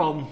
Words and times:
Tjadderman, 0.00 0.28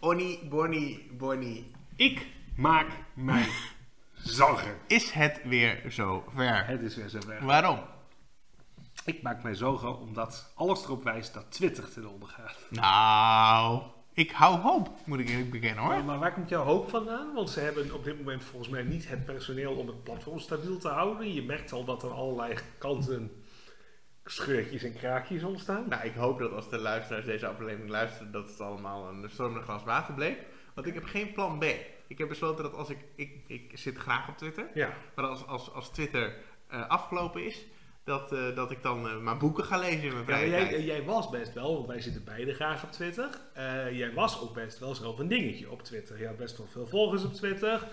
Onnie, 0.00 0.38
Bonnie, 0.48 1.10
Bonnie. 1.18 1.70
ik 1.96 2.26
maak 2.56 2.86
mij 3.14 3.48
zorgen. 4.38 4.74
Is 4.86 5.10
het 5.10 5.40
weer 5.44 5.82
zo 5.90 6.24
ver? 6.34 6.66
Het 6.66 6.82
is 6.82 6.96
weer 6.96 7.08
zover. 7.08 7.44
Waarom? 7.44 7.78
Ik 9.04 9.22
maak 9.22 9.42
mij 9.42 9.54
zorgen 9.54 9.98
omdat 9.98 10.52
alles 10.54 10.84
erop 10.84 11.02
wijst 11.02 11.34
dat 11.34 11.50
Twitter 11.50 11.90
ten 11.92 12.06
onder 12.06 12.28
gaat. 12.28 12.56
Nou, 12.70 13.82
ik 14.12 14.30
hou 14.30 14.58
hoop, 14.60 14.90
moet 15.04 15.18
ik 15.18 15.28
eerlijk 15.28 15.50
bekennen 15.50 15.84
hoor. 15.84 15.92
Maar, 15.92 16.04
maar 16.04 16.18
waar 16.18 16.32
komt 16.34 16.48
jouw 16.48 16.64
hoop 16.64 16.88
vandaan? 16.88 17.34
Want 17.34 17.50
ze 17.50 17.60
hebben 17.60 17.94
op 17.94 18.04
dit 18.04 18.18
moment 18.18 18.44
volgens 18.44 18.70
mij 18.70 18.82
niet 18.82 19.08
het 19.08 19.24
personeel 19.24 19.72
om 19.72 19.86
het 19.86 20.02
platform 20.02 20.38
stabiel 20.38 20.78
te 20.78 20.88
houden. 20.88 21.34
Je 21.34 21.42
merkt 21.42 21.72
al 21.72 21.84
dat 21.84 22.02
er 22.02 22.10
allerlei 22.10 22.54
kanten 22.78 23.41
scheurtjes 24.24 24.82
en 24.82 24.94
kraakjes 24.94 25.42
ontstaan. 25.42 25.88
Nou, 25.88 26.04
ik 26.04 26.14
hoop 26.14 26.38
dat 26.38 26.52
als 26.52 26.68
de 26.70 26.78
luisteraars 26.78 27.24
deze 27.24 27.46
aflevering 27.46 27.90
luisteren, 27.90 28.32
dat 28.32 28.50
het 28.50 28.60
allemaal 28.60 29.08
een 29.08 29.30
stormende 29.30 29.64
glas 29.64 29.84
water 29.84 30.14
bleek. 30.14 30.38
Want 30.74 30.86
ik 30.86 30.94
heb 30.94 31.04
geen 31.04 31.32
plan 31.32 31.58
B. 31.58 31.64
Ik 32.06 32.18
heb 32.18 32.28
besloten 32.28 32.64
dat 32.64 32.74
als 32.74 32.90
ik, 32.90 32.98
ik, 33.14 33.44
ik 33.46 33.70
zit 33.74 33.98
graag 33.98 34.28
op 34.28 34.36
Twitter, 34.36 34.66
Ja, 34.74 34.92
maar 35.14 35.24
als, 35.24 35.46
als, 35.46 35.72
als 35.72 35.90
Twitter 35.90 36.36
eh, 36.66 36.88
afgelopen 36.88 37.46
is, 37.46 37.66
dat, 38.04 38.32
eh, 38.32 38.54
dat 38.54 38.70
ik 38.70 38.82
dan 38.82 39.08
eh, 39.08 39.18
maar 39.18 39.36
boeken 39.36 39.64
ga 39.64 39.78
lezen 39.78 40.02
in 40.02 40.12
mijn 40.12 40.18
Ja, 40.18 40.24
vrije 40.24 40.50
jij, 40.50 40.68
tijd. 40.68 40.84
jij 40.84 41.04
was 41.04 41.30
best 41.30 41.52
wel, 41.52 41.74
want 41.74 41.86
wij 41.86 42.00
zitten 42.00 42.24
beide 42.24 42.54
graag 42.54 42.84
op 42.84 42.90
Twitter. 42.90 43.28
Jij 43.92 44.12
was 44.14 44.40
ook 44.40 44.54
best 44.54 44.78
wel 44.78 44.94
zelf 44.94 45.18
een 45.18 45.28
dingetje 45.28 45.70
op 45.70 45.82
Twitter. 45.82 46.18
Je 46.18 46.26
had 46.26 46.36
best 46.36 46.58
wel 46.58 46.66
veel 46.66 46.86
volgers 46.86 47.24
op 47.24 47.32
Twitter. 47.32 47.88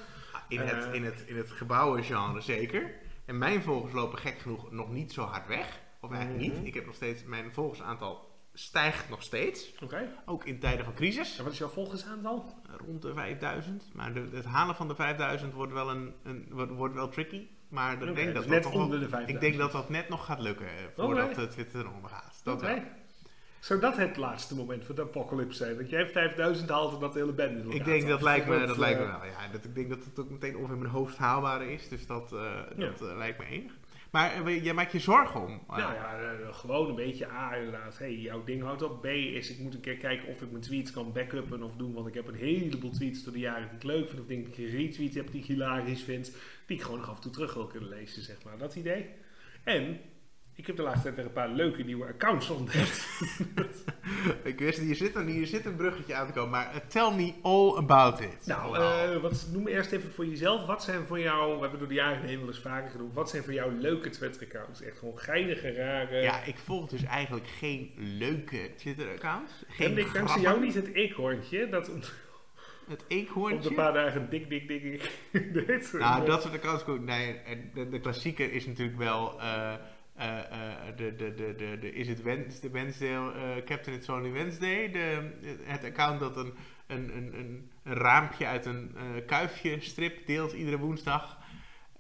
In 0.48 0.60
het, 0.60 0.88
in 0.92 1.04
het, 1.04 1.24
in 1.26 1.38
het 1.38 1.52
gebouwengenre 1.52 2.42
zeker. 2.42 2.92
En 3.26 3.38
mijn 3.38 3.62
volgers 3.62 3.94
lopen 3.94 4.18
gek 4.18 4.40
genoeg 4.40 4.72
nog 4.72 4.90
niet 4.92 5.14
zo 5.14 5.24
hard 5.24 5.48
weg. 5.48 5.80
Of 6.00 6.12
eigenlijk 6.12 6.46
Mhm. 6.48 6.58
niet. 6.58 6.68
Ik 6.68 6.74
heb 6.74 6.86
nog 6.86 6.96
steeds, 6.96 7.24
mijn 7.24 7.52
volgersaantal 7.52 8.28
stijgt 8.54 9.10
nog 9.10 9.24
steeds. 9.24 9.74
Oké. 9.84 10.08
Ook 10.26 10.46
in 10.46 10.60
tijden 10.60 10.86
van 10.86 10.94
crisis. 10.94 11.38
En 11.38 11.44
wat 11.44 11.54
is 11.54 11.60
jouw 11.60 11.68
volgersaantal? 11.68 12.54
Rond 12.86 13.02
de 13.02 13.14
5000. 13.14 13.84
Maar 13.94 14.14
de, 14.14 14.28
het 14.34 14.46
halen 14.46 14.76
van 14.76 14.88
de 14.88 14.96
5000 14.96 15.54
wordt 15.54 15.74
wel, 15.74 15.90
een, 15.90 16.14
een, 16.24 16.48
wordt, 16.52 16.72
wordt 16.72 16.94
wel 16.96 17.10
tricky. 17.10 17.48
Maar 17.70 17.94
ik 17.94 18.00
denk 18.16 18.16
dus 18.16 18.34
dat 18.34 18.46
net 18.46 18.64
dat 18.64 18.72
onder 18.74 18.90
wel- 18.90 19.00
de 19.00 19.08
5000. 19.10 19.30
Ik 19.36 19.42
denk 19.42 19.58
dat 19.58 19.72
dat 19.72 19.90
net 19.90 20.10
nog 20.10 20.26
gaat 20.26 20.40
lukken. 20.40 20.66
eh, 20.68 20.74
Voordat 20.96 21.38
eh, 21.38 21.44
Twitter 21.44 21.80
eronder 21.80 22.10
gaat. 22.10 22.42
Dat 22.44 22.62
wel. 22.62 22.78
Zou 23.60 23.80
dat 23.80 23.98
het 23.98 24.18
laatste 24.18 24.56
moment 24.56 24.86
van 24.86 24.96
de 24.96 25.02
apocalypse 25.02 25.58
zijn? 25.58 25.78
Dat 25.78 25.90
jij 25.90 26.08
5000 26.08 26.70
haalt 26.70 26.94
en 26.94 27.00
dat 27.00 27.14
de 27.14 27.20
hele 27.20 27.32
band 27.34 27.52
in 27.58 27.72
Ik 27.72 27.86
denk 27.86 28.08
dat 28.08 28.22
lijkt 28.22 28.48
me, 28.48 28.56
Of, 28.56 28.66
dat 28.66 28.78
lijkt 28.78 29.00
me 29.00 29.06
eh, 29.06 29.12
wel. 29.20 29.26
Ja, 29.26 29.48
dat, 29.52 29.64
ik 29.66 29.76
denk 29.76 29.90
dat 29.90 30.04
het 30.06 30.20
ook 30.20 30.30
meteen 30.30 30.56
ongeveer 30.58 30.78
mijn 30.78 30.92
hoofd 30.92 31.18
haalbaar 31.18 31.62
is. 31.64 31.90
Dus 31.90 32.08
dat, 32.08 32.34
eh, 32.34 32.40
Ja. 32.78 32.90
dat 32.98 33.02
lijkt 33.18 33.38
me 33.40 33.46
enig. 33.46 33.72
Maar 34.12 34.46
eh, 34.46 34.64
jij 34.64 34.74
maakt 34.74 34.92
je 34.92 35.00
zorgen 35.00 35.42
om. 35.42 35.62
eh, 35.70 35.78
Nou 35.78 35.94
ja, 35.94 36.20
eh, 36.20 36.54
gewoon 36.54 36.90
een 36.90 36.96
beetje 36.96 37.30
A 37.32 37.56
inderdaad. 37.56 37.98
Hey, 37.98 38.16
jouw 38.16 38.44
ding 38.44 38.62
houdt 38.64 38.82
op. 38.82 39.02
B 39.02 39.06
is, 39.06 39.50
ik 39.50 39.60
moet 39.60 39.74
een 39.74 39.80
keer 39.80 39.98
kijken 39.98 40.28
of 40.28 40.42
ik 40.42 40.52
mijn 40.52 40.64
tweets 40.64 40.92
kan 40.92 41.12
backuppen 41.14 41.64
of 41.64 41.76
doen. 41.76 41.94
Want 41.94 42.08
ik 42.08 42.14
heb 42.14 42.28
een 42.28 42.36
heleboel 42.36 42.92
tweets 42.92 43.24
door 43.24 43.34
de 43.34 43.40
jaren 43.40 43.68
die 43.68 43.76
ik 43.78 43.84
leuk 43.84 44.08
vind. 44.08 44.20
Of 44.20 44.26
dingen 44.28 44.44
die 44.52 44.54
ik 44.66 44.72
geretweet 44.72 45.14
heb 45.14 45.32
die 45.32 45.42
ik 45.42 45.48
hilarisch 45.48 46.04
vind. 46.04 46.36
Die 46.66 46.78
ik 46.78 46.84
gewoon 46.84 47.00
nog 47.00 47.10
af 47.10 47.16
en 47.16 47.22
toe 47.22 47.32
terug 47.32 47.54
wil 47.54 47.68
kunnen 47.68 47.90
lezen, 47.90 48.22
zeg 48.24 48.44
maar. 48.44 48.58
Dat 48.58 48.76
idee. 48.76 49.06
En 49.64 50.00
ik 50.60 50.68
heb 50.68 50.76
de 50.76 50.82
laatste 50.82 51.04
tijd 51.04 51.16
weer 51.16 51.26
een 51.26 51.32
paar 51.32 51.50
leuke 51.50 51.84
nieuwe 51.84 52.06
accounts 52.06 52.50
ontdekt. 52.50 53.08
Ik 54.44 54.60
wist, 54.60 54.80
hier 54.80 54.96
zit, 54.96 55.16
een, 55.16 55.28
hier 55.28 55.48
zit 55.48 55.66
een 55.66 55.76
bruggetje 55.76 56.16
aan 56.16 56.28
te 56.28 56.34
komen, 56.34 56.50
maar 56.50 56.72
eh, 56.74 56.76
tell 56.88 57.12
me 57.16 57.34
all 57.42 57.78
about 57.78 58.20
it. 58.20 58.46
Nou, 58.46 58.78
eh, 58.78 59.22
wat, 59.22 59.48
noem 59.52 59.68
eerst 59.68 59.92
even 59.92 60.12
voor 60.12 60.26
jezelf. 60.26 60.66
Wat 60.66 60.84
zijn 60.84 61.06
voor 61.06 61.20
jou, 61.20 61.54
we 61.56 61.62
hebben 61.62 61.80
door 61.80 61.88
de 61.88 61.94
jaren 61.94 62.22
heen 62.28 62.40
wel 62.40 62.48
eens 62.48 62.60
vaker 62.60 62.90
genoemd. 62.92 63.14
Wat 63.14 63.30
zijn 63.30 63.44
voor 63.44 63.54
jou 63.54 63.72
leuke 63.74 64.10
Twitter-accounts? 64.10 64.82
Echt 64.82 64.98
gewoon 64.98 65.20
geinige, 65.20 65.74
rare... 65.74 66.22
ja, 66.22 66.44
ik 66.44 66.58
volg 66.58 66.90
dus 66.90 67.04
eigenlijk 67.04 67.48
geen 67.48 67.92
leuke 67.96 68.72
Twitter-accounts. 68.76 69.54
Geen 69.68 69.92
en 69.92 69.98
ik 69.98 70.14
dankzij 70.14 70.42
jou 70.42 70.60
niet 70.62 70.76
het 70.76 70.94
eekhoorntje, 70.94 71.70
dat 71.70 71.90
op 71.90 72.04
Het 72.88 73.00
de 73.00 73.06
eekhoorntje. 73.08 73.74
paar 73.74 73.94
dagen 73.94 74.30
dik, 74.30 74.50
dik, 74.50 74.68
dik, 74.68 74.82
dik. 74.82 75.92
Nou, 76.00 76.26
dat 76.26 76.42
soort 76.42 76.54
accounts. 76.54 76.84
Nee, 77.06 77.34
en 77.34 77.72
de, 77.74 77.90
de 77.90 78.00
klassieker 78.00 78.52
is 78.52 78.66
natuurlijk 78.66 78.98
wel. 78.98 79.42
eh, 79.42 79.74
de, 80.96 81.16
de, 81.16 81.34
de, 81.34 81.56
de, 81.58 81.78
de, 81.80 81.94
is 81.94 82.08
het 82.08 82.22
Wednesday, 82.22 82.72
Wednesday 82.72 83.10
eh, 83.10 83.64
Captain 83.66 83.96
It's 83.98 84.10
Only 84.10 84.32
Wednesday? 84.32 84.92
De, 84.92 85.30
het 85.64 85.84
account 85.84 86.20
dat 86.20 86.38
een, 86.38 86.54
een, 86.88 87.16
een, 87.18 87.34
een, 87.84 87.94
raampje 87.94 88.46
uit 88.46 88.66
een 88.66 88.92
eh, 88.96 89.26
kuifje 89.26 89.80
strip 89.80 90.26
deelt 90.28 90.52
iedere 90.54 90.78
woensdag. 90.78 91.38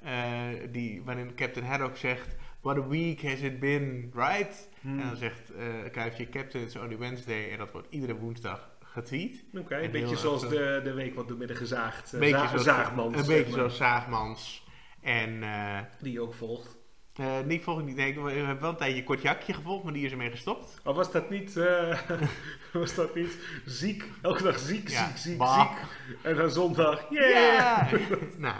eh, 0.03 0.47
die, 0.71 1.01
waarin 1.03 1.35
Captain 1.35 1.65
Haddock 1.65 1.97
zegt: 1.97 2.35
What 2.61 2.77
a 2.77 2.87
week 2.87 3.21
has 3.21 3.39
it 3.39 3.59
been, 3.59 4.11
right? 4.15 4.69
Hmm. 4.81 4.99
En 4.99 5.07
dan 5.07 5.17
zegt 5.17 5.51
eh 5.51 5.91
kuifje 5.91 6.29
Captain 6.29 6.63
It's 6.63 6.75
Only 6.75 6.97
Wednesday. 6.97 7.51
En 7.51 7.57
dat 7.57 7.71
wordt 7.71 7.87
iedere 7.89 8.15
woensdag 8.15 8.69
getweet. 8.83 9.43
Oké, 9.57 9.77
een 9.77 9.91
beetje 9.91 10.15
zoals 10.15 10.49
de, 10.49 10.81
de 10.83 10.93
week 10.93 11.15
wat 11.15 11.27
door 11.27 11.37
midden 11.37 11.57
gezaagd. 11.57 12.13
Een 12.13 12.21
eh, 12.21 12.31
beetje 12.31 12.47
zoals, 12.47 12.63
zaagmans. 12.63 13.17
een 13.17 13.25
beetje 13.25 13.53
zoals 13.53 13.77
Zaagmans. 13.77 14.67
En. 15.01 15.43
eh, 15.43 15.79
Die 16.01 16.11
je 16.13 16.21
ook 16.21 16.33
volgt. 16.33 16.77
Eh 17.19 17.37
die 17.47 17.61
volg 17.61 17.79
ik 17.79 17.85
niet. 17.85 17.95
Nee, 17.95 18.09
ik 18.09 18.45
heb 18.47 18.61
wel 18.61 18.69
een 18.69 18.75
tijdje 18.75 19.03
Kortjakje 19.03 19.53
gevolgd, 19.53 19.83
maar 19.83 19.93
die 19.93 20.05
is 20.05 20.11
ermee 20.11 20.29
gestopt. 20.31 20.79
Oh, 20.83 20.95
was 20.95 21.11
dat 21.11 21.29
niet, 21.29 21.57
eh, 21.57 21.99
was 22.73 22.95
dat 22.95 23.15
niet 23.15 23.37
ziek? 23.65 24.03
Elke 24.21 24.43
dag 24.43 24.59
ziek, 24.59 24.89
Ja, 24.89 25.07
ziek, 25.07 25.17
ziek, 25.17 25.37
bah. 25.37 25.59
ziek. 25.77 25.87
En 26.23 26.35
dan 26.35 26.49
zondag, 26.51 27.05
yeah! 27.09 27.91
Ja! 27.91 27.97
nou, 28.37 28.55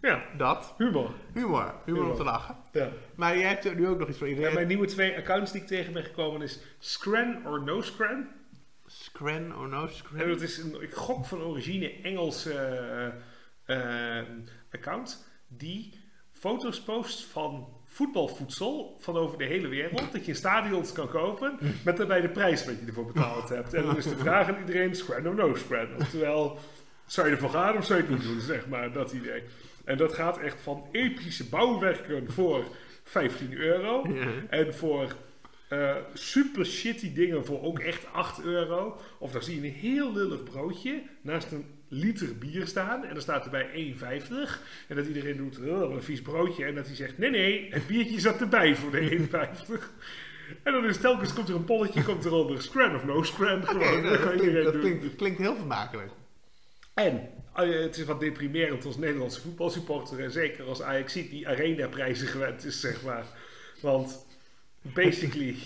Ja, 0.00 0.22
dat. 0.36 0.74
humor. 0.78 1.10
Humor. 1.32 1.74
Humor 1.84 2.10
om 2.10 2.16
te 2.16 2.24
lachen. 2.24 2.56
Ja. 2.72 2.88
Maar 3.16 3.38
jij 3.38 3.48
hebt 3.48 3.64
er 3.64 3.74
nu 3.74 3.88
ook 3.88 3.98
nog 3.98 4.08
iets 4.08 4.18
Ja, 4.18 4.26
iedereen. 4.26 4.54
mijn 4.54 4.66
nieuwe 4.66 4.86
twee 4.86 5.16
accounts 5.16 5.52
die 5.52 5.60
ik 5.60 5.66
tegen 5.66 5.92
ben 5.92 6.04
gekomen 6.04 6.42
is 6.42 6.60
Scran 6.78 7.46
or 7.46 7.62
No 7.62 7.80
Scran. 7.82 8.26
Scran 8.86 9.56
or 9.56 9.68
no 9.68 9.82
En 9.82 9.90
scran? 9.94 10.28
dat 10.28 10.40
is 10.40 10.58
een, 10.58 10.82
ik 10.82 10.94
gok 10.94 11.24
van 11.26 11.40
origine 11.42 11.92
Engelse 12.02 12.52
eh, 13.64 14.22
account 14.72 15.26
die 15.48 16.00
foto's 16.30 16.82
post 16.82 17.24
van 17.24 17.68
voetbalvoedsel 17.96 18.96
van 18.98 19.16
over 19.16 19.38
de 19.38 19.44
hele 19.44 19.68
wereld. 19.68 20.12
Dat 20.12 20.24
je 20.24 20.30
in 20.30 20.36
stadions 20.36 20.92
kan 20.92 21.08
kopen 21.08 21.58
met 21.84 21.96
daarbij 21.96 22.20
de 22.20 22.28
prijs 22.28 22.64
wat 22.64 22.74
je 22.80 22.86
ervoor 22.86 23.06
betaald 23.06 23.48
hebt. 23.48 23.74
En 23.74 23.82
dan 23.82 23.96
is 23.96 24.04
de 24.04 24.16
vraag 24.26 24.48
aan 24.48 24.60
iedereen 24.60 24.94
scran 24.94 25.26
or 25.26 25.34
no 25.34 25.54
scran. 25.54 25.86
Oftewel, 25.98 26.58
zou 27.06 27.26
je 27.26 27.32
ervoor 27.32 27.50
gaan 27.50 27.76
of 27.76 27.84
zou 27.84 27.98
je 28.02 28.06
het 28.06 28.14
niet 28.14 28.28
doen, 28.28 28.40
zeg 28.40 28.66
maar, 28.66 28.92
dat 28.92 29.12
idee. 29.12 29.42
En 29.84 29.96
dat 29.96 30.14
gaat 30.14 30.38
echt 30.38 30.60
van 30.60 30.88
epische 30.92 31.48
bouwwerken 31.48 32.32
voor 32.32 32.64
15 33.04 33.52
euro. 33.52 34.08
Ja. 34.12 34.26
En 34.48 34.74
voor 34.74 35.16
eh, 35.68 35.96
super 36.12 36.66
shitty 36.66 37.12
dingen 37.12 37.44
voor 37.46 37.62
ook 37.62 37.78
echt 37.78 38.12
8 38.12 38.42
euro. 38.42 39.00
Of 39.18 39.32
dan 39.32 39.42
zie 39.42 39.60
je 39.60 39.66
een 39.66 39.74
heel 39.74 40.12
lullig 40.12 40.42
broodje 40.42 41.02
naast 41.22 41.52
een 41.52 41.66
liter 41.88 42.38
bier 42.38 42.66
staan. 42.66 43.04
En 43.04 43.12
dan 43.12 43.22
staat 43.22 43.44
erbij 43.44 43.94
1,50. 43.94 44.30
En 44.88 44.96
dat 44.96 45.06
iedereen 45.06 45.36
doet, 45.36 45.58
oh, 45.58 45.94
een 45.94 46.02
vies 46.02 46.22
broodje. 46.22 46.64
En 46.64 46.74
dat 46.74 46.86
hij 46.86 46.96
zegt, 46.96 47.18
nee 47.18 47.30
nee, 47.30 47.66
het 47.70 47.86
biertje 47.86 48.20
zat 48.20 48.40
erbij 48.40 48.76
voor 48.76 48.90
de 48.90 49.28
1,50. 49.68 49.82
En 50.62 50.72
dan 50.72 50.84
is 50.84 50.98
telkens 50.98 51.32
komt 51.32 51.48
er 51.48 51.54
een 51.54 51.64
polletje, 51.64 52.02
komt 52.02 52.24
eronder 52.24 52.62
scran 52.62 52.94
of 52.94 53.04
no 53.04 53.22
scran. 53.22 53.62
Oké, 53.62 53.66
Gewoon, 53.66 54.02
dat 54.02 54.20
klinkt, 54.20 54.64
dat, 54.64 54.78
klinkt, 54.78 55.02
dat 55.02 55.16
klinkt 55.16 55.38
heel 55.38 55.56
vermakelijk. 55.56 56.10
En 56.94 57.28
eh, 57.54 57.80
het 57.80 57.96
is 57.96 58.04
wat 58.04 58.20
deprimerend 58.20 58.84
als 58.84 58.96
Nederlandse 58.96 59.40
voetbalsupporter. 59.40 60.20
En 60.20 60.30
zeker 60.30 60.64
als 60.64 60.82
Ajax 60.82 61.12
die 61.12 61.48
arena-prijzen 61.48 62.26
gewend 62.26 62.64
is, 62.64 62.80
zeg 62.80 63.02
maar. 63.02 63.24
Want 63.80 64.26
basically... 64.82 65.56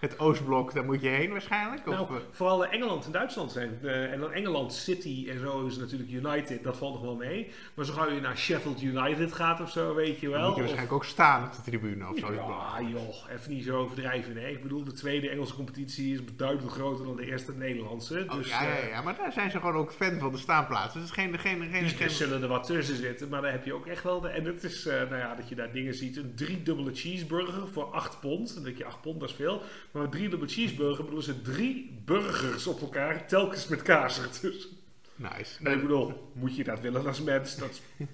Het 0.00 0.18
Oostblok, 0.18 0.74
daar 0.74 0.84
moet 0.84 1.00
je 1.00 1.08
heen 1.08 1.30
waarschijnlijk? 1.30 1.86
Of, 1.88 1.94
Nou, 1.94 2.06
eh, 2.08 2.16
vooral 2.30 2.66
Engeland 2.66 3.04
en 3.06 3.12
Duitsland 3.12 3.52
zijn. 3.52 3.78
eh, 3.82 4.12
en 4.12 4.20
dan 4.20 4.32
Engeland 4.32 4.72
City 4.72 5.26
en 5.30 5.38
zo 5.40 5.66
is 5.66 5.76
natuurlijk 5.76 6.10
United, 6.10 6.64
dat 6.64 6.76
valt 6.76 6.92
nog 6.92 7.02
wel 7.02 7.16
mee. 7.16 7.50
Maar 7.74 7.84
zo 7.84 7.92
gauw 7.92 8.10
je 8.10 8.20
naar 8.20 8.36
Sheffield 8.38 8.82
United 8.82 9.32
gaat 9.32 9.60
of 9.60 9.70
zo, 9.70 9.94
weet 9.94 10.20
je 10.20 10.28
dan 10.28 10.38
wel. 10.38 10.40
moet 10.46 10.56
je 10.56 10.62
of- 10.62 10.68
waarschijnlijk 10.68 10.92
ook 10.92 11.04
staan 11.04 11.44
op 11.44 11.52
de 11.52 11.62
tribune 11.70 12.08
of 12.08 12.18
zo. 12.18 12.32
ja, 12.32 12.80
joh, 12.90 13.14
even 13.30 13.52
niet 13.52 13.64
zo 13.64 13.76
overdrijven. 13.78 14.34
Nee. 14.34 14.52
Ik 14.52 14.62
bedoel, 14.62 14.84
de 14.84 14.92
tweede 14.92 15.28
Engelse 15.30 15.54
competitie 15.54 16.12
is 16.14 16.24
beduidend 16.24 16.70
groter 16.70 17.04
dan 17.04 17.16
de 17.16 17.26
eerste 17.26 17.52
Nederlandse. 17.52 18.24
Oh, 18.28 18.34
Dus 18.36 18.48
ja, 18.48 18.62
ja, 18.62 18.68
eh, 18.76 18.88
ja, 18.88 19.02
maar 19.02 19.16
daar 19.16 19.32
zijn 19.32 19.50
ze 19.50 19.58
gewoon 19.58 19.74
ook 19.76 19.92
fan 19.92 20.18
van 20.18 20.32
de 20.32 20.38
staanplaats. 20.38 20.94
Dus 20.94 21.10
geen... 21.10 21.38
geen, 21.38 21.60
geen, 21.70 21.70
die 21.84 21.88
geen 21.88 22.10
zullen 22.10 22.42
er 22.42 22.48
wat 22.48 22.66
tussen 22.66 22.96
zitten, 22.96 23.28
maar 23.28 23.42
daar 23.42 23.52
heb 23.52 23.64
je 23.64 23.72
ook 23.74 23.86
echt 23.86 24.02
wel... 24.02 24.20
De, 24.20 24.28
en 24.28 24.44
het 24.44 24.64
is, 24.64 24.86
eh, 24.86 24.94
nou 24.94 25.16
ja, 25.16 25.34
dat 25.34 25.48
je 25.48 25.54
daar 25.54 25.72
dingen 25.72 25.94
ziet. 25.94 26.16
Een 26.16 26.32
driedubbele 26.34 26.94
cheeseburger 26.94 27.68
voor 27.68 27.84
8 27.84 28.20
pond. 28.20 28.54
Dan 28.54 28.64
denk 28.64 28.76
je, 28.76 28.84
8 28.84 29.00
pond, 29.00 29.20
dat 29.20 29.28
is 29.28 29.34
veel. 29.34 29.62
Maar 29.90 30.02
een 30.02 30.10
driedubbele 30.10 30.50
cheeseburger 30.50 31.04
bedoelen 31.04 31.24
ze 31.24 31.42
drie 31.42 32.02
burgers 32.04 32.66
op 32.66 32.80
elkaar, 32.80 33.26
telkens 33.26 33.68
met 33.68 33.82
kaas 33.82 34.20
ertussen. 34.20 34.70
nice. 35.16 35.64
En 35.64 35.72
ik 35.72 35.80
bedoel, 35.80 36.30
moet 36.32 36.56
je 36.56 36.64
dat 36.64 36.80
willen 36.80 37.06
als 37.06 37.22
mens? 37.22 37.56
Dat 37.56 37.70
is 37.70 37.80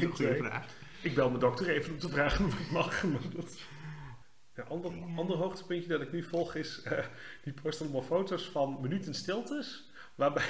Een 0.00 0.06
goede 0.06 0.36
vraag. 0.36 0.66
Ik 1.02 1.14
bel 1.14 1.28
mijn 1.28 1.40
dokter 1.40 1.68
even 1.68 1.92
om 1.92 1.98
te 1.98 2.08
vragen 2.08 2.44
of 2.44 2.58
ik 2.58 2.70
mag. 2.70 3.02
Maar 3.02 3.20
dat... 3.34 3.58
Ja, 4.56 4.62
ander, 4.62 4.92
ander 5.16 5.36
hoogtepuntje 5.36 5.88
dat 5.88 6.00
ik 6.00 6.12
nu 6.12 6.22
volg 6.22 6.54
is... 6.54 6.82
eh, 6.82 7.04
die 7.44 7.52
post 7.52 7.80
allemaal 7.80 8.02
foto's 8.02 8.48
van 8.48 8.78
minuten 8.80 9.14
stiltes... 9.14 9.90
waarbij, 10.14 10.44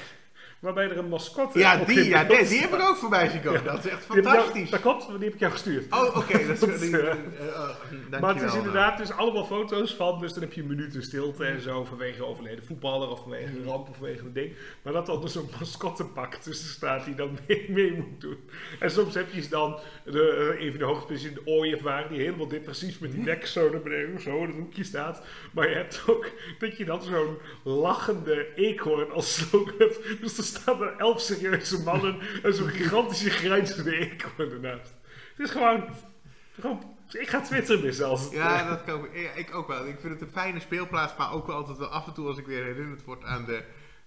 waarbij 0.60 0.90
er 0.90 0.98
een 0.98 1.08
mascotte 1.08 1.58
Ja, 1.58 1.76
die, 1.76 2.04
ja 2.04 2.24
die, 2.24 2.46
die 2.48 2.60
heb 2.60 2.72
ik 2.74 2.80
ook 2.80 2.96
voorbij 2.96 3.28
zien 3.28 3.42
komen. 3.42 3.64
Dat 3.64 3.84
is 3.84 3.90
echt 3.90 4.04
ik 4.04 4.12
jou- 4.12 4.22
fantastisch. 4.24 4.70
dat 4.70 4.80
klopt, 4.80 5.06
die 5.06 5.18
heb 5.24 5.34
ik 5.34 5.40
jou 5.40 5.52
gestuurd. 5.52 5.92
Oh, 5.92 6.16
oké. 6.16 6.46
dat 6.46 6.60
Dat 6.68 6.68
is 6.68 6.90
eh, 6.90 6.98
eh, 6.98 7.10
eh, 7.10 7.14
dankjewel, 7.90 8.20
Maar 8.20 8.34
het 8.34 8.42
is 8.42 8.46
nou. 8.52 8.56
inderdaad 8.58 8.98
dus 8.98 9.12
allemaal 9.12 9.44
foto's 9.44 9.94
van, 9.94 10.20
dus 10.20 10.32
dan 10.32 10.42
heb 10.42 10.52
je 10.52 10.62
minuten 10.64 11.02
stilte 11.02 11.44
en 11.44 11.60
zo 11.60 11.84
vanwege 11.84 12.24
overleden 12.24 12.64
voetballer 12.64 13.08
of 13.08 13.20
vanwege 13.20 13.56
een 13.58 13.64
ramp 13.64 13.88
of 13.88 13.96
vanwege 13.96 14.20
een 14.24 14.32
ding. 14.32 14.52
Maar 14.82 14.92
dat 14.92 15.06
dan 15.06 15.20
dus 15.20 15.34
een 15.34 15.48
mascottepak 15.58 16.34
tussen 16.34 16.68
staat 16.68 17.04
die 17.04 17.14
dan 17.14 17.38
mee, 17.48 17.66
mee 17.70 17.92
moet 17.92 18.20
doen. 18.20 18.36
En 18.78 18.90
soms 18.90 19.14
heb 19.14 19.32
je 19.32 19.48
dan 19.48 19.78
de, 20.04 20.54
eh, 20.58 20.64
een 20.64 20.70
van 20.70 20.78
de 20.78 20.84
hoogtepunten 20.84 21.28
in 21.28 21.34
de 21.44 21.80
waren 21.82 22.10
die 22.10 22.20
helemaal 22.20 22.48
depressief 22.48 23.00
met 23.00 23.12
die 23.12 23.20
nek 23.22 23.46
zo 23.46 23.70
naar 23.70 23.80
beneden, 23.80 24.20
zo 24.20 24.36
in 24.42 24.46
het 24.46 24.56
hoekje 24.56 24.84
staat. 24.84 25.22
Maar 25.52 25.68
je 25.68 25.74
hebt 25.74 26.02
ook 26.06 26.30
dat 26.58 26.76
je 26.76 26.84
dan 26.84 27.02
zo'n 27.02 27.36
lachende 27.62 28.46
eekhoorn 28.54 29.10
als 29.10 29.34
slogan 29.34 29.74
hebt. 29.78 30.20
Dus 30.20 30.34
staan 30.48 30.82
er 30.82 30.94
elf 30.96 31.20
serieuze 31.20 31.82
mannen 31.82 32.18
en 32.42 32.54
zo'n 32.54 32.68
gigantische 32.68 33.30
grijnzende 33.30 33.96
eekhoorn 33.98 34.50
ernaast. 34.50 34.94
Het 35.36 35.46
is 35.46 35.50
gewoon, 35.50 35.84
gewoon 36.60 36.96
ik 37.12 37.28
ga 37.28 37.40
Twitter 37.40 37.80
missen 37.80 38.06
als 38.06 38.28
Ja, 38.30 38.68
dat 38.68 38.84
kan 38.84 39.04
ik, 39.04 39.10
ja, 39.22 39.30
ik 39.30 39.54
ook 39.54 39.68
wel. 39.68 39.86
Ik 39.86 39.96
vind 40.00 40.12
het 40.12 40.22
een 40.22 40.30
fijne 40.30 40.60
speelplaats, 40.60 41.16
maar 41.16 41.32
ook 41.32 41.46
wel 41.46 41.56
altijd 41.56 41.78
wel 41.78 41.88
af 41.88 42.06
en 42.06 42.12
toe 42.12 42.26
als 42.26 42.38
ik 42.38 42.46
weer 42.46 42.64
herinnerd 42.64 43.04
word 43.04 43.24
aan 43.24 43.44
de, 43.44 43.62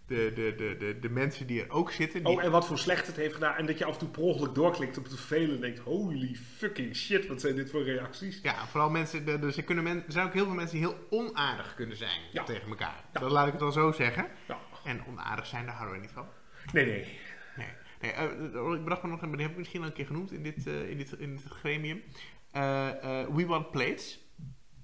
de, 0.07 0.31
de, 0.35 0.53
de, 0.57 0.75
de, 0.79 0.99
de 0.99 1.09
mensen 1.09 1.47
die 1.47 1.61
er 1.63 1.69
ook 1.71 1.91
zitten. 1.91 2.23
Die, 2.23 2.33
Oh, 2.37 2.43
en 2.43 2.51
wat 2.51 2.65
voor 2.67 2.77
slecht 2.77 3.07
het 3.07 3.15
heeft 3.15 3.33
gedaan. 3.33 3.55
En 3.55 3.65
dat 3.65 3.77
je 3.77 3.85
af 3.85 3.93
en 3.93 3.99
toe 3.99 4.09
per 4.09 4.21
ongeluk 4.21 4.55
doorklikt 4.55 4.97
op 4.97 5.03
het 5.03 5.13
vervelen 5.15 5.55
en 5.55 5.61
denkt... 5.61 5.79
Holy 5.79 6.35
fucking 6.57 6.95
shit, 6.95 7.27
wat 7.27 7.41
zijn 7.41 7.55
dit 7.55 7.69
voor 7.71 7.83
reacties? 7.83 8.39
Ja, 8.43 8.67
vooral 8.67 8.89
mensen, 8.89 9.25
de- 9.25 9.39
dus 9.39 9.57
er, 9.57 9.63
kunnen 9.63 9.83
men, 9.83 9.97
er 10.05 10.11
zijn 10.11 10.25
ook 10.27 10.33
heel 10.33 10.45
veel 10.45 10.53
mensen 10.53 10.77
die 10.79 10.87
heel 10.87 11.07
onaardig 11.09 11.73
kunnen 11.75 11.97
zijn 11.97 12.19
Ja. 12.31 12.43
tegen 12.43 12.69
elkaar. 12.69 13.03
Ja. 13.13 13.19
Dat 13.19 13.31
laat 13.31 13.45
ik 13.45 13.51
het 13.51 13.61
dan 13.61 13.71
zo 13.73 13.91
zeggen. 13.91 14.27
Ja. 14.47 14.57
En 14.83 15.05
onaardig 15.05 15.45
zijn, 15.45 15.65
daar 15.65 15.75
houden 15.75 15.95
we 15.95 16.01
niet 16.01 16.11
van. 16.13 16.25
Nee, 16.73 16.85
nee. 16.85 17.19
Nee, 17.55 17.67
nee 18.01 18.11
eh, 18.11 18.73
ik 18.73 18.83
bedacht 18.83 19.03
me 19.03 19.09
nog, 19.09 19.19
maar 19.21 19.31
die 19.31 19.41
heb 19.41 19.51
ik 19.51 19.57
misschien 19.57 19.81
al 19.81 19.87
een 19.87 19.93
keer 19.93 20.05
genoemd 20.05 20.31
in 20.31 20.43
dit, 20.43 20.67
eh, 20.67 20.89
in 20.89 20.97
dit, 20.97 21.11
in 21.11 21.35
dit 21.35 21.45
gremium. 21.49 22.03
Eh, 22.51 23.21
eh, 23.21 23.27
We 23.27 23.45
Want 23.45 23.71
Plates, 23.71 24.19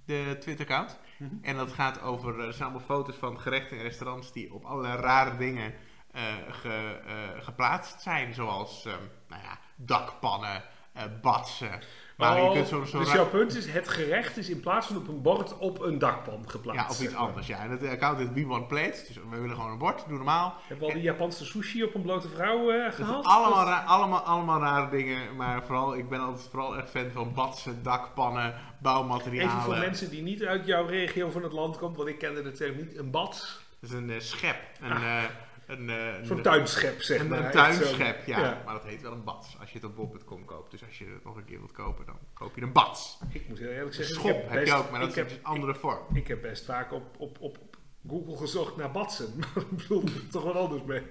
de 0.06 0.36
Twitter-account. 0.40 1.00
Mhm. 1.18 1.36
En 1.42 1.56
dat 1.56 1.72
gaat 1.72 2.02
over, 2.02 2.40
eh, 2.40 2.46
er 2.46 2.54
zijn 2.54 2.70
allemaal 2.70 2.88
foto's 2.88 3.16
van 3.16 3.40
gerechten 3.40 3.78
en 3.78 3.84
restaurants 3.84 4.32
die 4.34 4.54
op 4.54 4.64
allerlei 4.66 5.02
rare 5.02 5.38
dingen 5.38 5.74
eh, 6.12 6.24
ge- 6.50 7.02
eh, 7.06 7.44
geplaatst 7.44 8.02
zijn. 8.02 8.34
Zoals, 8.34 8.86
ehm, 8.86 9.02
nou 9.28 9.42
ja, 9.44 9.60
dakpannen, 9.76 10.64
eh 10.94 11.04
badsen. 11.22 11.80
Maar 12.18 12.38
je 12.38 12.42
Oh, 12.44 12.52
kunt 12.52 12.68
zo, 12.68 12.84
zo 12.86 13.00
dus 13.00 13.12
jouw 13.12 13.28
punt 13.28 13.56
is, 13.56 13.68
het 13.68 13.88
gerecht 13.90 14.38
is 14.38 14.50
in 14.50 14.60
plaats 14.60 14.88
van 14.88 14.98
op 14.98 15.08
een 15.08 15.22
bord 15.22 15.58
op 15.58 15.82
een 15.82 16.00
dakpan 16.00 16.44
geplaatst. 16.50 16.82
ja, 16.84 16.90
of 16.90 17.02
iets 17.02 17.16
anders. 17.16 17.48
Ja. 17.48 17.60
En 17.64 17.70
het 17.70 17.88
account 17.88 18.18
heet 18.18 18.34
We 18.34 18.46
Want 18.46 18.68
Plates. 18.68 19.08
Dus 19.08 19.16
we 19.30 19.40
willen 19.40 19.56
gewoon 19.56 19.72
een 19.72 19.78
bord, 19.78 20.04
doe 20.08 20.16
normaal. 20.18 20.54
Hebben 20.68 20.78
we 20.88 20.94
al 20.94 21.00
die 21.00 21.08
Japanse 21.10 21.46
sushi 21.46 21.84
op 21.84 21.96
een 21.96 22.02
blote 22.02 22.30
vrouw 22.30 22.72
eh, 22.72 22.84
Dat 22.86 22.94
zijn 22.96 23.08
gehaald? 23.08 23.26
allemaal, 23.26 23.66
allemaal, 23.76 24.20
allemaal 24.20 24.60
rare 24.60 24.90
dingen, 24.90 25.36
maar 25.36 25.64
vooral, 25.64 25.96
ik 25.96 26.10
ben 26.10 26.20
altijd 26.20 26.48
vooral 26.50 26.78
echt 26.78 26.90
fan 26.90 27.10
van 27.14 27.34
badsen, 27.34 27.84
dakpannen, 27.84 28.54
bouwmaterialen. 28.82 29.50
Even 29.50 29.62
voor 29.64 29.78
mensen 29.78 30.10
die 30.10 30.22
niet 30.22 30.44
uit 30.44 30.66
jouw 30.66 30.86
regio 30.86 31.30
van 31.30 31.44
het 31.44 31.52
land 31.54 31.78
komen, 31.78 31.98
want 31.98 32.10
ik 32.10 32.18
kende 32.18 32.42
de 32.44 32.52
term 32.52 32.76
niet. 32.76 32.98
Een 32.98 33.12
bad, 33.12 33.60
Dat 33.80 33.90
is 33.90 33.96
een 33.96 34.10
eh, 34.10 34.20
schep, 34.20 34.58
een, 34.82 34.92
eh, 34.92 35.24
een, 35.68 35.90
eh, 35.90 35.96
zo'n 36.24 36.38
een- 36.38 36.44
tuinschep 36.44 37.02
zeg 37.02 37.20
een, 37.20 37.28
maar. 37.28 37.46
een 37.46 37.52
tuinschep, 37.52 38.18
zo'n- 38.26 38.34
ja. 38.36 38.62
Maar 38.66 38.74
dat 38.74 38.84
heet 38.84 39.02
wel 39.02 39.12
een 39.12 39.24
bad 39.24 39.56
als 39.60 39.70
je 39.72 39.78
het 39.80 39.88
op 39.88 39.96
bol.com 39.96 40.46
koopt. 40.46 40.72
Dus 40.72 40.86
als 40.86 40.98
je 40.98 41.06
het 41.06 41.24
nog 41.24 41.36
een 41.36 41.46
keer 41.46 41.58
wilt 41.58 41.72
kopen, 41.72 42.06
dan 42.06 42.18
koop 42.34 42.56
je 42.56 42.62
een 42.62 42.72
bad. 42.72 43.20
Ik 43.30 43.48
moet 43.48 43.60
heel 43.60 43.68
eerlijk 43.70 43.88
Een 43.88 43.94
zeggen, 43.94 44.16
schop 44.16 44.30
ik 44.30 44.50
heb, 44.50 44.60
best- 44.60 44.72
je 44.72 44.78
ook, 44.78 44.92
maar 44.92 45.00
dat 45.00 45.10
is 45.18 45.32
een 45.32 45.44
andere 45.44 45.76
vorm. 45.76 46.16
Ik 46.16 46.28
heb 46.28 46.42
best 46.42 46.66
vaak 46.66 46.92
op, 46.92 47.04
op, 47.18 47.38
op, 47.40 47.58
op 47.62 47.77
Google 48.10 48.38
gezocht 48.38 48.76
naar 48.76 48.92
badsen. 48.92 49.34
Maar 49.40 49.64
ik 49.72 49.78
bedoel, 49.78 50.02
er 50.02 50.08
is 50.26 50.32
toch 50.32 50.44
wat 50.44 50.56
anders 50.56 50.84
mee. 50.84 51.02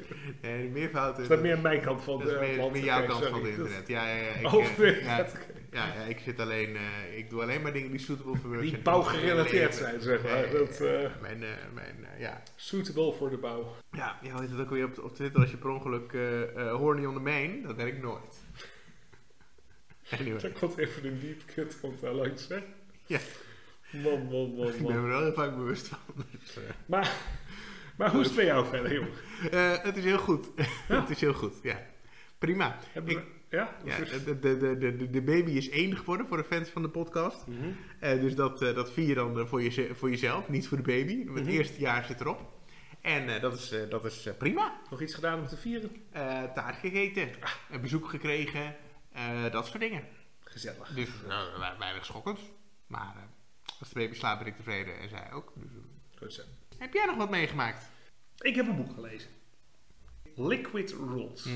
Nee, 0.42 0.62
de 0.62 0.68
meervoud 0.72 1.18
is, 1.18 1.28
Dat 1.28 1.40
meer 1.40 1.58
mijn 1.58 1.80
kant 1.80 2.02
van 2.02 2.18
dat 2.18 2.26
is 2.28 2.32
de 2.34 2.38
meer, 2.40 2.70
meer 2.70 2.84
jouw 2.84 3.06
kant 3.06 3.24
sorry. 3.24 3.30
van 3.30 3.42
het 3.44 3.56
Dat- 3.56 3.66
internet. 3.66 3.88
Ja, 3.88 4.08
ja, 4.08 4.14
ja. 4.22 4.32
Ik, 4.34 4.46
Oh, 4.54 4.64
eh, 4.64 4.78
nee, 4.78 5.02
ja, 5.02 5.16
dat- 5.16 5.36
ja, 5.70 5.86
ja, 5.94 6.02
ik 6.02 6.18
zit 6.18 6.40
alleen, 6.40 6.76
eh, 6.76 7.18
ik 7.18 7.30
doe 7.30 7.42
alleen 7.42 7.62
maar 7.62 7.72
dingen 7.72 7.90
die 7.90 8.00
suitable 8.00 8.36
for 8.36 8.48
work 8.48 8.60
Die 8.60 8.70
zijn. 8.70 8.82
bouwgerelateerd 8.82 9.52
Leven. 9.52 9.72
zijn, 9.74 10.00
zeg 10.00 10.22
maar. 10.22 10.50
Dat, 10.50 10.80
eh, 10.80 11.10
Mijn, 11.20 11.42
eh, 11.42 11.48
mijn, 11.74 11.96
ja. 12.18 12.42
suitable 12.56 13.12
voor 13.12 13.30
de 13.30 13.36
bouw. 13.38 13.76
Ja, 13.90 14.18
hoe 14.32 14.40
heet 14.40 14.50
het 14.50 14.60
ook 14.60 14.70
weer 14.70 14.84
op, 14.84 14.98
op 15.02 15.14
Twitter 15.14 15.40
als 15.40 15.50
je 15.50 15.56
per 15.56 15.70
ongeluk 15.70 16.12
horny 16.72 17.04
on 17.04 17.14
the 17.14 17.20
main, 17.20 17.62
dat 17.62 17.76
werkt 17.76 18.02
nooit. 18.02 18.34
Anyway, 20.10 20.40
Daar 20.40 20.50
komt 20.50 20.76
even 20.76 21.04
een 21.06 21.18
diep 21.18 21.42
kut 21.54 21.80
komt 21.80 22.00
daar 22.00 22.12
langs, 22.12 22.48
hè? 22.48 22.58
Ja. 23.06 23.18
Man, 24.02 24.24
man, 24.30 24.54
man, 24.56 24.66
ik 24.68 24.72
ben 24.76 24.82
me 24.86 24.92
er 24.92 25.06
wel 25.08 25.22
heel 25.22 25.32
vaak 25.32 25.56
bewust 25.56 25.88
van. 25.88 25.98
Maar, 26.86 27.12
maar 27.96 28.10
hoe 28.10 28.20
is 28.20 28.26
het 28.26 28.36
bij 28.36 28.44
jou 28.44 28.66
verder, 28.66 28.92
joh? 28.94 29.06
eh, 29.50 29.82
het 29.82 29.96
is 29.96 30.04
heel 30.04 30.18
goed. 30.18 30.46
het 30.88 31.10
is 31.10 31.20
heel 31.20 31.34
goed, 31.34 31.54
ja. 31.62 31.80
Prima. 32.38 32.78
Hebben 32.92 33.12
Ik- 33.12 33.18
we- 33.18 33.56
ja? 33.56 33.76
Ja, 33.84 33.98
de, 34.24 34.38
de, 34.78 35.10
de, 35.10 35.22
baby 35.22 35.50
is 35.50 35.68
één 35.70 35.96
geworden 35.96 36.26
voor 36.26 36.36
de 36.36 36.44
fans 36.44 36.68
van 36.68 36.82
de 36.82 36.88
podcast. 36.88 37.46
Mhm. 37.46 37.68
Eh, 38.00 38.20
dus 38.20 38.34
dat, 38.34 38.62
eh, 38.62 38.74
dat 38.74 38.92
vier 38.92 39.06
je 39.08 39.14
dan 39.14 39.46
voor, 39.48 39.62
je, 39.62 39.90
voor 39.94 40.10
jezelf, 40.10 40.48
niet 40.48 40.68
voor 40.68 40.76
de 40.76 40.82
baby. 40.82 41.18
Het 41.18 41.28
Mhm. 41.34 41.48
eerste 41.48 41.80
jaar 41.80 42.04
zit 42.04 42.20
erop. 42.20 42.54
En 43.00 43.40
dat 43.40 43.54
is, 43.54 43.74
dat 43.90 44.04
is 44.04 44.28
prima. 44.38 44.80
Nog 44.90 45.00
iets 45.02 45.14
gedaan 45.14 45.38
om 45.40 45.46
te 45.46 45.56
vieren? 45.56 45.90
Taart 46.54 46.76
gegeten, 46.76 47.28
een 47.70 47.80
bezoek 47.80 48.08
gekregen, 48.08 48.76
dat 49.50 49.66
soort 49.66 49.80
dingen. 49.80 50.02
Gezellig. 50.44 50.88
Dus 50.94 51.08
nou, 51.28 51.60
we- 51.60 51.74
weinig 51.78 52.04
schokkend. 52.04 52.38
Maar 52.86 53.14
als 53.78 53.88
de 53.88 53.94
baby 53.98 54.14
slaapt 54.14 54.38
ben 54.38 54.48
ik 54.52 54.56
tevreden 54.56 54.98
en 54.98 55.08
zij 55.08 55.32
ook. 55.32 55.52
Dus, 55.56 55.70
eh, 55.72 56.18
Goed 56.18 56.32
zo. 56.32 56.42
heb 56.78 56.92
jij 56.92 57.06
nog 57.06 57.16
wat 57.16 57.30
meegemaakt? 57.30 57.90
Ik 58.38 58.54
heb 58.54 58.66
een 58.66 58.76
boek 58.76 58.92
gelezen. 58.94 59.30
Liquid 60.34 60.90
Rules. 60.90 61.48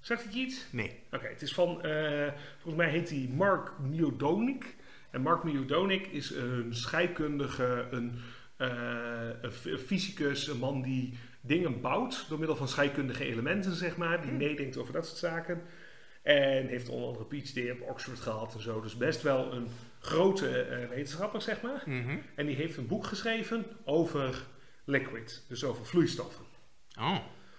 Zegt 0.00 0.24
het 0.24 0.34
je 0.34 0.40
iets? 0.40 0.66
Nee. 0.72 1.00
Oké, 1.10 1.26
het 1.26 1.42
is 1.42 1.54
van, 1.54 1.82
eh, 1.82 2.32
volgens 2.52 2.74
mij 2.76 2.88
heet 2.90 3.08
hij 3.10 3.28
Mark 3.32 3.78
Miodonik. 3.78 4.76
En 5.10 5.20
Mark 5.22 5.44
Miodonik 5.44 6.06
is 6.06 6.30
een 6.30 6.74
scheikundige, 6.74 7.86
een, 7.90 8.20
eh, 8.56 9.28
een 9.42 9.52
f- 9.52 9.64
een 9.64 9.78
fysicus, 9.78 10.46
een 10.48 10.58
man 10.58 10.82
die 10.82 11.18
dingen 11.40 11.80
bouwt 11.80 12.26
door 12.28 12.38
middel 12.38 12.56
van 12.56 12.68
scheikundige 12.68 13.24
elementen, 13.24 13.74
zeg 13.74 13.96
maar. 13.96 14.22
Die 14.22 14.32
meedenkt 14.32 14.76
over 14.76 14.92
dat 14.92 15.06
soort 15.06 15.18
zaken. 15.18 15.62
En 16.22 16.66
heeft 16.66 16.88
onder 16.88 17.06
andere 17.08 17.26
een 17.30 17.42
PhD 17.42 17.70
op 17.80 17.88
Oxford 17.88 18.20
gehad 18.20 18.54
en 18.54 18.60
zo. 18.60 18.80
Dus 18.80 18.96
best 18.96 19.22
wel 19.22 19.52
een 19.52 19.68
grote 20.00 20.62
eh, 20.62 20.88
wetenschapper, 20.88 21.42
zeg 21.42 21.62
maar. 21.62 21.82
Mhm. 21.86 22.16
En 22.34 22.46
die 22.46 22.56
heeft 22.56 22.76
een 22.76 22.86
boek 22.86 23.06
geschreven 23.06 23.66
over 23.84 24.42
liquid, 24.84 25.44
dus 25.48 25.64
over 25.64 25.86
vloeistoffen. 25.86 26.44
Oh. 26.98 27.18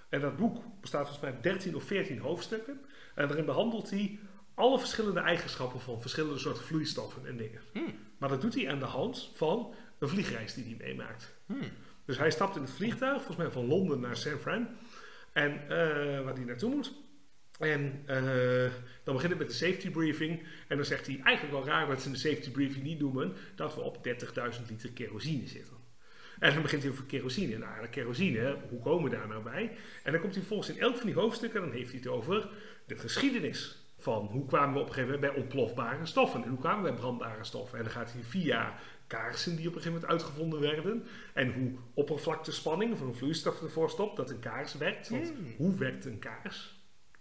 En 0.09 0.21
dat 0.21 0.37
boek 0.37 0.61
bestaat 0.81 1.01
volgens 1.01 1.21
mij 1.25 1.33
uit 1.33 1.43
13 1.43 1.75
of 1.75 1.83
14 1.83 2.19
hoofdstukken. 2.19 2.79
En 3.15 3.27
daarin 3.27 3.45
behandelt 3.45 3.89
hij 3.89 4.19
alle 4.53 4.79
verschillende 4.79 5.19
eigenschappen 5.19 5.81
van 5.81 6.01
verschillende 6.01 6.39
soorten 6.39 6.63
vloeistoffen 6.63 7.25
en 7.25 7.37
dingen. 7.37 7.61
Hmm. 7.73 7.93
Maar 8.17 8.29
dat 8.29 8.41
doet 8.41 8.55
hij 8.55 8.69
aan 8.69 8.79
de 8.79 8.85
hand 8.85 9.31
van 9.33 9.73
een 9.99 10.07
vliegreis 10.07 10.53
die 10.53 10.65
hij 10.65 10.75
meemaakt. 10.87 11.35
Hmm. 11.45 11.69
Dus 12.05 12.17
hij 12.17 12.31
stapt 12.31 12.55
in 12.55 12.61
het 12.61 12.71
vliegtuig, 12.71 13.15
volgens 13.15 13.37
mij 13.37 13.51
van 13.51 13.65
Londen 13.65 13.99
naar 13.99 14.17
San 14.17 14.37
Fran. 14.37 14.67
En 15.33 15.61
eh, 15.61 16.23
waar 16.23 16.33
hij 16.33 16.43
naartoe 16.43 16.75
moet. 16.75 16.93
En 17.59 18.03
eh, 18.05 18.71
dan 19.03 19.13
begint 19.13 19.31
het 19.31 19.39
met 19.39 19.47
de 19.47 19.53
safety 19.53 19.89
briefing. 19.89 20.43
En 20.67 20.75
dan 20.77 20.85
zegt 20.85 21.05
hij 21.05 21.19
eigenlijk 21.23 21.55
wel 21.57 21.73
raar 21.73 21.87
dat 21.87 22.01
ze 22.01 22.07
in 22.07 22.13
de 22.13 22.19
safety 22.19 22.51
briefing 22.51 22.83
niet 22.83 22.99
noemen 22.99 23.33
dat 23.55 23.75
we 23.75 23.81
op 23.81 24.07
30.000 24.07 24.65
liter 24.69 24.91
kerosine 24.91 25.47
zitten. 25.47 25.77
En 26.39 26.53
dan 26.53 26.61
begint 26.61 26.81
hij 26.81 26.91
over 26.91 27.03
kerosine. 27.03 27.57
Nou, 27.57 27.81
de 27.81 27.89
kerosine, 27.89 28.57
hoe 28.69 28.79
komen 28.81 29.09
we 29.09 29.17
daar 29.17 29.27
nou 29.27 29.43
bij? 29.43 29.71
En 30.03 30.11
dan 30.11 30.21
komt 30.21 30.35
hij 30.35 30.43
volgens 30.43 30.69
in 30.69 30.79
elk 30.79 30.97
van 30.97 31.05
die 31.05 31.15
hoofdstukken, 31.15 31.61
dan 31.61 31.71
heeft 31.71 31.89
hij 31.91 31.99
het 31.99 32.09
over 32.09 32.49
de 32.85 32.97
geschiedenis 32.97 33.77
van 33.97 34.25
hoe 34.25 34.45
kwamen 34.45 34.73
we 34.73 34.79
op 34.79 34.87
een 34.87 34.93
gegeven 34.93 35.13
moment 35.13 35.33
bij 35.33 35.41
ontplofbare 35.41 36.05
stoffen 36.05 36.43
en 36.43 36.49
hoe 36.49 36.59
kwamen 36.59 36.83
we 36.83 36.89
bij 36.89 36.99
brandbare 36.99 37.43
stoffen. 37.43 37.77
En 37.77 37.83
dan 37.83 37.93
gaat 37.93 38.13
hij 38.13 38.23
via 38.23 38.75
kaarsen 39.07 39.55
die 39.55 39.67
op 39.67 39.75
een 39.75 39.81
gegeven 39.81 40.01
moment 40.01 40.11
uitgevonden 40.11 40.59
werden 40.59 41.03
en 41.33 41.53
hoe 41.53 41.71
oppervlaktespanning 41.93 42.97
van 42.97 43.07
een 43.07 43.15
vloeistof 43.15 43.61
ervoor 43.61 43.89
stopt 43.89 44.17
dat 44.17 44.29
een 44.29 44.39
kaars 44.39 44.73
werkt. 44.73 45.09
Want 45.09 45.27
Hmm. 45.29 45.53
hoe 45.57 45.75
werkt 45.77 46.05
een 46.05 46.19
kaars? 46.19 46.78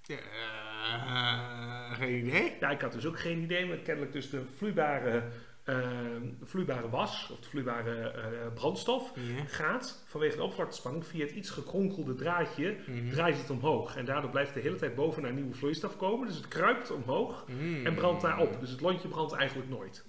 Eh, 0.09 1.93
geen 1.93 2.27
idee. 2.27 2.57
Ja, 2.61 2.71
ik 2.71 2.81
had 2.81 2.93
dus 2.93 3.07
ook 3.07 3.19
geen 3.19 3.39
idee, 3.43 3.67
maar 3.67 3.77
kennelijk 3.77 4.13
dus 4.13 4.31
de 4.31 4.43
vloeibare, 4.57 5.23
eh, 5.65 5.79
vloeibare 6.43 6.89
was 6.89 7.31
of 7.33 7.41
de 7.41 7.49
vloeibare 7.49 8.11
eh, 8.11 8.53
brandstof 8.55 9.13
gaat 9.47 10.05
vanwege 10.07 10.37
de 10.37 10.43
oppervlaktespanning 10.43 11.07
via 11.07 11.25
het 11.25 11.35
iets 11.35 11.51
gekronkelde 11.51 12.15
draadje 12.15 12.77
Mhm. 12.87 13.11
draait 13.11 13.39
het 13.39 13.51
omhoog. 13.51 13.97
En 13.97 14.05
daardoor 14.05 14.31
blijft 14.31 14.55
de 14.55 14.61
hele 14.61 14.77
tijd 14.77 14.95
boven 14.95 15.23
naar 15.23 15.33
nieuwe 15.33 15.55
vloeistof 15.55 15.97
komen. 15.97 16.27
Dus 16.27 16.37
het 16.37 16.49
kruipt 16.49 16.91
omhoog 16.91 17.45
en 17.85 17.95
brandt 17.95 18.23
daar 18.23 18.39
op. 18.39 18.61
Dus 18.61 18.71
het 18.71 18.81
lontje 18.81 19.09
brandt 19.09 19.33
eigenlijk 19.33 19.69
nooit. 19.69 20.05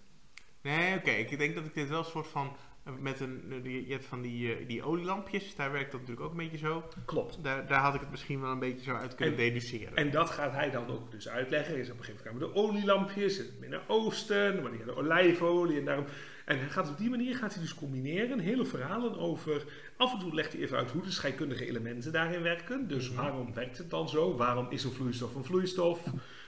Nee, 0.61 0.97
oké. 0.97 1.11
Ik 1.11 1.37
denk 1.37 1.55
dat 1.55 1.65
ik 1.65 1.73
dit 1.73 1.89
wel 1.89 1.99
een 1.99 2.05
soort 2.05 2.27
van... 2.27 2.55
Met 2.99 3.19
een, 3.19 3.61
je 3.63 3.91
hebt 3.93 4.05
van 4.05 4.21
die, 4.21 4.53
eh, 4.55 4.67
die 4.67 4.83
olielampjes, 4.83 5.55
daar 5.55 5.71
werkt 5.71 5.91
dat 5.91 5.99
natuurlijk 5.99 6.25
ook 6.27 6.31
een 6.31 6.43
beetje 6.49 6.57
zo. 6.67 6.83
Klopt. 7.05 7.43
Daar, 7.43 7.67
daar 7.67 7.79
had 7.79 7.93
ik 7.93 7.99
het 7.99 8.11
misschien 8.11 8.41
wel 8.41 8.51
een 8.51 8.59
beetje 8.59 8.83
zo 8.83 8.95
uit 8.95 9.15
kunnen 9.15 9.35
En- 9.37 9.41
deduceren. 9.41 9.95
En 9.95 10.11
dat 10.11 10.29
gaat 10.29 10.51
hij 10.51 10.71
dan 10.71 10.87
ook 10.87 11.11
dus 11.11 11.29
uitleggen. 11.29 11.77
Is 11.77 11.89
op 11.91 11.97
een 11.97 12.03
gegeven 12.03 12.33
moment 12.33 12.53
de 12.53 12.59
olielampjes 12.59 13.37
in 13.39 13.45
het 13.45 13.59
Midden-Oosten, 13.59 14.61
maar 14.61 14.71
die 14.71 14.79
hadden 14.83 14.97
olijfolie 14.97 15.77
en 15.79 15.85
daarom. 15.85 16.05
En 16.45 16.59
hij 16.59 16.69
gaat 16.69 16.89
op 16.89 16.97
die 16.97 17.09
manier 17.09 17.35
gaat 17.35 17.53
hij 17.53 17.61
dus 17.63 17.75
combineren 17.75 18.39
hele 18.39 18.65
verhalen 18.65 19.17
over. 19.17 19.63
Af 19.97 20.13
en 20.13 20.19
toe 20.19 20.33
legt 20.35 20.53
hij 20.53 20.61
even 20.61 20.77
uit 20.77 20.91
hoe 20.91 21.01
de 21.01 21.11
scheikundige 21.11 21.65
elementen 21.67 22.11
daarin 22.11 22.41
werken. 22.41 22.87
Dus 22.87 23.09
Mhm. 23.11 23.21
waarom 23.21 23.53
werkt 23.53 23.77
het 23.77 23.89
dan 23.89 24.09
zo? 24.09 24.35
Waarom 24.35 24.67
is 24.69 24.83
een 24.83 24.91
vloeistof 24.91 25.35
een 25.35 25.43
vloeistof? 25.43 26.03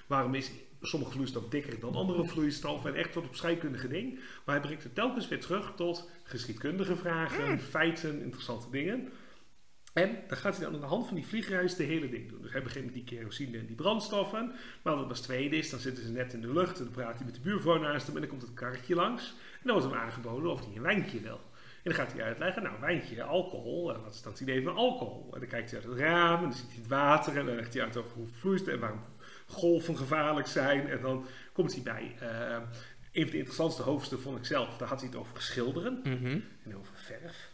Waarom 0.08 0.34
is 0.36 0.52
sommige 0.82 1.12
vloeistof 1.12 1.50
dikker 1.50 1.80
dan 1.80 1.96
andere 1.96 2.26
vloeistof? 2.26 2.86
En 2.86 2.96
echt 2.96 3.12
tot 3.12 3.26
op 3.26 3.36
scheikundige 3.36 3.88
ding. 3.88 4.16
Maar 4.16 4.56
hij 4.56 4.60
brengt 4.66 4.84
het 4.84 4.96
telkens 4.96 5.28
weer 5.28 5.40
terug 5.40 5.74
tot 5.76 6.10
geschiedkundige 6.24 6.96
vragen, 6.96 7.60
feiten, 7.60 8.22
interessante 8.22 8.70
dingen. 8.70 9.12
En 9.94 10.18
dan 10.28 10.38
gaat 10.38 10.56
hij 10.56 10.66
dan 10.66 10.74
aan 10.74 10.82
de 10.82 10.86
hand 10.86 11.08
van 11.08 11.16
die 11.16 11.28
vliegreis 11.28 11.76
de 11.76 11.84
hele 11.84 12.10
ding 12.10 12.30
doen. 12.30 12.42
Dus 12.42 12.52
hij 12.52 12.64
begint 12.64 12.86
met 12.86 12.94
die 12.94 13.04
kerosine 13.04 13.58
en 13.58 13.66
die 13.66 13.76
brandstoffen. 13.76 14.52
Maar 14.82 14.96
wat 14.96 15.10
als 15.10 15.22
tweede 15.22 15.56
is, 15.56 15.70
dan 15.70 15.80
zitten 15.80 16.04
ze 16.04 16.12
net 16.12 16.34
in 16.34 16.42
de 16.42 16.54
lucht 16.54 16.78
en 16.78 16.84
dan 16.84 16.94
praat 16.94 17.16
hij 17.16 17.26
met 17.26 17.36
de 17.36 17.42
buurvrouw 17.42 17.78
naast 17.78 18.06
hem 18.06 18.16
en 18.16 18.22
dan 18.22 18.30
komt 18.30 18.42
het 18.42 18.54
karretje 18.54 18.96
langs. 18.96 19.30
En 19.30 19.68
dan 19.68 19.80
wordt 19.80 19.94
hem 19.94 20.04
aangeboden 20.04 20.52
of 20.52 20.66
hij 20.66 20.76
een 20.76 20.82
wijntje 20.82 21.20
wil. 21.20 21.40
En 21.84 21.92
dan 21.92 21.94
gaat 21.94 22.14
hij 22.14 22.24
uitleggen, 22.24 22.64
nou 22.64 22.80
wijntje, 22.80 23.24
alcohol, 23.24 23.94
en 23.94 24.02
wat 24.02 24.14
is 24.14 24.22
dan 24.22 24.32
het 24.32 24.42
idee 24.42 24.64
van 24.64 24.76
alcohol? 24.76 25.30
En 25.34 25.40
dan 25.40 25.50
kijkt 25.50 25.72
hij 25.72 25.80
uit 25.80 25.90
het 25.90 26.00
raam 26.00 26.38
en 26.38 26.50
dan 26.50 26.54
ziet 26.54 26.68
hij 26.68 26.78
het 26.78 26.88
water 26.88 27.38
en 27.38 27.46
dan 27.46 27.56
legt 27.56 27.74
hij 27.74 27.84
uit 27.84 27.98
over 27.98 28.12
hoe 28.12 28.26
het 28.26 28.36
vloeit 28.36 28.68
en 28.68 28.80
waarom 28.80 29.00
golven 29.52 29.98
gevaarlijk 29.98 30.48
zijn. 30.48 30.88
En 30.90 31.02
dan 31.02 31.26
komt 31.54 31.74
hij 31.74 31.84
bij 31.84 32.16
eh, 32.20 32.58
een 33.12 33.22
van 33.24 33.32
de 33.32 33.38
interessantste 33.38 33.82
hoofdstukken 33.84 34.28
vond 34.28 34.40
ik 34.40 34.46
zelf. 34.46 34.78
Daar 34.78 34.88
had 34.88 35.00
hij 35.00 35.10
het 35.10 35.18
over 35.18 35.42
schilderen 35.42 36.00
Mhm. 36.04 36.40
en 36.64 36.78
over 36.78 36.94
verf 36.96 37.52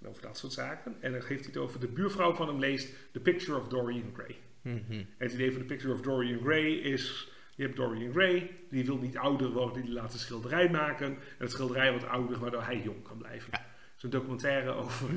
en 0.00 0.08
over 0.08 0.22
dat 0.22 0.38
soort 0.38 0.52
zaken. 0.52 0.96
En 1.00 1.12
dan 1.12 1.20
heeft 1.20 1.28
hij 1.44 1.52
het 1.52 1.56
over 1.56 1.80
de 1.80 1.88
buurvrouw 1.88 2.34
van 2.34 2.48
hem 2.48 2.58
leest 2.58 2.94
The 3.12 3.20
Picture 3.20 3.58
of 3.58 3.68
Dorian 3.68 4.12
Gray. 4.14 4.36
Mhm. 4.62 4.92
En 4.92 5.06
het 5.18 5.32
idee 5.32 5.50
van 5.52 5.60
The 5.60 5.66
Picture 5.66 5.92
of 5.94 6.00
Dorian 6.00 6.40
Gray 6.40 6.70
is... 6.72 7.28
Je 7.54 7.62
hebt 7.66 7.76
Dorian 7.78 8.12
Gray, 8.12 8.50
die 8.70 8.84
wil 8.84 8.96
niet 8.96 9.16
ouder 9.18 9.50
worden, 9.50 9.82
die 9.82 9.92
laat 9.92 10.12
een 10.12 10.18
schilderij 10.18 10.70
maken. 10.70 11.06
En 11.06 11.16
het 11.38 11.50
schilderij 11.50 11.90
wordt 11.90 12.06
ouder, 12.06 12.38
waardoor 12.38 12.62
hij 12.62 12.80
jong 12.84 13.02
kan 13.02 13.18
blijven. 13.18 13.48
Ja. 13.52 13.58
Het 13.58 13.96
is 13.96 14.02
een 14.02 14.10
documentaire 14.10 14.70
over... 14.70 15.08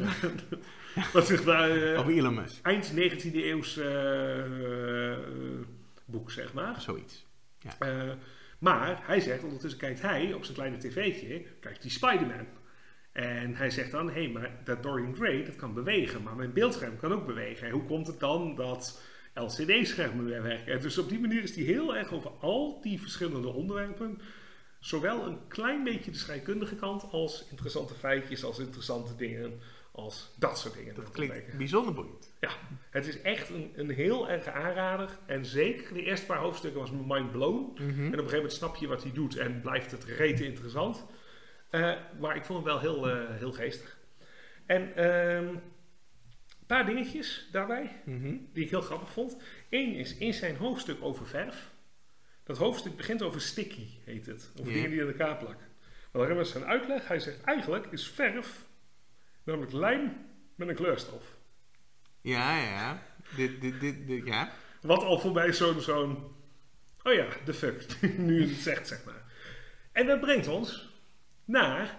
wat 1.13 1.27
zich 1.27 1.43
daar... 1.43 1.69
eh, 1.93 1.99
Over 1.99 2.59
eind 2.61 2.93
19e 2.93 3.33
eeuws 3.33 3.77
eh, 3.77 5.11
eh, 5.11 5.17
boek, 6.05 6.31
zeg 6.31 6.53
maar. 6.53 6.81
Zoiets. 6.81 7.25
Eh, 7.79 8.12
maar 8.60 9.00
hij 9.05 9.19
zegt, 9.19 9.43
ondertussen 9.43 9.79
kijkt 9.79 10.01
hij 10.01 10.33
op 10.33 10.43
zijn 10.43 10.55
kleine 10.55 10.77
tv'tje, 10.77 11.45
kijkt 11.60 11.81
die 11.81 11.91
Spider-Man. 11.91 12.48
En 13.12 13.55
hij 13.55 13.69
zegt 13.69 13.91
dan, 13.91 14.07
hé, 14.07 14.13
hey, 14.24 14.29
maar 14.29 14.62
dat 14.63 14.83
Dorian 14.83 15.15
Gray, 15.15 15.43
dat 15.43 15.55
kan 15.55 15.74
bewegen, 15.74 16.24
maar 16.24 16.36
mijn 16.36 16.53
beeldscherm 16.53 16.98
kan 16.98 17.13
ook 17.13 17.25
bewegen. 17.25 17.67
En 17.67 17.74
hoe 17.74 17.86
komt 17.86 18.07
het 18.07 18.19
dan 18.19 18.55
dat 18.55 19.01
LCD-schermen 19.33 20.25
weer 20.25 20.41
werken? 20.41 20.74
En 20.74 20.81
dus 20.81 20.98
op 20.98 21.10
die 21.10 21.19
manier 21.19 21.43
is 21.43 21.55
hij 21.55 21.63
heel 21.63 21.95
erg 21.95 22.12
over 22.12 22.31
al 22.31 22.81
die 22.81 23.01
verschillende 23.01 23.48
onderwerpen, 23.48 24.22
zowel 24.79 25.25
een 25.25 25.48
klein 25.48 25.83
beetje 25.83 26.12
de 26.12 26.17
scheikundige 26.17 26.75
kant, 26.75 27.12
als 27.12 27.48
interessante 27.50 27.93
feitjes, 27.93 28.43
als 28.43 28.60
interessante 28.60 29.15
dingen, 29.15 29.60
als 29.95 30.33
dat 30.38 30.59
soort 30.59 30.73
dingen. 30.73 30.95
Dat 30.95 31.12
klinkt 31.12 31.57
bijzonder 31.57 31.93
boeiend. 31.93 32.33
Ja, 32.39 32.50
het 32.89 33.07
is 33.07 33.21
echt 33.21 33.50
een, 33.50 33.71
een 33.75 33.89
heel 33.89 34.29
erg 34.29 34.45
aanrader. 34.47 35.09
En 35.25 35.45
zeker 35.45 35.93
de 35.93 36.03
eerste 36.03 36.25
paar 36.25 36.38
hoofdstukken 36.38 36.79
was 36.79 36.91
mind 36.91 37.31
blown. 37.31 37.71
Mhm. 37.73 37.83
En 37.83 38.05
op 38.05 38.05
een 38.05 38.12
gegeven 38.13 38.35
moment 38.35 38.53
snap 38.53 38.75
je 38.75 38.88
wat 38.88 39.03
hij 39.03 39.12
doet 39.12 39.35
en 39.38 39.62
blijft 39.62 39.91
het 39.91 40.03
rete 40.03 40.45
interessant. 40.45 41.05
Eh, 41.69 41.93
maar 42.19 42.35
ik 42.35 42.45
vond 42.45 42.59
hem 42.59 42.67
wel 42.67 42.79
heel, 42.79 43.09
eh, 43.09 43.29
heel 43.38 43.51
geestig. 43.51 43.97
En 44.65 44.95
ehm, 44.95 45.47
een 45.47 46.67
paar 46.67 46.85
dingetjes 46.85 47.47
daarbij 47.51 48.01
Mhm. 48.05 48.35
die 48.53 48.63
ik 48.63 48.69
heel 48.69 48.81
grappig 48.81 49.12
vond. 49.12 49.38
Eén 49.69 49.93
is 49.93 50.17
in 50.17 50.33
zijn 50.33 50.55
hoofdstuk 50.55 50.97
over 51.01 51.27
verf. 51.27 51.71
Dat 52.43 52.57
hoofdstuk 52.57 52.95
begint 52.95 53.21
over 53.21 53.41
sticky, 53.41 53.88
heet 54.03 54.25
het. 54.25 54.51
Over 54.59 54.73
dingen 54.73 54.89
die 54.89 55.01
aan 55.01 55.07
elkaar 55.07 55.38
plakken. 55.38 55.67
Maar 55.79 56.09
dan 56.12 56.21
hebben 56.21 56.38
we 56.45 56.51
zijn 56.51 56.65
uitleg. 56.65 57.07
Hij 57.07 57.19
zegt 57.19 57.41
eigenlijk 57.43 57.85
is 57.91 58.07
verf 58.07 58.65
namelijk 59.43 59.71
lijm 59.71 60.25
met 60.55 60.67
een 60.67 60.75
kleurstof. 60.75 61.23
Ja, 62.21 62.57
ja. 62.57 63.01
Dit, 63.35 63.62
dit, 63.62 63.79
dit, 63.79 64.07
dit, 64.07 64.25
ja. 64.25 64.50
Wat 64.81 65.03
al 65.03 65.19
voor 65.19 65.31
mij 65.31 65.53
zo'n, 65.53 65.81
zo'n, 65.81 66.35
oh 67.03 67.13
ja, 67.13 67.25
de 67.45 67.53
fuck, 67.53 67.85
nu 68.17 68.41
je 68.41 68.47
het 68.47 68.57
zegt, 68.57 68.88
zeg 68.88 69.03
maar. 69.05 69.23
En 69.91 70.07
dat 70.07 70.19
brengt 70.19 70.47
ons 70.47 70.89
naar 71.45 71.97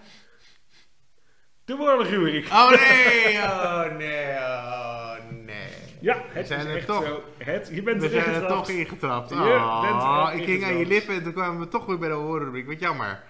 de 1.65 1.75
woordenrubriek. 1.75 2.45
Oh 2.45 2.69
nee, 2.69 3.37
oh 3.43 3.95
nee, 3.97 4.35
oh 4.35 5.15
nee. 5.31 5.69
Ja, 6.01 6.23
het 6.27 6.47
zijn 6.47 6.59
is 6.59 6.65
er 6.65 6.75
echt 6.75 6.87
toch. 6.87 7.05
zo. 7.05 7.23
Het, 7.37 7.69
je 7.73 7.81
bent 7.81 8.01
We 8.01 8.09
zijn 8.09 8.33
er 8.33 8.47
toch 8.47 8.69
ingetrapt. 8.69 9.31
Oh, 9.31 10.31
ik 10.35 10.43
ging 10.43 10.63
aan 10.63 10.77
je 10.77 10.85
lippen 10.85 11.15
en 11.15 11.23
toen 11.23 11.33
kwamen 11.33 11.59
we 11.59 11.67
toch 11.67 11.85
weer 11.85 11.97
bij 11.97 12.09
de 12.09 12.15
woordenrubriek. 12.15 12.67
Wat 12.67 12.79
jammer. 12.79 13.23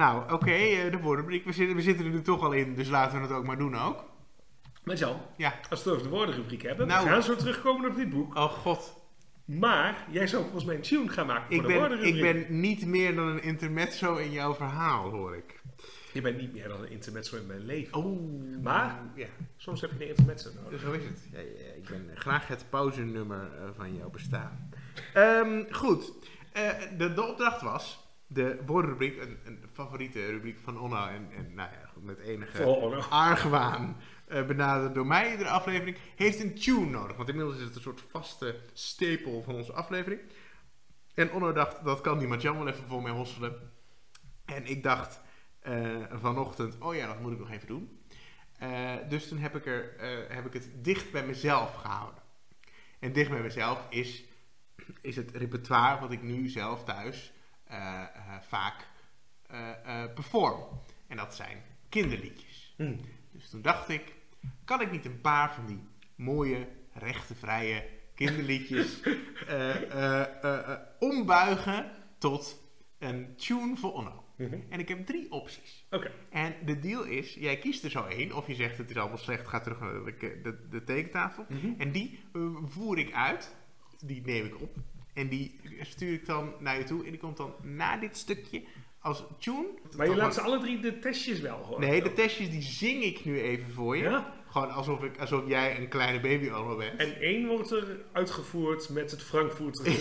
Nou, 0.00 0.32
oké, 0.32 0.50
eh, 0.50 0.90
de 0.90 0.98
woordenrubriek. 1.00 1.44
We 1.44 1.52
zitten, 1.52 1.76
we 1.76 1.82
zitten 1.82 2.04
er 2.04 2.10
nu 2.10 2.22
toch 2.22 2.42
al 2.42 2.52
in, 2.52 2.74
dus 2.74 2.88
laten 2.88 3.16
we 3.16 3.26
het 3.26 3.32
ook 3.36 3.44
maar 3.44 3.58
doen 3.58 3.76
ook. 3.76 4.04
Maar 4.84 4.96
Jan, 4.96 5.20
Ja. 5.36 5.54
als 5.70 5.84
we 5.84 5.90
het 5.90 5.98
over 5.98 6.10
de 6.10 6.16
woordenrubriek 6.16 6.62
hebben, 6.62 6.86
Nou. 6.86 7.04
we 7.04 7.10
gaan 7.10 7.22
zo 7.22 7.36
terugkomen 7.36 7.90
op 7.90 7.96
dit 7.96 8.10
boek. 8.10 8.34
Oh 8.34 8.44
god. 8.52 8.98
Maar 9.44 10.06
jij 10.10 10.26
zou 10.26 10.42
volgens 10.42 10.64
mij 10.64 10.74
een 10.74 10.80
tune 10.82 11.08
gaan 11.08 11.26
maken 11.26 11.44
voor 11.46 11.54
Ik 11.56 11.60
de 11.62 11.66
ben, 11.66 11.76
woordenrubriek. 11.78 12.14
ik 12.14 12.20
ben 12.48 12.60
niet 12.60 12.86
meer 12.86 13.14
dan 13.14 13.26
een 13.26 13.42
intermezzo 13.42 14.16
in 14.16 14.30
jouw 14.30 14.54
verhaal, 14.54 15.10
hoor 15.10 15.36
ik. 15.36 15.60
Je 16.12 16.20
bent 16.20 16.40
niet 16.40 16.52
meer 16.52 16.68
dan 16.68 16.80
een 16.82 16.90
intermezzo 16.90 17.36
in 17.36 17.46
mijn 17.46 17.64
leven. 17.66 17.94
Oh. 17.94 18.62
Maar? 18.62 19.00
Ja, 19.14 19.26
Soms 19.56 19.80
heb 19.80 19.90
je 19.98 20.02
een 20.02 20.08
intermezzo 20.08 20.50
nodig. 20.62 20.80
zo 20.80 20.92
is 20.92 21.04
het. 21.04 21.28
Ja, 21.32 21.38
ja, 21.38 21.72
ik 21.76 21.88
ben 21.88 22.10
graag 22.14 22.46
het 22.46 22.64
pauzenummer 22.70 23.50
eh, 23.58 23.68
van 23.76 23.96
jouw 23.96 24.10
bestaan. 24.10 24.70
Ehm, 25.14 25.62
goed. 25.70 26.12
Eh, 26.52 26.68
de, 26.98 27.12
de 27.12 27.22
opdracht 27.26 27.60
was... 27.62 28.08
De 28.32 28.62
woordenrubriek, 28.66 29.20
een, 29.20 29.38
een 29.44 29.64
favoriete 29.72 30.26
rubriek 30.26 30.60
van 30.60 30.80
Onno 30.80 31.06
en, 31.06 31.28
en 31.36 31.54
nou 31.54 31.70
ja, 31.70 31.90
met 32.00 32.18
enige 32.18 32.64
argwaan 33.10 33.96
eh, 34.26 34.46
benaderd 34.46 34.94
door 34.94 35.06
mij 35.06 35.30
iedere 35.30 35.48
aflevering, 35.48 35.96
heeft 36.16 36.40
een 36.40 36.54
tune 36.54 36.90
nodig. 36.90 37.16
Want 37.16 37.28
inmiddels 37.28 37.56
is 37.56 37.62
het 37.62 37.74
een 37.74 37.80
soort 37.80 38.02
vaste 38.10 38.60
stapel 38.72 39.42
van 39.42 39.54
onze 39.54 39.72
aflevering. 39.72 40.20
En 41.14 41.32
Onno 41.32 41.52
dacht, 41.52 41.84
dat 41.84 42.00
kan 42.00 42.18
niemand 42.18 42.42
Jan 42.42 42.58
wel 42.58 42.68
even 42.68 42.86
voor 42.86 43.02
mij 43.02 43.12
hosselen. 43.12 43.72
En 44.44 44.66
ik 44.66 44.82
dacht 44.82 45.20
eh, 45.60 46.02
vanochtend, 46.10 46.76
oh 46.78 46.94
ja, 46.94 47.06
dat 47.06 47.20
moet 47.20 47.32
ik 47.32 47.38
nog 47.38 47.50
even 47.50 47.66
doen. 47.66 48.00
Eh, 48.58 48.94
dus 49.08 49.28
toen 49.28 49.38
heb 49.38 49.56
ik, 49.56 49.66
er, 49.66 49.94
heb 50.28 50.46
ik 50.46 50.52
het 50.52 50.68
dicht 50.84 51.12
bij 51.12 51.26
mezelf 51.26 51.74
gehouden. 51.74 52.22
En 52.98 53.12
dicht 53.12 53.30
bij 53.30 53.42
mezelf 53.42 53.86
is, 53.88 54.24
is 55.00 55.16
het 55.16 55.30
repertoire 55.30 56.00
wat 56.00 56.12
ik 56.12 56.22
nu 56.22 56.48
zelf 56.48 56.84
thuis 56.84 57.32
vaak 58.40 58.86
eh, 59.46 59.70
eh, 59.70 60.12
perform. 60.14 60.62
En 61.06 61.16
dat 61.16 61.34
zijn 61.34 61.62
kinderliedjes. 61.88 62.74
Hm. 62.76 62.96
Dus 63.32 63.50
toen 63.50 63.62
dacht 63.62 63.88
ik, 63.88 64.14
kan 64.64 64.80
ik 64.80 64.90
niet 64.90 65.04
een 65.04 65.20
paar 65.20 65.54
van 65.54 65.66
die 65.66 65.88
mooie, 66.14 66.68
rechtenvrije 66.92 67.88
kinderliedjes 68.14 69.00
eh, 69.00 69.70
eh, 69.76 70.44
eh, 70.44 70.72
eh, 70.72 70.78
ombuigen 70.98 71.90
tot 72.18 72.62
een 72.98 73.36
tune 73.36 73.76
voor 73.76 73.92
Onno? 73.92 74.24
Mhm. 74.36 74.60
En 74.68 74.80
ik 74.80 74.88
heb 74.88 75.06
drie 75.06 75.30
opties. 75.32 75.86
Oké. 75.90 76.10
En 76.30 76.54
de 76.64 76.78
deal 76.78 77.04
is, 77.04 77.34
jij 77.34 77.58
kiest 77.58 77.84
er 77.84 77.90
zo 77.90 78.04
één, 78.04 78.36
of 78.36 78.46
je 78.46 78.54
zegt 78.54 78.78
het 78.78 78.90
is 78.90 78.96
allemaal 78.96 79.18
slecht, 79.18 79.48
ga 79.48 79.60
terug 79.60 79.80
naar 79.80 79.92
de, 79.92 80.40
de, 80.42 80.68
de 80.70 80.84
tekentafel. 80.84 81.46
Mhm. 81.48 81.72
En 81.78 81.92
die 81.92 82.20
eh, 82.32 82.42
voer 82.64 82.98
ik 82.98 83.12
uit, 83.12 83.56
die 84.04 84.22
neem 84.24 84.46
ik 84.46 84.60
op 84.60 84.76
en 85.14 85.28
die 85.28 85.58
stuur 85.80 86.12
ik 86.12 86.26
dan 86.26 86.52
naar 86.58 86.78
je 86.78 86.84
toe. 86.84 87.04
En 87.04 87.10
die 87.10 87.20
komt 87.20 87.36
dan 87.36 87.54
na 87.62 87.96
dit 87.96 88.16
stukje 88.16 88.62
als 89.00 89.24
tune. 89.38 89.66
Maar 89.96 90.08
je 90.08 90.16
laat 90.16 90.34
ze 90.34 90.40
alle 90.40 90.60
drie 90.60 90.80
de 90.80 90.98
testjes 90.98 91.40
wel 91.40 91.56
horen. 91.56 91.80
Nee, 91.80 92.02
de 92.02 92.12
testjes 92.12 92.50
die 92.50 92.62
zing 92.62 93.02
ik 93.02 93.24
nu 93.24 93.40
even 93.40 93.72
voor 93.72 93.96
je. 93.96 94.02
Ja? 94.02 94.38
Gewoon 94.50 94.70
alsof, 94.70 95.02
ik, 95.02 95.18
alsof 95.18 95.42
jij 95.46 95.78
een 95.78 95.88
kleine 95.88 96.20
baby 96.20 96.50
allemaal 96.50 96.76
bent. 96.76 97.00
En 97.00 97.20
één 97.20 97.46
wordt 97.46 97.70
er 97.70 97.96
uitgevoerd 98.12 98.88
met 98.88 99.10
het 99.10 99.22
Frankfurter. 99.22 99.86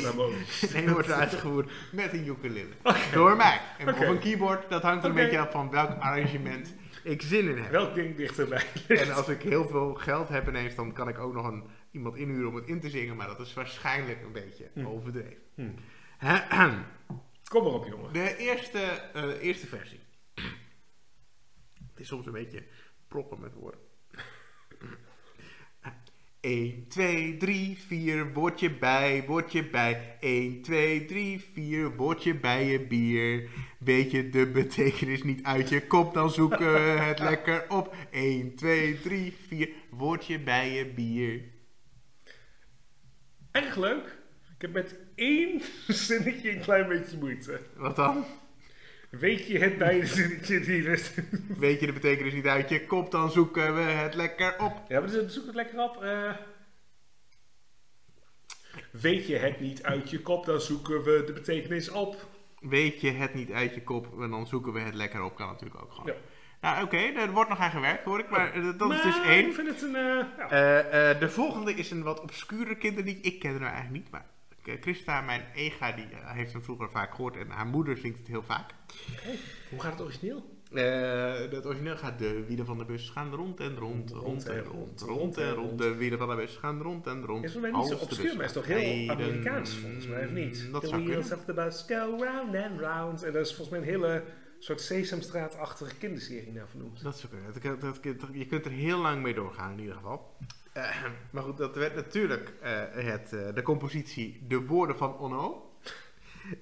En 0.74 0.74
één 0.76 0.92
wordt 0.92 1.12
uitgevoerd 1.24 1.72
met 1.92 2.14
een 2.14 2.28
ukulele. 2.28 2.74
Door 3.14 3.36
mij. 3.36 3.62
En 3.78 3.90
op 3.90 4.00
een 4.00 4.20
keyboard, 4.20 4.70
dat 4.70 4.82
hangt 4.82 5.04
er 5.04 5.10
een 5.10 5.16
beetje 5.16 5.40
af 5.40 5.52
van 5.52 5.70
welk 5.70 6.00
arrangement 6.00 6.76
ik 7.04 7.22
zin 7.22 7.50
in 7.50 7.58
heb. 7.58 7.72
Welk 7.72 7.94
ding 7.94 8.16
dichterbij 8.16 8.64
En 8.88 9.14
als 9.14 9.28
ik 9.28 9.42
heel 9.42 9.68
veel 9.68 9.94
geld 9.94 10.30
heb 10.30 10.48
ineens, 10.48 10.76
dan 10.76 10.94
kan 10.94 11.08
ik 11.08 11.20
ook 11.20 11.34
nog 11.34 11.48
een, 11.48 11.64
iemand 11.92 12.16
inhuren 12.16 12.48
om 12.50 12.56
het 12.56 12.66
in 12.68 12.80
te 12.80 12.90
zingen. 12.90 13.16
Maar 13.16 13.28
dat 13.28 13.40
is 13.40 13.54
waarschijnlijk 13.54 14.22
een 14.24 14.32
beetje 14.32 14.70
Hm. 14.74 14.86
overdreven. 14.86 15.38
Hm. 15.56 15.70
Ahem. 16.20 16.86
Kom 17.50 17.64
maar 17.64 17.74
op, 17.74 17.88
jongen. 17.88 18.14
De 18.14 18.38
eerste, 18.38 18.80
eh, 19.14 19.44
eerste 19.44 19.68
versie. 19.68 20.00
Het 21.90 22.00
is 22.00 22.08
soms 22.08 22.26
een 22.26 22.32
beetje 22.32 22.64
proppen 23.08 23.40
met 23.40 23.54
woorden. 23.54 23.80
1, 26.42 26.88
2, 26.88 27.38
3, 27.38 27.78
4, 27.78 28.34
word 28.34 28.60
je 28.60 28.72
bij, 28.72 29.24
word 29.26 29.52
je 29.52 29.70
bij. 29.70 30.18
1, 30.20 30.62
2, 30.62 31.06
3, 31.06 31.40
4, 31.54 31.96
word 31.96 32.24
je 32.24 32.36
bij 32.36 32.66
je 32.66 32.80
bier. 32.80 33.50
Weet 33.80 34.12
je 34.12 34.30
de 34.30 34.48
betekenis 34.48 35.24
niet 35.24 35.44
uit 35.44 35.70
je 35.70 35.88
kop, 35.88 36.14
dan 36.14 36.30
zoeken 36.30 36.74
we 36.74 36.80
het 36.80 37.20
lekker 37.30 37.66
op. 37.70 37.96
1, 38.12 38.56
2, 38.56 39.00
3, 39.00 39.34
4, 39.48 39.70
word 39.90 40.26
je 40.26 40.40
bij 40.40 40.72
je 40.74 40.86
bier. 40.86 41.42
Erg 43.52 43.76
leuk. 43.76 44.18
Ik 44.56 44.62
heb 44.62 44.72
met 44.74 44.96
één 45.16 45.62
zinnetje 45.88 46.52
een 46.52 46.62
klein 46.62 46.88
beetje 46.88 47.18
moeite. 47.18 47.62
Wat 47.76 47.96
dan? 47.96 48.26
Weet 49.10 49.48
je 49.48 49.60
het 49.60 49.78
bij 49.78 50.00
de 50.00 50.60
die 50.66 50.84
wist. 50.84 51.14
Weet 51.58 51.80
je 51.80 51.86
de 51.86 51.94
betekenis 51.94 52.34
niet 52.34 52.46
uit 52.48 52.70
je 52.70 52.86
kop, 52.86 53.12
dan 53.12 53.32
zoeken 53.32 53.76
we 53.76 53.82
het 53.82 54.14
lekker 54.14 54.60
op. 54.60 54.82
Ja, 54.88 55.00
maar 55.00 55.10
dus 55.10 55.34
zoek 55.34 55.46
het 55.46 55.56
lekker 55.56 55.80
op. 55.84 56.04
eh. 56.04 56.36
weet 58.92 59.28
je 59.28 59.36
het 59.36 59.60
niet 59.60 59.84
uit 59.84 60.10
je 60.10 60.20
kop, 60.22 60.46
dan 60.46 60.62
zoeken 60.62 61.04
we 61.04 61.24
de 61.26 61.34
betekenis 61.34 61.90
op. 61.90 62.28
Weet 62.60 63.02
je 63.02 63.12
het 63.12 63.34
niet 63.34 63.52
uit 63.52 63.74
je 63.74 63.84
kop, 63.84 64.22
en 64.22 64.30
dan 64.30 64.48
zoeken 64.48 64.74
we 64.74 64.80
het 64.80 64.94
lekker 64.94 65.22
op. 65.24 65.36
Kan 65.36 65.48
natuurlijk 65.48 65.82
ook 65.82 65.92
gewoon. 65.92 66.06
Ja. 66.06 66.16
Nou, 66.62 66.84
oké, 66.84 66.98
er 66.98 67.32
wordt 67.32 67.50
nog 67.50 67.60
aan 67.60 67.72
gewerkt, 67.72 68.04
hoor 68.04 68.20
ik. 68.20 68.30
Maar 68.30 68.54
eh, 68.54 68.64
dat 68.78 68.92
is 68.92 69.02
dus 69.02 69.22
één. 69.26 69.48
Ik 69.48 69.54
vind 69.54 69.68
het 69.68 69.82
een. 69.82 69.96
eh, 69.96 70.26
ja. 70.38 70.50
Eh, 70.50 71.20
de 71.20 71.30
volgende 71.30 71.74
is 71.74 71.92
een 71.92 72.04
wat 72.04 72.22
obscure 72.22 72.76
kinderlied. 72.76 73.26
Ik 73.26 73.40
ken 73.40 73.52
het 73.52 73.60
nou 73.62 73.74
eigenlijk 73.74 74.04
niet, 74.04 74.12
maar 74.12 74.26
Christa, 74.82 75.22
mijn 75.22 75.42
ega, 75.56 75.92
die 75.92 76.08
heeft 76.12 76.54
hem 76.54 76.62
vroeger 76.62 76.90
vaak 76.90 77.12
gehoord. 77.16 77.36
En 77.38 77.50
haar 77.50 77.66
moeder 77.66 77.98
zingt 77.98 78.18
het 78.18 78.28
heel 78.28 78.44
vaak. 78.44 78.70
Hoe 79.70 79.80
gaat 79.82 79.92
het 79.92 80.02
origineel? 80.02 80.58
Eh, 80.74 81.52
het 81.52 81.66
origineel 81.66 81.98
gaat 81.98 82.20
de 82.20 82.44
wielen 82.48 82.66
van 82.66 82.78
de 82.78 82.86
bus 82.86 83.10
gaan 83.10 83.34
rond 83.34 83.60
en 83.60 83.76
rond, 83.78 84.12
rond 84.12 84.48
en 84.50 84.64
rond, 84.64 85.02
rond 85.02 85.38
en 85.38 85.54
rond. 85.54 85.78
De 85.78 85.96
wielen 85.96 86.20
van 86.20 86.30
de 86.30 86.36
bus 86.36 86.56
gaan 86.56 86.82
rond 86.82 87.08
en 87.08 87.26
rond. 87.26 87.44
Is 87.44 87.52
voor 87.52 87.62
mij 87.62 87.72
niet 87.72 87.88
zo 87.88 87.96
obscuur, 87.96 88.26
bus 88.26 88.36
maar 88.36 88.46
is 88.46 88.52
toch 88.52 88.66
heel 88.66 88.78
rijden. 88.78 89.10
Amerikaans 89.16 89.74
volgens 89.76 90.08
mij, 90.08 90.26
of 90.26 90.32
niet? 90.32 90.68
Dat 90.72 90.82
the 90.82 90.88
zou 90.88 91.04
wheels 91.06 91.28
kunnen. 91.28 91.38
of 91.38 91.46
the 91.46 91.54
bus 91.54 91.86
go 91.88 92.18
round 92.24 92.56
and 92.56 92.80
round. 92.80 93.24
En 93.24 93.34
dat 93.34 93.46
is 93.46 93.56
volgens 93.56 93.70
mij 93.70 93.80
een 93.80 93.94
hele 93.94 94.24
soort 94.60 94.82
Sesamstraat-achtige 94.82 95.96
kinderserie 95.96 96.52
naar 96.52 96.68
vernoemd. 96.68 97.04
Dat 97.04 97.18
zou 97.20 97.34
kunnen. 97.34 97.80
Dat- 97.80 98.04
dat- 98.20 98.30
je 98.34 98.46
kunt 98.46 98.66
er 98.66 98.72
heel 98.72 98.98
lang 99.00 99.22
mee 99.22 99.34
doorgaan 99.34 99.72
in 99.72 99.80
ieder 99.80 99.96
geval. 99.96 100.36
Eh, 100.74 100.96
maar 101.32 101.44
goed, 101.44 101.58
dat 101.58 101.76
werd 101.76 101.96
natuurlijk 101.96 102.54
eh, 102.62 102.72
het, 102.92 103.34
eh, 103.34 103.54
de 103.54 103.62
compositie 103.62 104.46
De 104.48 104.66
Woorden 104.66 104.98
van 104.98 105.18
Ono. 105.18 105.64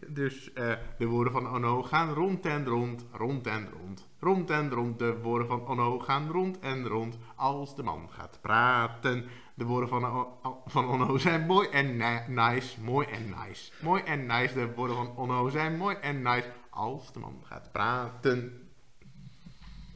Dus 0.08 0.52
de 0.98 1.06
woorden 1.06 1.34
van 1.34 1.48
Ono 1.48 1.84
gaan 1.84 2.14
rond 2.14 2.46
en 2.46 2.66
rond, 2.66 3.06
rond 3.12 3.48
en 3.48 3.70
rond. 3.80 4.08
Rond 4.20 4.50
en 4.50 4.70
rond, 4.70 5.00
de 5.00 5.18
woorden 5.18 5.48
van 5.48 5.68
Ono 5.68 6.00
gaan 6.00 6.32
rond 6.32 6.60
en 6.60 6.88
rond. 6.88 7.18
Als 7.36 7.76
de 7.76 7.84
man 7.84 8.10
gaat 8.12 8.38
praten. 8.42 9.26
De 9.54 9.66
woorden 9.66 9.90
van, 9.90 10.28
van 10.66 10.86
Ono 10.88 11.18
zijn 11.18 11.46
mooi 11.46 11.68
en 11.70 11.98
ni- 11.98 12.34
nice. 12.36 12.82
Mooi 12.82 13.08
en 13.08 13.34
nice. 13.46 13.72
Mooi 13.82 14.04
en 14.04 14.26
nice. 14.26 14.54
De 14.54 14.74
woorden 14.74 14.96
van 14.96 15.18
Ono 15.18 15.50
zijn 15.50 15.78
mooi 15.78 15.96
en 15.96 16.22
nice. 16.22 16.48
Als 16.78 17.14
de 17.14 17.20
man 17.20 17.42
gaat 17.44 17.72
praten. 17.72 18.70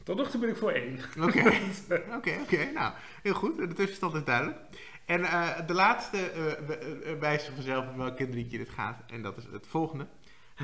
Tot 0.04 0.16
nog 0.16 0.30
toe 0.30 0.40
ben 0.40 0.48
ik 0.48 0.56
voor 0.56 0.70
één. 0.70 0.98
Oké, 1.20 1.52
oké, 2.16 2.38
oké. 2.42 2.70
Nou, 2.74 2.92
heel 3.22 3.34
goed. 3.34 3.56
De 3.56 3.68
tussenstand 3.72 4.14
is 4.14 4.24
duidelijk. 4.24 4.58
En 5.06 5.24
eh, 5.24 5.66
de 5.66 5.72
laatste 5.74 6.16
eh, 6.30 6.66
we- 6.66 6.74
eh, 7.04 7.18
wijst 7.18 7.50
vanzelf 7.54 7.88
op 7.88 7.96
welk 7.96 8.16
kinderliedje 8.16 8.58
dit 8.58 8.68
gaat. 8.68 9.02
En 9.06 9.22
dat 9.22 9.36
is 9.36 9.44
het 9.52 9.66
volgende. 9.66 10.06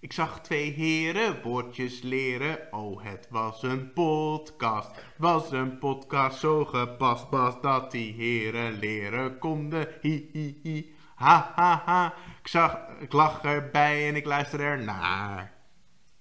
Ik 0.00 0.12
zag 0.12 0.40
twee 0.42 0.70
heren 0.72 1.42
woordjes 1.42 2.02
leren. 2.02 2.58
Oh, 2.70 3.02
het 3.04 3.26
was 3.30 3.62
een 3.62 3.92
podcast. 3.92 4.90
Was 5.16 5.50
een 5.52 5.78
podcast 5.78 6.38
zo 6.38 6.64
gepast 6.64 7.28
pas 7.30 7.60
dat 7.60 7.90
die 7.90 8.12
heren 8.12 8.78
leren 8.78 9.38
konden. 9.38 9.88
Hi, 10.00 10.28
hi, 10.32 10.60
hi. 10.62 10.92
Ha, 11.14 11.52
ha, 11.54 11.82
ha. 11.84 12.14
Ik, 12.48 12.54
zag, 12.54 12.78
ik 13.00 13.12
lach 13.12 13.42
erbij 13.42 14.08
en 14.08 14.16
ik 14.16 14.24
luister 14.24 14.60
ernaar. 14.60 15.52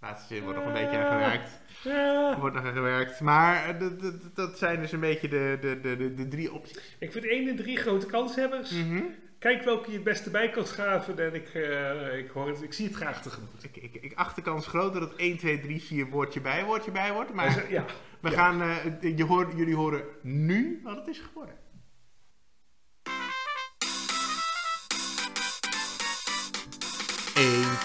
Laatste 0.01 0.34
zin 0.34 0.43
wordt 0.43 0.57
nog 0.57 0.67
een 0.67 0.74
beetje 0.74 0.98
aan 0.98 1.12
gewerkt. 1.12 1.60
Ja, 1.84 2.31
Er 2.31 2.39
wordt 2.39 2.55
nog 2.55 2.65
aan 2.65 2.74
gewerkt. 2.74 3.19
Maar 3.19 3.69
eh, 3.69 3.88
dat- 4.34 4.57
zijn 4.57 4.79
dus 4.81 4.91
een 4.91 5.00
beetje 5.00 5.27
de, 5.27 5.57
de, 5.62 5.79
de, 5.81 5.98
de, 5.98 6.13
de 6.13 6.27
drie 6.27 6.53
opties. 6.53 6.96
ik 7.00 7.12
vind 7.12 7.25
één 7.25 7.48
en 7.50 7.55
drie 7.55 7.77
grote 7.77 8.05
kanshebbers. 8.05 8.72
Mhm. 8.72 9.01
Kijk 9.39 9.63
welke 9.63 9.89
je 9.89 9.96
het 9.96 10.03
beste 10.03 10.29
bij 10.29 10.50
kan 10.50 10.65
schaven 10.65 11.19
en 11.19 11.34
ik, 11.34 11.48
eh, 11.53 12.17
ik, 12.17 12.29
hoor 12.29 12.48
het, 12.48 12.62
ik 12.62 12.74
zie 12.74 12.86
het 12.88 12.96
graag 12.96 13.22
tegemoet. 13.22 13.63
Ik, 13.63 13.75
ik, 13.77 13.93
ik 13.96 14.13
acht 14.15 14.36
de 14.36 14.41
kans 14.41 14.67
groter 14.67 15.00
dat 15.00 15.15
1, 15.15 15.38
2, 15.38 15.60
3, 15.60 15.81
4 15.81 16.10
woordje 16.10 16.41
bij 16.41 16.63
woordje 16.65 16.91
bij 16.91 17.13
wordt. 17.13 17.34
Maar 17.34 17.72
ja, 17.72 17.86
we 18.19 18.29
ja. 18.29 18.36
gaan, 18.36 18.62
eh, 18.62 19.17
je 19.17 19.25
hoort, 19.25 19.53
jullie 19.55 19.75
horen 19.75 20.03
nu 20.22 20.79
wat 20.84 20.96
het 20.98 21.07
is 21.07 21.19
geworden. 21.19 21.55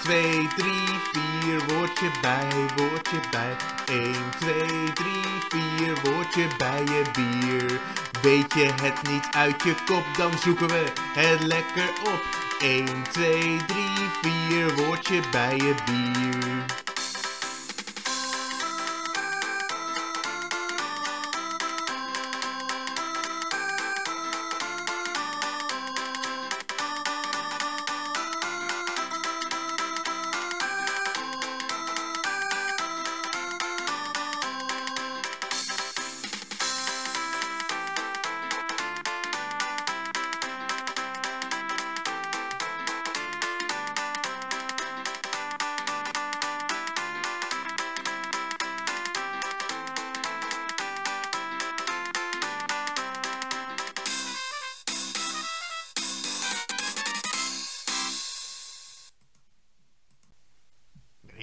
Eén, 0.04 0.08
twee, 0.08 0.48
drie, 0.56 0.88
vier, 1.12 1.62
woordje 1.68 2.10
bij, 2.20 2.48
woordje 2.76 3.20
bij. 3.30 3.56
1, 3.86 4.14
2, 4.38 4.92
3, 4.92 5.14
4, 5.48 5.96
woordje 6.02 6.46
bij 6.58 6.84
je 6.84 7.02
bier. 7.12 7.80
Weet 8.22 8.54
je 8.54 8.72
het 8.82 9.02
niet 9.08 9.26
uit 9.30 9.62
je 9.62 9.74
kop, 9.86 10.04
dan 10.16 10.38
zoeken 10.38 10.68
we 10.68 10.84
het 11.14 11.42
lekker 11.42 11.90
op. 12.04 12.20
1, 12.60 12.86
2, 13.10 13.32
3, 13.40 13.56
4, 14.22 14.74
woordje 14.74 15.20
bij 15.30 15.56
je 15.56 15.74
bier. 15.84 16.64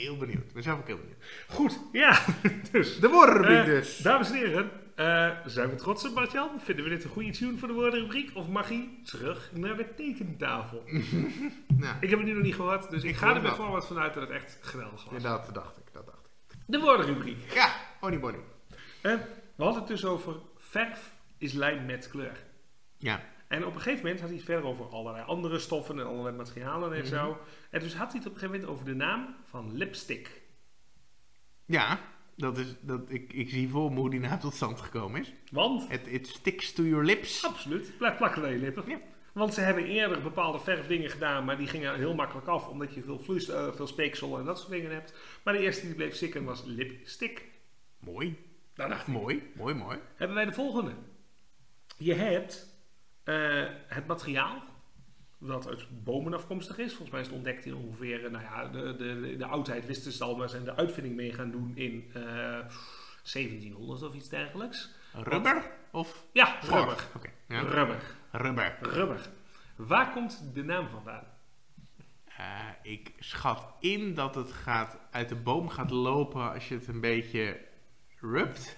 Heel 0.09 0.17
benieuwd. 0.17 0.43
Ik 0.45 0.53
ben 0.53 0.63
zelf 0.63 0.79
ook 0.79 0.87
heel 0.87 0.97
benieuwd. 0.97 1.23
Goed, 1.47 1.79
ja. 1.91 2.19
dus, 2.71 2.99
De 2.99 3.09
woordenrubriek 3.09 3.57
eh, 3.57 3.65
dus. 3.65 3.97
dames 3.97 4.31
en 4.31 4.37
heren, 4.37 4.71
eh, 4.95 5.29
zijn 5.45 5.69
we 5.69 5.75
trots 5.75 6.07
op 6.07 6.13
Bartjan? 6.13 6.49
Vinden 6.59 6.83
we 6.83 6.89
dit 6.89 7.03
een 7.03 7.09
goede 7.09 7.31
tune 7.31 7.57
voor 7.57 7.67
de 7.67 7.73
woordenrubriek? 7.73 8.31
Of 8.33 8.47
mag 8.47 8.69
hij 8.69 8.89
terug 9.03 9.51
naar 9.53 9.77
de 9.77 9.93
tekentafel? 9.95 10.83
Ik 12.01 12.09
heb 12.09 12.19
het 12.19 12.27
nu 12.27 12.33
nog 12.33 12.43
niet 12.43 12.55
gehoord, 12.55 12.89
dus 12.89 13.03
ik, 13.03 13.09
Ik 13.09 13.15
ga 13.15 13.35
er 13.35 13.41
bijvoorbeeld 13.41 13.85
vanuit 13.87 14.13
dat 14.13 14.23
het 14.23 14.31
echt 14.31 14.57
geweldig 14.61 15.03
was. 15.09 15.21
dat 15.23 15.49
dacht 15.53 15.77
ik, 15.77 15.83
dat 15.91 16.05
dacht 16.05 16.25
ik. 16.25 16.57
De 16.65 16.79
woordenrubriek. 16.79 17.53
Ja, 17.53 17.75
Bonnie 17.99 18.19
Bonnie. 18.19 18.41
Eh, 19.01 19.13
we 19.55 19.63
hadden 19.63 19.79
het 19.81 19.87
dus 19.87 20.05
over 20.05 20.35
verf 20.57 21.11
is 21.37 21.53
lijm 21.53 21.85
met 21.85 22.09
kleur. 22.09 22.37
Ja. 22.97 23.21
En 23.49 23.65
op 23.65 23.75
een 23.75 23.81
gegeven 23.81 24.03
moment 24.03 24.19
had 24.19 24.29
hij 24.29 24.37
het 24.37 24.47
verder 24.47 24.65
over 24.69 24.85
allerlei 24.85 25.25
andere 25.25 25.59
stoffen 25.59 25.99
en 25.99 26.05
allerlei 26.05 26.35
materialen 26.35 26.93
en 26.93 27.05
zo. 27.07 27.37
En 27.71 27.79
dus 27.79 27.95
had 27.95 28.11
hij 28.11 28.17
het 28.19 28.27
op 28.27 28.33
een 28.33 28.39
gegeven 28.39 28.59
moment 28.61 28.69
over 28.79 28.85
de 28.85 28.95
naam 28.95 29.35
van 29.45 29.77
lipstick. 29.77 30.41
Ja, 31.65 31.99
dat 32.35 32.57
is, 32.57 32.75
dat, 32.81 33.01
ik, 33.09 33.33
ik 33.33 33.49
zie 33.49 33.69
voor 33.69 33.91
me 33.91 33.99
hoe 33.99 34.09
die 34.09 34.19
naam 34.19 34.39
tot 34.39 34.53
stand 34.53 34.81
gekomen 34.81 35.21
is. 35.21 35.33
Want, 35.51 35.87
Het 35.89 36.07
it 36.07 36.27
sticks 36.27 36.73
to 36.73 36.83
your 36.83 37.05
lips. 37.05 37.45
absoluut, 37.45 37.87
het 37.87 37.97
blijft 37.97 38.17
plakken 38.17 38.43
aan 38.43 38.51
je 38.51 38.57
lippen. 38.57 38.83
Ja. 38.87 38.99
Want 39.33 39.53
ze 39.53 39.61
hebben 39.61 39.85
eerder 39.85 40.21
bepaalde 40.21 40.59
verfdingen 40.59 41.09
gedaan, 41.09 41.45
maar 41.45 41.57
die 41.57 41.67
gingen 41.67 41.95
heel 41.95 42.15
makkelijk 42.15 42.47
af, 42.47 42.67
omdat 42.67 42.93
je 42.93 43.01
veel, 43.03 43.19
vloeis, 43.19 43.49
eh, 43.49 43.71
veel 43.73 43.87
speeksel 43.87 44.37
en 44.39 44.45
dat 44.45 44.57
soort 44.59 44.71
dingen 44.71 44.91
hebt. 44.91 45.13
Maar 45.43 45.53
de 45.53 45.59
eerste 45.59 45.85
die 45.85 45.95
bleef 45.95 46.15
stikken 46.15 46.43
was 46.43 46.63
lipstick. 46.65 47.45
Mooi, 47.99 48.35
Nou, 48.75 48.89
dacht 48.89 49.01
ik, 49.01 49.13
mooi, 49.13 49.43
mooi, 49.55 49.73
mooi. 49.73 49.97
hebben 50.15 50.35
wij 50.37 50.45
de 50.45 50.51
volgende. 50.51 50.91
Je 51.97 52.13
hebt 52.13 52.68
eh, 53.23 53.65
het 53.87 54.07
materiaal 54.07 54.63
dat 55.39 55.67
uit 55.67 56.03
bomen 56.03 56.33
afkomstig 56.33 56.77
is. 56.77 56.89
Volgens 56.89 57.11
mij 57.11 57.19
is 57.19 57.27
het 57.27 57.35
ontdekt 57.35 57.65
in 57.65 57.75
ongeveer, 57.75 58.25
eh, 58.25 58.31
nou 58.31 58.43
ja, 58.43 58.67
de, 58.67 58.95
de, 58.95 59.35
de, 59.37 59.45
oudheid 59.45 59.85
wisten 59.85 60.11
ze 60.11 60.23
al, 60.23 60.35
maar 60.35 60.49
zijn 60.49 60.63
de 60.63 60.75
uitvinding 60.75 61.15
mee 61.15 61.33
gaan 61.33 61.51
doen 61.51 61.71
in 61.75 62.11
eh 62.13 62.59
1700 63.23 64.03
of 64.03 64.13
iets 64.13 64.29
dergelijks. 64.29 64.89
Rubber 65.13 65.71
of 65.91 66.25
Ja, 66.33 66.59
rubber. 66.61 67.07
Oké, 67.15 67.29
ja. 67.47 67.61
Rubber. 67.61 68.01
Rubber. 68.31 68.77
Rubber. 68.81 69.29
Waar 69.75 70.11
komt 70.11 70.53
de 70.53 70.63
naam 70.63 70.87
vandaan? 70.87 71.23
Eh, 72.25 72.69
ik 72.81 73.13
schat 73.19 73.67
in 73.79 74.13
dat 74.13 74.35
het 74.35 74.51
gaat, 74.51 74.97
uit 75.11 75.29
de 75.29 75.35
boom 75.35 75.69
gaat 75.69 75.89
lopen 75.89 76.51
als 76.51 76.67
je 76.67 76.75
het 76.75 76.87
een 76.87 77.01
beetje 77.01 77.59
rubt. 78.19 78.77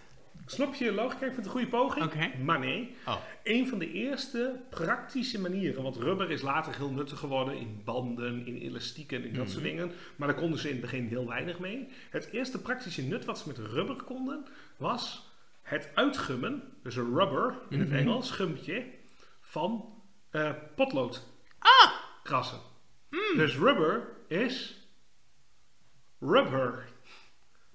Snap 0.52 0.74
je 0.74 0.92
logica? 0.92 1.26
Ik 1.26 1.34
vind 1.34 1.36
het 1.36 1.46
een 1.46 1.52
goede 1.52 1.68
poging. 1.68 2.06
Oké. 2.06 2.32
Maar 2.44 2.60
nee. 2.60 2.96
Oh, 3.08 3.16
Een 3.44 3.68
van 3.68 3.80
de 3.80 3.92
eerste 3.92 4.60
praktische 4.70 5.40
manieren, 5.40 5.84
want 5.84 5.96
rubber 5.98 6.32
is 6.32 6.42
later 6.42 6.76
heel 6.76 6.92
nuttig 6.92 7.20
geworden 7.20 7.58
in 7.58 7.82
banden, 7.86 8.46
in 8.46 8.58
elastieken 8.58 9.24
en 9.24 9.34
dat 9.34 9.50
soort 9.50 9.64
dingen. 9.64 9.92
Maar 10.16 10.28
daar 10.28 10.38
konden 10.38 10.60
ze 10.60 10.66
in 10.68 10.72
het 10.74 10.82
begin 10.82 11.08
heel 11.08 11.28
weinig 11.28 11.60
mee. 11.60 11.88
Het 12.10 12.30
eerste 12.32 12.62
praktische 12.62 13.02
nut 13.02 13.26
wat 13.26 13.40
ze 13.40 13.48
met 13.48 13.58
rubber 13.58 14.04
konden, 14.04 14.46
was 14.78 15.30
het 15.62 15.90
uitgummen, 15.94 16.64
dus 16.84 16.96
een 16.96 17.14
rubber 17.16 17.56
in 17.70 17.80
het 17.80 17.90
Mhm. 17.90 17.98
Engels, 17.98 18.32
gumpje, 18.32 18.86
van 19.42 19.94
eh, 20.30 20.52
potlood. 20.76 21.28
Krassen. 22.24 22.60
Dus 23.36 23.56
rubber 23.58 24.08
is 24.28 24.88
rubber. 26.20 26.86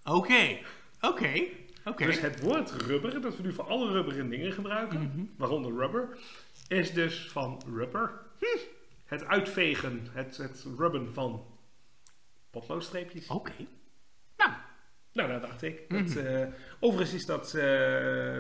Oké, 0.05 0.59
oké, 1.01 1.43
Dus 1.95 2.21
het 2.21 2.41
woord 2.41 2.71
rubber, 2.71 3.21
dat 3.21 3.37
we 3.37 3.43
nu 3.43 3.53
voor 3.53 3.65
alle 3.65 3.93
rubberen 3.93 4.29
dingen 4.29 4.53
gebruiken, 4.53 5.01
Mhm. 5.01 5.25
waaronder 5.37 5.73
rubber, 5.73 6.09
is 6.69 6.93
dus 6.93 7.29
van 7.31 7.63
rubber. 7.75 8.13
Hm. 8.39 8.45
Het 9.05 9.25
uitvegen, 9.25 10.07
het, 10.13 10.37
het 10.37 10.67
rubben 10.79 11.15
van 11.15 11.45
potloodstreepjes. 12.51 13.27
Oké. 13.29 13.53
Nou, 14.37 14.51
Nou, 15.13 15.29
dat 15.29 15.43
dacht 15.43 15.63
ik. 15.63 15.83
Dat, 15.89 16.01
Mhm. 16.01 16.19
eh, 16.19 16.47
overigens 16.81 17.15
is 17.15 17.27
dat 17.27 17.55
eh, 17.55 18.37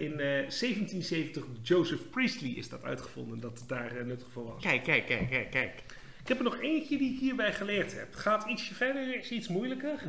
in 0.00 0.20
eh 0.20 0.48
1770 0.50 1.44
Joseph 1.62 2.10
Priestley 2.10 2.50
is 2.50 2.68
dat 2.68 2.82
uitgevonden, 2.84 3.40
dat 3.40 3.58
het 3.58 3.68
daar 3.68 3.96
eh, 3.96 4.04
nuttig 4.04 4.28
voor 4.32 4.44
was. 4.44 4.62
kijk, 4.62 4.82
kijk, 4.84 5.06
kijk, 5.06 5.30
kijk, 5.30 5.50
kijk. 5.50 5.82
Ik 6.22 6.28
heb 6.28 6.38
er 6.38 6.44
nog 6.44 6.60
eentje 6.60 6.98
die 6.98 7.12
ik 7.12 7.18
hierbij 7.18 7.52
geleerd 7.52 7.94
heb. 7.94 8.14
Gaat 8.14 8.48
ietsje 8.48 8.74
verder, 8.74 9.16
is 9.16 9.30
iets 9.30 9.48
moeilijker. 9.48 10.02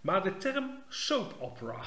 Maar 0.00 0.22
de 0.22 0.36
term 0.36 0.70
soap 0.88 1.34
opera. 1.40 1.80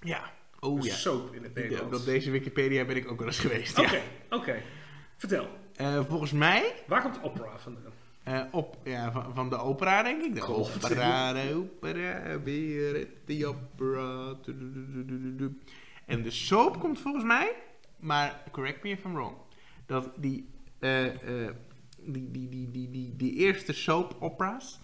Ja. 0.00 0.32
Oh 0.60 0.76
Dus 0.80 0.86
ja. 0.90 0.94
Soap 0.94 1.34
in 1.34 1.42
het 1.42 1.54
Nederlands. 1.54 1.98
Op 1.98 2.04
deze 2.04 2.30
Wikipedia 2.30 2.84
ben 2.84 2.96
ik 2.96 3.10
ook 3.10 3.18
wel 3.18 3.26
eens 3.26 3.38
geweest. 3.38 3.78
Oké, 3.78 3.94
Ja. 3.96 4.02
oké. 4.30 4.62
Vertel, 5.16 5.48
Eh, 5.76 6.04
volgens 6.08 6.32
mij 6.32 6.72
waar 6.86 7.02
komt 7.02 7.22
opera 7.22 7.58
vandaan? 7.58 7.92
eh, 8.22 8.42
op, 8.50 8.76
ja, 8.84 9.12
van, 9.12 9.34
van 9.34 9.48
de 9.50 9.56
opera, 9.56 10.02
denk 10.02 10.22
ik. 10.22 10.34
De 10.34 10.42
opera, 10.46 11.32
de 11.32 11.54
opera, 11.54 12.40
weer 12.42 13.06
de 13.24 13.46
opera. 13.46 14.34
En 16.06 16.22
de 16.22 16.30
soap 16.30 16.80
komt 16.80 17.00
volgens 17.00 17.24
mij, 17.24 17.52
maar 17.96 18.42
correct 18.50 18.82
me 18.82 18.90
if 18.90 19.04
I'm 19.04 19.12
wrong, 19.14 19.36
dat 19.86 20.08
die, 20.16 20.48
eh, 20.78 21.06
eh, 21.46 21.50
die, 22.06 22.30
die, 22.30 22.48
die, 22.48 22.70
die, 22.70 22.90
die, 22.90 23.16
die 23.16 23.34
eerste 23.34 23.72
soap 23.72 24.16
opera's 24.20 24.80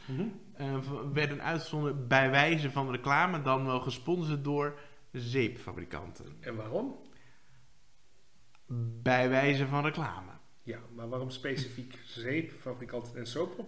eh, 0.52 0.78
werden 1.12 1.42
uitgezonden 1.42 2.08
bij 2.08 2.30
wijze 2.30 2.70
van 2.70 2.90
reclame, 2.90 3.42
dan 3.42 3.66
wel 3.66 3.80
gesponsord 3.80 4.44
door 4.44 4.78
zeepfabrikanten. 5.12 6.36
En 6.40 6.56
waarom? 6.56 6.98
Bij 9.02 9.28
wijze 9.28 9.66
van 9.66 9.84
reclame. 9.84 10.30
Ja, 10.62 10.78
maar 10.94 11.08
waarom 11.08 11.30
specifiek 11.30 11.98
zeepfabrikanten 12.24 13.16
en 13.16 13.26
soap 13.26 13.58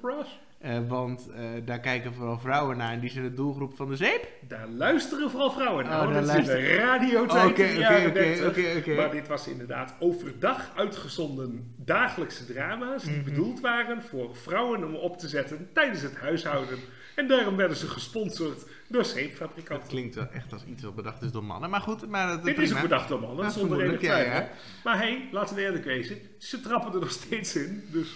Eh, 0.63 0.79
want 0.89 1.29
eh, 1.31 1.43
daar 1.65 1.81
kijken 1.81 2.15
vooral 2.15 2.39
vrouwen 2.39 2.77
naar 2.77 2.93
en 2.93 3.01
die 3.01 3.11
zijn 3.11 3.25
de 3.25 3.35
doelgroep 3.35 3.77
van 3.77 3.89
de 3.89 3.97
zeep. 3.97 4.29
Daar 4.49 4.69
luisteren 4.69 5.31
vooral 5.31 5.51
vrouwen 5.53 5.85
naar. 5.85 6.07
Oh, 6.09 6.15
dat 6.15 6.23
is 6.25 6.35
in 6.35 6.43
de 6.43 6.47
luisteren- 6.49 6.77
radiotijd 6.77 7.51
Oké, 7.51 7.63
oké, 7.63 7.97
oké, 8.05 8.13
30. 8.13 8.47
oké, 8.49 8.79
oké. 8.79 8.95
Maar 8.95 9.11
dit 9.11 9.29
was 9.29 9.49
inderdaad 9.49 9.95
overdag 9.99 10.73
uitgezonden 10.77 11.75
dagelijkse 11.77 12.47
drama's... 12.47 13.03
die 13.03 13.17
Mhm. 13.17 13.25
bedoeld 13.25 13.61
waren 13.61 14.03
voor 14.03 14.37
vrouwen 14.37 14.85
om 14.85 14.95
op 14.95 15.19
te 15.19 15.29
zetten 15.29 15.69
tijdens 15.73 16.03
het 16.03 16.17
huishouden. 16.17 16.79
En 17.17 17.29
daarom 17.29 17.57
werden 17.57 17.77
ze 17.77 17.87
gesponsord 17.87 18.59
door 18.89 19.03
Dat 19.03 19.07
zeepfabrikanten. 19.11 19.89
klinkt 19.89 20.15
wel 20.15 20.29
echt 20.33 20.53
als 20.53 20.65
iets 20.65 20.83
wat 20.83 20.95
bedacht 20.95 21.23
is 21.23 21.33
door 21.33 21.45
mannen. 21.45 21.71
Maar 21.71 21.81
goed, 21.81 22.09
maar 22.09 22.27
dat 22.29 22.45
Dit 22.45 22.59
is 22.59 22.71
een 22.71 22.81
bedacht 22.83 23.09
door 23.09 23.21
mannen, 23.21 23.45
Dat 23.45 23.53
zonder 23.53 23.81
enige 23.83 23.99
vermoedelijk, 23.99 24.35
ja. 24.35 24.49
Maar 24.85 24.95
hé, 24.99 25.05
hey, 25.09 25.29
laten 25.33 25.57
we 25.57 25.63
eerlijk 25.63 25.85
wezen, 25.85 26.19
ze 26.39 26.61
trappen 26.61 26.93
er 26.93 27.01
nog 27.01 27.11
steeds 27.11 27.57
in. 27.57 27.85
Dus... 27.91 28.09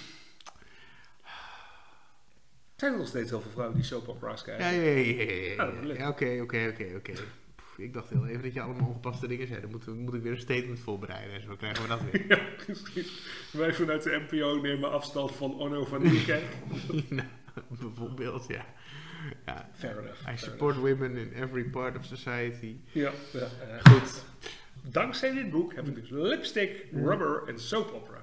Zijn 2.76 2.92
er 2.92 2.98
nog 2.98 3.08
steeds 3.08 3.30
heel 3.30 3.40
veel 3.40 3.50
vrouwen 3.50 3.76
die 3.76 3.84
soap 3.84 4.08
opera's 4.08 4.42
kijken? 4.42 4.64
Ja, 4.64 4.70
ja, 4.70 5.68
Oh, 5.68 5.96
ja. 5.96 6.08
Oké, 6.08 6.38
oké, 6.42 6.68
oké, 6.72 6.92
oké. 6.96 7.12
Ik 7.76 7.92
dacht 7.92 8.08
heel 8.08 8.26
even 8.26 8.42
dat 8.42 8.52
je 8.52 8.60
allemaal 8.60 8.88
ongepaste 8.88 9.26
dingen 9.26 9.46
zei. 9.46 9.60
Dan 9.60 9.70
moet, 9.70 9.86
moet 9.86 10.14
ik 10.14 10.22
weer 10.22 10.32
een 10.32 10.38
statement 10.38 10.80
voorbereiden 10.80 11.34
en 11.34 11.42
zo 11.42 11.56
krijgen 11.56 11.82
we 11.82 11.88
dat 11.88 12.00
weer. 12.10 12.24
Ja, 12.36 12.38
precies. 12.64 13.22
Wij 13.52 13.74
vanuit 13.74 14.02
de 14.02 14.24
NPO 14.30 14.60
nemen 14.60 14.90
afstand 14.90 15.32
van 15.32 15.54
Onno 15.54 15.84
van 15.84 16.02
Nieuwkerk. 16.02 16.44
nou, 17.08 17.28
bijvoorbeeld, 17.80 18.44
ja. 18.48 18.64
ja. 19.46 19.68
Fair 19.74 19.98
enough. 19.98 20.28
I 20.32 20.36
support 20.36 20.76
women 20.76 21.16
in 21.16 21.32
every 21.32 21.64
part 21.64 21.96
of 21.96 22.04
society. 22.04 22.76
Ja, 22.92 23.10
ja, 23.32 23.40
eh, 23.40 23.92
Goed. 23.92 24.24
dankzij 24.82 25.32
dit 25.32 25.50
boek 25.50 25.74
heb 25.74 25.86
ik 25.88 25.94
dus 25.94 26.08
lipstick, 26.10 26.86
rubber 26.92 27.42
en 27.46 27.60
soap 27.60 27.92
opera. 27.92 28.15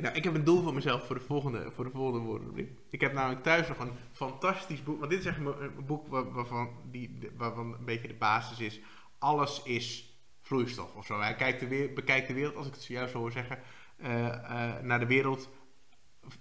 Nou, 0.00 0.14
ik 0.14 0.24
heb 0.24 0.34
een 0.34 0.44
doel 0.44 0.62
voor 0.62 0.74
mezelf 0.74 1.06
voor 1.06 1.14
de 1.18 1.24
volgende, 1.24 1.70
voor 1.70 1.84
de 1.84 1.90
volgende 1.90 2.18
woordenrubriek. 2.26 2.70
Ik 2.90 3.00
heb 3.00 3.12
namelijk 3.12 3.42
thuis 3.42 3.68
nog 3.68 3.78
een 3.78 3.92
fantastisch 4.12 4.82
boek. 4.82 4.98
Want 4.98 5.10
dit 5.10 5.20
is 5.20 5.26
echt 5.26 5.38
een, 5.38 5.84
boek 5.86 6.08
waar- 6.08 6.32
waarvan, 6.32 6.70
die, 6.90 7.18
waarvan 7.36 7.74
een 7.78 7.84
beetje 7.84 8.08
de 8.08 8.14
basis 8.14 8.58
is. 8.60 8.80
Alles 9.18 9.62
is 9.62 10.16
vloeistof 10.42 10.94
of 10.94 11.06
zo. 11.06 11.20
Hij 11.20 11.34
kijkt 11.34 11.60
de 11.60 11.68
weer, 11.68 11.92
bekijkt 11.92 12.28
de 12.28 12.34
wereld, 12.34 12.56
als 12.56 12.66
ik 12.66 12.72
het 12.72 12.82
zojuist 12.82 13.14
hoor 13.14 13.32
zeggen, 13.32 13.58
eh, 13.96 14.26
eh, 14.28 14.82
naar 14.82 14.98
de 15.00 15.06
wereld 15.06 15.50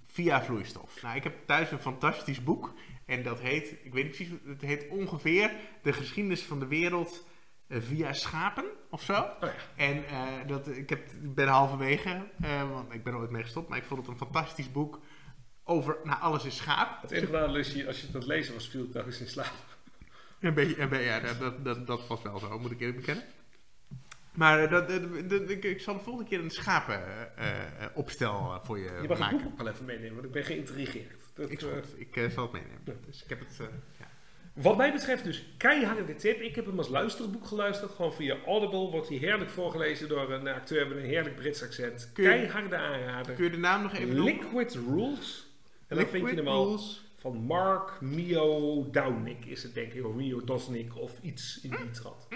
via 0.05 0.43
vloeistof. 0.43 1.01
Nou, 1.01 1.15
ik 1.15 1.23
heb 1.23 1.47
thuis 1.47 1.71
een 1.71 1.79
fantastisch 1.79 2.43
boek. 2.43 2.73
En 3.05 3.23
dat 3.23 3.39
heet, 3.39 3.75
ik 3.83 3.93
weet 3.93 4.03
niet 4.03 4.15
precies, 4.15 4.33
het 4.45 4.61
heet 4.61 4.87
ongeveer 4.89 5.51
de 5.81 5.93
geschiedenis 5.93 6.43
van 6.43 6.59
de 6.59 6.67
wereld 6.67 7.27
via 7.71 8.13
schapen 8.13 8.65
of 8.89 9.01
zo. 9.01 9.13
Oh 9.13 9.29
ja. 9.41 9.53
En 9.75 10.05
eh, 10.07 10.47
dat, 10.47 10.67
ik, 10.67 10.89
heb, 10.89 11.11
ik 11.11 11.35
ben 11.35 11.47
halverwege, 11.47 12.27
eh, 12.41 12.69
want 12.71 12.93
ik 12.93 13.03
ben 13.03 13.13
er 13.13 13.19
ooit 13.19 13.29
mee 13.31 13.43
gestopt, 13.43 13.69
maar 13.69 13.77
ik 13.77 13.83
vond 13.83 13.99
het 13.99 14.09
een 14.09 14.17
fantastisch 14.17 14.71
boek 14.71 14.99
over, 15.63 15.97
nou 16.03 16.21
alles 16.21 16.45
is 16.45 16.55
schaap. 16.57 17.01
Het 17.01 17.11
enige 17.11 17.31
nadeel 17.31 17.55
is, 17.57 17.73
je- 17.73 17.87
als 17.87 17.99
je 17.99 18.05
het 18.05 18.15
aan 18.15 18.21
het 18.21 18.29
lezen 18.29 18.53
was, 18.53 18.69
viel 18.69 18.83
ik 18.83 18.91
telkens 18.91 19.19
in 19.19 19.27
slaap. 19.27 19.53
Een 20.39 20.53
beetje, 20.53 20.81
een 20.81 20.89
beetje, 20.89 21.05
ja, 21.05 21.19
dat, 21.19 21.65
dat, 21.65 21.87
dat, 21.87 22.07
was 22.07 22.21
wel 22.21 22.39
zo, 22.39 22.59
moet 22.59 22.71
ik 22.71 22.79
eerlijk 22.79 22.97
bekennen. 22.97 23.23
Maar 24.31 24.63
eh, 24.63 24.69
dat, 24.71 24.89
dat- 24.89 25.29
dat- 25.29 25.49
ik, 25.49 25.63
ik 25.63 25.81
zal 25.81 25.93
de 25.93 25.99
volgende 26.03 26.29
keer 26.29 26.39
een 26.39 26.49
schapenopstel 26.51 28.59
voor 28.63 28.77
je, 28.79 28.83
Je 28.83 28.91
mag 28.91 29.07
het 29.09 29.19
maken. 29.19 29.37
boek 29.37 29.47
ook 29.51 29.57
wel 29.57 29.67
even 29.67 29.85
meenemen, 29.85 30.13
want 30.13 30.25
ik 30.25 30.31
ben 30.31 30.43
geïntrigeerd. 30.43 31.19
Dat, 31.33 31.51
Ik, 31.51 31.61
eh, 31.61 31.67
ik 31.95 32.15
eh, 32.15 32.29
zal 32.29 32.43
het 32.43 32.51
meenemen. 32.51 32.81
Ja. 32.85 32.93
Dus 33.05 33.23
ik 33.23 33.29
heb 33.29 33.39
het, 33.39 33.59
eh, 33.59 33.65
ja. 33.99 34.07
Wat 34.53 34.77
mij 34.77 34.91
betreft 34.91 35.23
dus 35.23 35.45
keiharde 35.57 36.15
tip. 36.15 36.41
Ik 36.41 36.55
heb 36.55 36.65
hem 36.65 36.77
als 36.77 36.87
luisterboek 36.89 37.45
geluisterd. 37.45 37.91
Gewoon 37.91 38.13
via 38.13 38.35
Audible 38.45 38.89
wordt 38.89 39.07
hij 39.09 39.17
heerlijk 39.17 39.49
voorgelezen 39.49 40.07
door 40.07 40.31
een 40.31 40.47
acteur 40.47 40.87
met 40.87 40.97
een 40.97 41.03
heerlijk 41.03 41.35
Brits 41.35 41.63
accent. 41.63 42.09
Kun 42.13 42.23
je- 42.23 42.29
Keiharde 42.29 42.75
aanrader. 42.75 43.33
Kun 43.35 43.43
je 43.43 43.49
de 43.49 43.57
naam 43.57 43.81
nog 43.81 43.93
even 43.93 44.15
noemen? 44.15 44.33
Liquid 44.33 44.73
Rules. 44.73 45.47
En 45.87 45.97
dan 45.97 46.05
vind 46.05 46.29
je 46.29 46.35
hem 46.35 46.47
al 46.47 46.79
van 47.17 47.35
Mark 47.37 48.01
Mio 48.01 48.87
Downick 48.91 49.45
is 49.45 49.63
het 49.63 49.73
denk 49.73 49.93
ik. 49.93 50.05
Of 50.05 50.13
Mio 50.13 50.43
Dosnick 50.43 50.97
of 50.97 51.11
iets 51.21 51.59
in 51.63 51.69
die 51.69 51.89
trant. 51.91 52.27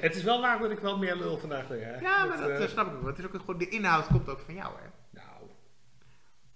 Het 0.00 0.14
is 0.14 0.22
wel 0.22 0.40
waar 0.40 0.58
dat 0.58 0.70
ik 0.70 0.78
wel 0.78 0.98
meer 0.98 1.16
lul 1.16 1.38
vandaag 1.38 1.68
jij. 1.68 1.98
Ja, 2.00 2.24
maar 2.24 2.36
dat 2.38 2.48
eh, 2.48 2.62
eh, 2.62 2.68
snap 2.70 2.86
ik 2.86 2.94
ook. 3.00 3.06
Het 3.06 3.18
is 3.18 3.24
ook 3.24 3.34
gewoon, 3.34 3.58
de 3.58 3.68
inhoud 3.68 4.06
komt 4.06 4.28
ook 4.28 4.40
van 4.40 4.54
jou, 4.54 4.72
hè? 4.82 4.88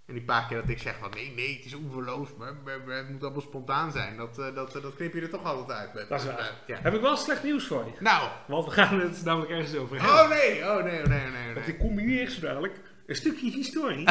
En 0.07 0.15
die 0.15 0.23
paar 0.23 0.47
keer 0.49 0.61
dat 0.61 0.69
ik 0.69 0.79
zeg 0.79 0.97
van 0.99 1.11
nee, 1.15 1.33
nee, 1.37 1.57
het 1.57 1.65
is 1.65 1.75
oeverloos, 1.75 2.29
maar 2.39 2.55
maar- 2.65 2.81
maar 2.87 2.97
het 2.97 3.09
moet 3.11 3.23
allemaal 3.23 3.41
spontaan 3.41 3.93
zijn. 3.93 4.17
Dat, 4.17 4.39
eh, 4.39 4.55
dat, 4.55 4.73
dat 4.73 4.95
knip 4.97 5.15
je 5.15 5.21
er 5.21 5.29
toch 5.31 5.45
altijd 5.45 5.79
uit. 5.79 5.95
met- 5.95 6.09
dat 6.09 6.21
is 6.21 6.27
waar. 6.27 6.53
Ja. 6.67 6.79
Heb 6.83 6.95
ik 6.95 7.01
wel 7.01 7.17
slecht 7.17 7.43
nieuws 7.43 7.67
voor 7.67 7.85
je. 7.85 7.93
Nou, 8.03 8.29
Want 8.49 8.65
we 8.65 8.71
gaan 8.71 9.01
het 9.01 9.25
namelijk 9.25 9.51
ergens 9.53 9.77
over 9.77 9.97
hebben. 10.01 10.15
oh 10.15 10.29
nee, 10.29 10.61
oh 10.61 10.85
nee, 10.85 11.03
oh 11.03 11.07
nee, 11.09 11.25
oh 11.27 11.33
nee. 11.33 11.49
Oh, 11.49 11.55
Want 11.55 11.69
ik 11.69 11.79
combineer 11.79 12.29
zo 12.31 12.41
dadelijk 12.41 12.81
een 13.07 13.15
stukje 13.17 13.51
historie 13.51 14.09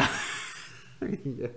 Ja. 1.40 1.48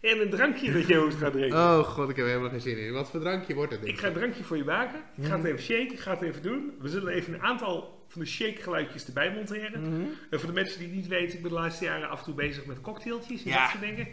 en 0.00 0.20
een 0.20 0.30
drankje 0.30 0.72
dat 0.72 0.86
je 0.86 0.98
moet 0.98 1.14
gaan 1.14 1.32
drinken. 1.32 1.58
Oh 1.58 1.78
god, 1.78 2.08
ik 2.10 2.16
heb 2.16 2.26
helemaal 2.26 2.50
geen 2.50 2.60
zin 2.60 2.78
in. 2.78 2.92
Wat 2.92 3.10
voor 3.10 3.20
drankje 3.20 3.54
wordt 3.54 3.72
het? 3.72 3.84
Ik 3.84 3.98
ga 3.98 4.06
een 4.06 4.12
drankje 4.12 4.44
voor 4.44 4.56
je 4.56 4.64
maken. 4.64 5.00
Ik 5.16 5.24
ga 5.24 5.36
het 5.36 5.44
even 5.44 5.62
shaken, 5.62 5.92
ik 5.92 6.00
ga 6.00 6.10
het 6.10 6.22
even 6.22 6.42
doen. 6.42 6.74
We 6.80 6.88
zullen 6.88 7.12
even 7.12 7.34
een 7.34 7.42
aantal 7.42 7.93
van 8.08 8.20
de 8.20 8.26
shake 8.28 8.62
geluidjes 8.62 9.06
erbij 9.06 9.32
monteren. 9.32 9.80
Mhm. 9.80 10.06
En 10.30 10.38
voor 10.40 10.48
de 10.48 10.54
mensen 10.54 10.78
die 10.78 10.86
het 10.88 10.96
niet 10.96 11.06
weten, 11.06 11.36
ik 11.36 11.42
ben 11.42 11.50
de 11.52 11.56
laatste 11.58 11.84
jaren 11.84 12.08
af 12.08 12.18
en 12.18 12.24
toe 12.24 12.34
bezig 12.34 12.64
met 12.66 12.80
cocktailtjes 12.80 13.42
en 13.44 13.50
Ja. 13.50 13.60
dat 13.62 13.70
soort 13.70 13.82
dingen. 13.82 14.06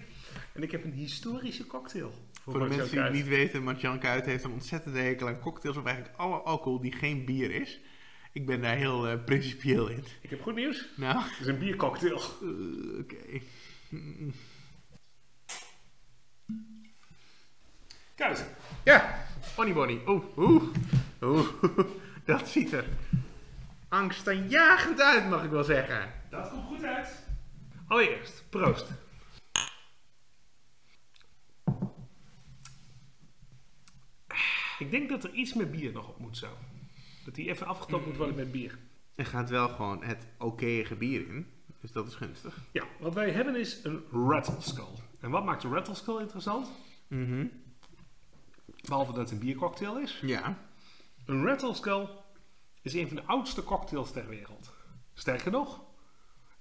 En 0.53 0.63
ik 0.63 0.71
heb 0.71 0.83
een 0.83 0.91
historische 0.93 1.65
cocktail. 1.67 2.13
Voor 2.43 2.53
de 2.53 2.59
Marcel 2.59 2.77
mensen 2.77 2.95
die 2.95 3.03
het 3.05 3.13
niet 3.13 3.27
weten, 3.27 3.63
Martjan 3.63 3.99
Kuit 3.99 4.25
heeft 4.25 4.43
een 4.43 4.51
ontzettende 4.51 4.99
hekel 4.99 5.27
aan 5.27 5.39
cocktails 5.39 5.77
of 5.77 5.85
eigenlijk 5.85 6.17
alle 6.17 6.35
alcohol 6.35 6.81
die 6.81 6.91
geen 6.91 7.25
bier 7.25 7.51
is. 7.51 7.79
Ik 8.33 8.45
ben 8.45 8.61
daar 8.61 8.75
heel 8.75 9.07
eh, 9.07 9.23
principieel 9.25 9.87
in. 9.87 10.03
Ik 10.21 10.29
heb 10.29 10.41
goed 10.41 10.55
nieuws. 10.55 10.87
Nou, 10.95 11.21
Het 11.23 11.39
is 11.39 11.47
een 11.47 11.59
biercocktail. 11.59 12.15
eh, 12.41 12.99
oké. 12.99 13.15
Mm. 13.89 14.33
Eens. 18.15 18.41
Ja, 18.83 19.25
Bonnie 19.55 19.73
Bonnie. 19.73 20.01
Oeh, 20.07 20.23
oeh, 20.37 20.63
oeh. 21.21 21.47
Dat 22.25 22.49
ziet 22.49 22.71
er 22.73 22.85
angstaanjagend 23.91 25.01
uit, 25.01 25.29
mag 25.29 25.43
ik 25.43 25.49
wel 25.49 25.63
zeggen. 25.63 26.13
Dat 26.29 26.49
komt 26.49 26.65
goed 26.65 26.83
uit. 26.83 27.25
Allereerst, 27.87 28.43
proost. 28.49 28.91
Ik 34.79 34.91
denk 34.91 35.09
dat 35.09 35.23
er 35.23 35.31
iets 35.31 35.53
met 35.53 35.71
bier 35.71 35.91
nog 35.91 36.07
op 36.07 36.19
moet 36.19 36.37
zo. 36.37 36.47
Dat 37.25 37.35
die 37.35 37.49
even 37.49 37.67
afgetopt 37.67 38.05
moet 38.05 38.17
worden 38.17 38.35
met 38.35 38.51
bier. 38.51 38.77
Er 39.15 39.25
gaat 39.25 39.49
wel 39.49 39.69
gewoon 39.69 40.03
het 40.03 40.27
oké 40.37 40.83
bier 40.97 41.27
in. 41.27 41.47
Dus 41.81 41.91
dat 41.91 42.07
is 42.07 42.15
gunstig. 42.15 42.57
Ja, 42.71 42.83
wat 42.99 43.13
wij 43.13 43.31
hebben 43.31 43.55
is 43.55 43.83
een 43.83 44.03
rattle 44.11 44.61
skull. 44.61 44.95
En 45.19 45.29
wat 45.29 45.45
maakt 45.45 45.63
een 45.63 45.73
rattle 45.73 45.95
skull 45.95 46.19
interessant? 46.19 46.71
Mhm. 47.07 47.45
Behalve 48.87 49.11
dat 49.11 49.21
het 49.21 49.31
een 49.31 49.39
biercocktail 49.39 49.99
is. 49.99 50.19
Ja. 50.21 50.57
Een 51.25 51.45
rattle 51.45 51.73
skull 51.73 52.07
is 52.81 52.93
een 52.93 53.07
van 53.07 53.15
de 53.15 53.23
oudste 53.25 53.63
cocktails 53.63 54.11
ter 54.11 54.27
wereld. 54.27 54.73
Sterker 55.13 55.51
nog, 55.51 55.81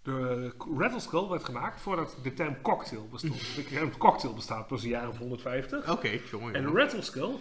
De 0.03 0.53
Rattle 0.77 1.01
Skull 1.01 1.29
werd 1.29 1.45
gemaakt 1.45 1.81
voordat 1.81 2.17
de 2.23 2.35
term 2.35 2.61
cocktail 2.61 3.09
bestond. 3.09 3.55
de 3.57 3.65
term 3.65 3.97
cocktail 3.97 4.35
bestaat 4.35 4.67
pas 4.67 4.83
jaar 4.83 5.09
of 5.09 5.19
150. 5.19 5.91
Oké, 5.91 6.21
jongen. 6.31 6.55
En 6.55 6.63
de 6.63 6.69
jongen. 6.69 6.83
Rattle 6.83 7.03
Skull 7.03 7.35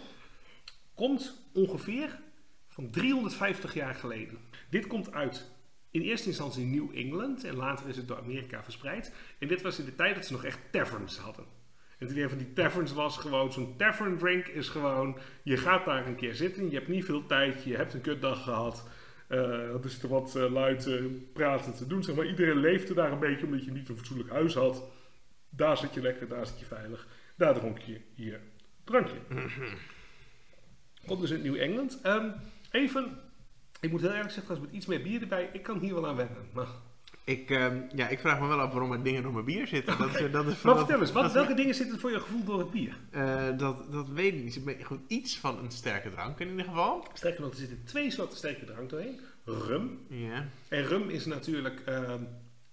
komt 0.94 1.42
ongeveer 1.54 2.20
van 2.68 2.90
350 2.90 3.74
jaar 3.74 3.96
geleden. 3.96 4.38
Dit 4.70 4.88
komt 4.88 5.12
uit 5.12 5.52
in 5.92 6.02
eerste 6.02 6.28
instantie 6.28 6.66
New 6.66 6.96
England 6.96 7.44
en 7.44 7.56
later 7.56 7.88
is 7.88 7.98
het 7.98 8.08
door 8.08 8.18
Amerika 8.18 8.64
verspreid. 8.64 9.14
En 9.40 9.48
dit 9.48 9.62
was 9.62 9.80
in 9.80 9.86
de 9.86 9.96
tijd 9.96 10.16
dat 10.16 10.26
ze 10.26 10.32
nog 10.32 10.44
echt 10.44 10.60
taverns 10.72 11.18
hadden. 11.18 11.46
Het 12.00 12.12
idee 12.12 12.28
van 12.30 12.38
die 12.38 12.54
taverns 12.54 12.94
was 12.94 13.18
gewoon, 13.18 13.54
zo'n 13.54 13.78
tavern 13.78 14.18
drink 14.18 14.48
is 14.48 14.70
gewoon, 14.70 15.18
je 15.44 15.58
gaat 15.58 15.86
daar 15.86 16.08
een 16.08 16.16
keer 16.16 16.36
zitten, 16.36 16.70
je 16.70 16.76
hebt 16.76 16.88
niet 16.88 17.06
veel 17.06 17.26
tijd, 17.26 17.64
je 17.64 17.76
hebt 17.76 17.94
een 17.94 18.02
kutdag 18.02 18.44
gehad. 18.44 18.88
eh 19.28 19.40
er 19.74 19.86
is 19.86 20.04
er 20.04 20.10
wat 20.10 20.36
eh, 20.36 20.52
luid 20.52 20.88
eh, 20.88 21.04
praten 21.34 21.74
te 21.74 21.88
doen. 21.88 22.04
Zeg 22.04 22.16
maar. 22.16 22.26
Iedereen 22.26 22.58
leefde 22.60 22.94
daar 22.94 23.12
een 23.12 23.20
beetje 23.20 23.46
omdat 23.46 23.66
je 23.66 23.72
niet 23.72 23.90
een 23.90 23.96
fatsoenlijk 23.98 24.30
huis 24.30 24.54
had. 24.54 24.84
Daar 25.50 25.78
zit 25.78 25.94
je 25.94 26.02
lekker, 26.02 26.28
daar 26.28 26.46
zit 26.46 26.60
je 26.60 26.66
veilig. 26.66 27.08
Daar 27.36 27.54
dronk 27.54 27.78
je 27.80 28.02
je 28.14 28.40
drankje. 28.84 29.16
Komt 31.06 31.22
dus 31.22 31.30
in 31.32 31.42
New 31.42 31.56
England. 31.56 32.00
Ehm, 32.04 32.30
even, 32.72 33.18
ik 33.80 33.92
moet 33.92 34.02
heel 34.02 34.12
eerlijk 34.14 34.32
zeggen, 34.32 34.52
als 34.52 34.60
met 34.60 34.72
iets 34.72 34.86
meer 34.86 35.02
bier 35.02 35.22
erbij, 35.22 35.50
ik 35.54 35.64
kan 35.64 35.80
hier 35.80 35.94
wel 35.94 36.08
aan 36.08 36.16
wennen. 36.16 36.50
Maar, 36.54 36.68
Ik, 37.30 37.50
ehm, 37.50 37.78
ja, 37.96 38.08
ik 38.08 38.20
vraag 38.20 38.40
me 38.40 38.48
wel 38.48 38.60
af 38.60 38.72
waarom 38.72 38.92
er 38.92 39.04
dingen 39.04 39.24
door 39.24 39.34
mijn 39.34 39.46
bier 39.46 39.68
zitten. 39.68 39.98
Dat, 39.98 40.32
dat 40.32 40.48
is 40.48 40.62
maar 40.62 40.78
vertel 40.78 41.00
eens, 41.02 41.12
wat, 41.12 41.32
welke 41.32 41.54
dingen 41.54 41.76
zitten 41.76 42.00
voor 42.00 42.12
je 42.12 42.20
gevoel 42.20 42.44
door 42.44 42.60
het 42.60 42.72
bier? 42.72 42.98
eh, 43.12 43.48
dat, 43.58 43.92
dat 43.92 44.10
weet 44.10 44.34
ik 44.34 44.44
niet. 44.66 44.86
Goed, 44.86 45.00
iets 45.08 45.38
van 45.38 45.58
een 45.64 45.72
sterke 45.72 46.10
drank 46.10 46.40
in 46.40 46.50
ieder 46.50 46.66
geval. 46.66 47.08
Sterker 47.14 47.42
nog, 47.42 47.52
er 47.52 47.58
zitten 47.58 47.84
twee 47.84 48.12
soorten 48.12 48.38
sterke 48.38 48.66
drank 48.66 48.90
doorheen. 48.90 49.20
Rum. 49.46 50.00
Ja. 50.10 50.46
En 50.68 50.84
rum 50.84 51.10
is 51.10 51.26
natuurlijk 51.26 51.82
ehm, 51.86 52.24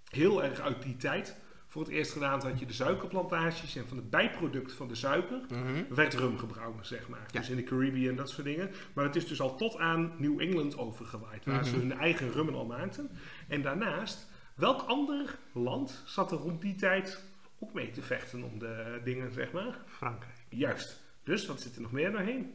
heel 0.09 0.43
erg 0.43 0.59
uit 0.59 0.81
die 0.81 0.97
tijd. 0.97 1.35
Voor 1.67 1.81
het 1.81 1.91
eerst 1.91 2.11
gedaan 2.11 2.41
had 2.41 2.59
je 2.59 2.65
de 2.65 2.73
suikerplantages 2.73 3.75
en 3.75 3.87
van 3.87 3.97
het 3.97 4.09
bijproduct 4.09 4.73
van 4.73 4.87
de 4.87 4.95
suiker 4.95 5.39
Mhm. 5.49 5.93
werd 5.95 6.13
rum 6.13 6.37
gebrouwen, 6.37 6.85
zeg 6.85 7.07
maar. 7.07 7.25
Ja. 7.31 7.39
Dus 7.39 7.49
in 7.49 7.55
de 7.55 7.63
Caribbean 7.63 8.09
en 8.09 8.15
dat 8.15 8.29
soort 8.29 8.45
dingen. 8.47 8.71
Maar 8.93 9.05
het 9.05 9.15
is 9.15 9.27
dus 9.27 9.41
al 9.41 9.55
tot 9.57 9.77
aan 9.77 10.11
New 10.17 10.41
England 10.41 10.77
overgewaaid, 10.77 11.45
waar 11.45 11.65
ze 11.65 11.71
Mhm. 11.71 11.79
hun 11.79 11.97
eigen 11.99 12.31
rummen 12.31 12.53
al 12.55 12.65
maakten. 12.65 13.09
En 13.47 13.61
daarnaast, 13.61 14.27
welk 14.57 14.81
ander 14.81 15.37
land 15.51 16.03
zat 16.05 16.31
er 16.31 16.37
rond 16.37 16.61
die 16.61 16.75
tijd 16.75 17.23
ook 17.59 17.73
mee 17.73 17.91
te 17.91 18.01
vechten 18.01 18.43
om 18.43 18.59
de 18.59 19.01
dingen, 19.03 19.31
zeg 19.31 19.51
maar? 19.51 19.79
Frankrijk. 19.85 20.37
Juist. 20.49 21.03
Dus 21.23 21.45
wat 21.45 21.61
zit 21.61 21.75
er 21.75 21.81
nog 21.81 21.91
meer 21.91 22.11
doorheen? 22.11 22.53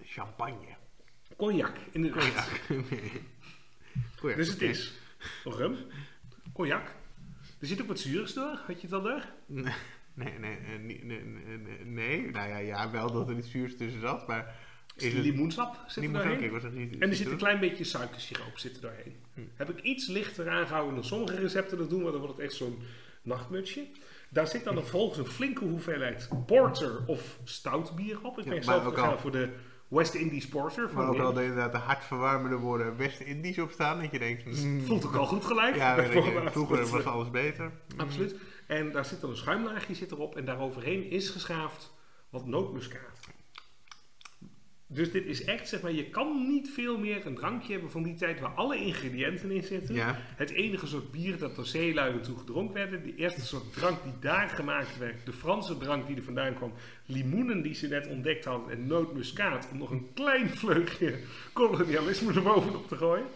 Champagne. 0.00 0.76
Cognac, 1.36 1.76
inderdaad. 1.90 2.50
Cognac. 2.66 2.90
nee. 2.90 3.12
Cognac, 4.16 4.36
Dus 4.36 4.48
het 4.48 4.62
is 4.62 4.94
rum, 5.44 5.76
cognac. 6.52 6.94
Er 7.60 7.66
zit 7.66 7.80
ook 7.80 7.88
wat 7.88 7.98
zuurs 7.98 8.34
door, 8.34 8.60
had 8.66 8.80
je 8.80 8.86
het 8.86 8.92
al 8.92 9.02
door? 9.02 9.24
Nee, 9.46 9.74
nee, 10.14 10.38
nee, 10.38 10.56
eh, 10.56 10.80
nee, 10.80 11.04
nee, 11.04 11.22
nee, 11.22 11.58
nee, 11.58 11.84
nee. 11.84 12.30
Nou 12.30 12.48
ja, 12.48 12.58
ja, 12.58 12.90
wel 12.90 13.12
dat 13.12 13.28
er 13.28 13.36
iets 13.36 13.50
zuurs 13.50 13.76
tussen 13.76 14.00
zat, 14.00 14.26
maar... 14.26 14.72
Is 14.96 15.04
het 15.12 15.22
limoensap 15.24 15.76
zit 15.86 16.04
er 16.04 16.12
doorheen? 16.12 16.54
er 16.62 16.70
niet. 16.70 16.98
En 16.98 17.10
er 17.10 17.16
zit 17.16 17.26
een 17.26 17.36
klein 17.36 17.60
beetje 17.60 17.84
suikersiroop 17.84 18.58
zit 18.58 18.76
er 18.76 18.82
doorheen. 18.82 19.16
Hm. 19.34 19.40
Heb 19.54 19.70
ik 19.70 19.80
iets 19.80 20.06
lichter 20.06 20.48
aangehouden 20.50 20.94
dan 20.94 21.04
sommige 21.04 21.36
recepten 21.36 21.78
dat 21.78 21.90
doen, 21.90 22.02
maar 22.02 22.12
dan 22.12 22.20
wordt 22.20 22.36
het 22.36 22.46
echt 22.46 22.54
zo'n 22.54 22.78
nachtmutsje. 23.22 23.86
Daar 24.28 24.46
zit 24.48 24.64
dan 24.64 24.74
vervolgens 24.74 25.18
een 25.18 25.26
flinke 25.26 25.64
hoeveelheid 25.64 26.28
porter 26.46 27.06
of 27.06 27.38
stout 27.44 27.96
bier 27.96 28.18
op. 28.22 28.38
Ik 28.38 28.44
Ja, 28.44 28.50
ben 28.50 28.64
maar 28.64 28.80
zelf 28.80 28.84
gegaan 28.84 29.18
voor 29.18 29.30
de 29.32 29.48
West 29.88 30.14
Indies 30.14 30.48
Porter. 30.48 30.88
Van 30.90 30.96
Maar 30.96 31.08
ook 31.14 31.18
al 31.20 31.36
er 31.36 31.42
inderdaad 31.42 31.72
de 31.72 31.78
hartverwarmende 31.78 32.56
woorden 32.56 32.96
West-Indisch 32.96 33.58
op 33.58 33.70
staan, 33.70 34.00
dat 34.00 34.10
je 34.10 34.18
denkt... 34.18 34.62
mm, 34.64 34.80
Voelt 34.80 35.06
ook 35.06 35.14
al 35.14 35.26
goed 35.26 35.44
gelijk. 35.44 35.76
ja, 35.76 35.94
Bijvoorbeeld. 35.94 36.50
vroeger 36.58 36.86
was 36.88 37.04
alles 37.04 37.30
beter. 37.30 37.70
Absoluut. 37.96 38.34
En 38.66 38.92
daar 38.92 39.04
zit 39.04 39.20
dan 39.20 39.30
een 39.30 39.36
schuimlaagje 39.36 39.94
zit 39.94 40.10
erop 40.10 40.36
en 40.36 40.44
daaroverheen 40.44 41.10
is 41.10 41.30
geschaafd 41.30 41.92
wat 42.30 42.46
nootmuskaat. 42.46 43.20
Dus 44.94 45.10
dit 45.10 45.26
is 45.26 45.44
echt, 45.44 45.68
zeg 45.68 45.82
maar, 45.82 45.92
je 45.92 46.10
kan 46.10 46.46
niet 46.48 46.70
veel 46.70 46.98
meer 46.98 47.26
een 47.26 47.34
drankje 47.34 47.72
hebben 47.72 47.90
van 47.90 48.02
die 48.02 48.14
tijd 48.14 48.40
waar 48.40 48.50
alle 48.50 48.76
ingrediënten 48.76 49.50
in 49.50 49.62
zitten. 49.62 49.94
Ja, 49.94 50.18
Het 50.36 50.50
enige 50.50 50.86
soort 50.86 51.10
bier 51.10 51.38
dat 51.38 51.56
door 51.56 51.66
zeeluiden 51.66 52.22
toe 52.22 52.38
gedronken 52.38 52.74
werden. 52.74 53.02
De 53.02 53.14
eerste 53.14 53.40
soort 53.40 53.72
drank 53.72 54.02
die 54.02 54.12
daar 54.20 54.48
gemaakt 54.48 54.98
werd. 54.98 55.26
De 55.26 55.32
Franse 55.32 55.76
drank 55.76 56.06
die 56.06 56.16
er 56.16 56.22
vandaan 56.22 56.54
kwam. 56.54 56.72
Limoenen 57.06 57.62
die 57.62 57.74
ze 57.74 57.88
net 57.88 58.06
ontdekt 58.06 58.44
hadden. 58.44 58.72
En 58.72 58.86
nootmuskaat. 58.86 59.68
Om 59.72 59.78
nog 59.78 59.90
een 59.90 60.08
klein 60.14 60.48
vleugje 60.48 61.18
kolonialisme 61.52 62.32
erbovenop 62.32 62.88
te 62.88 62.96
gooien. 62.96 63.26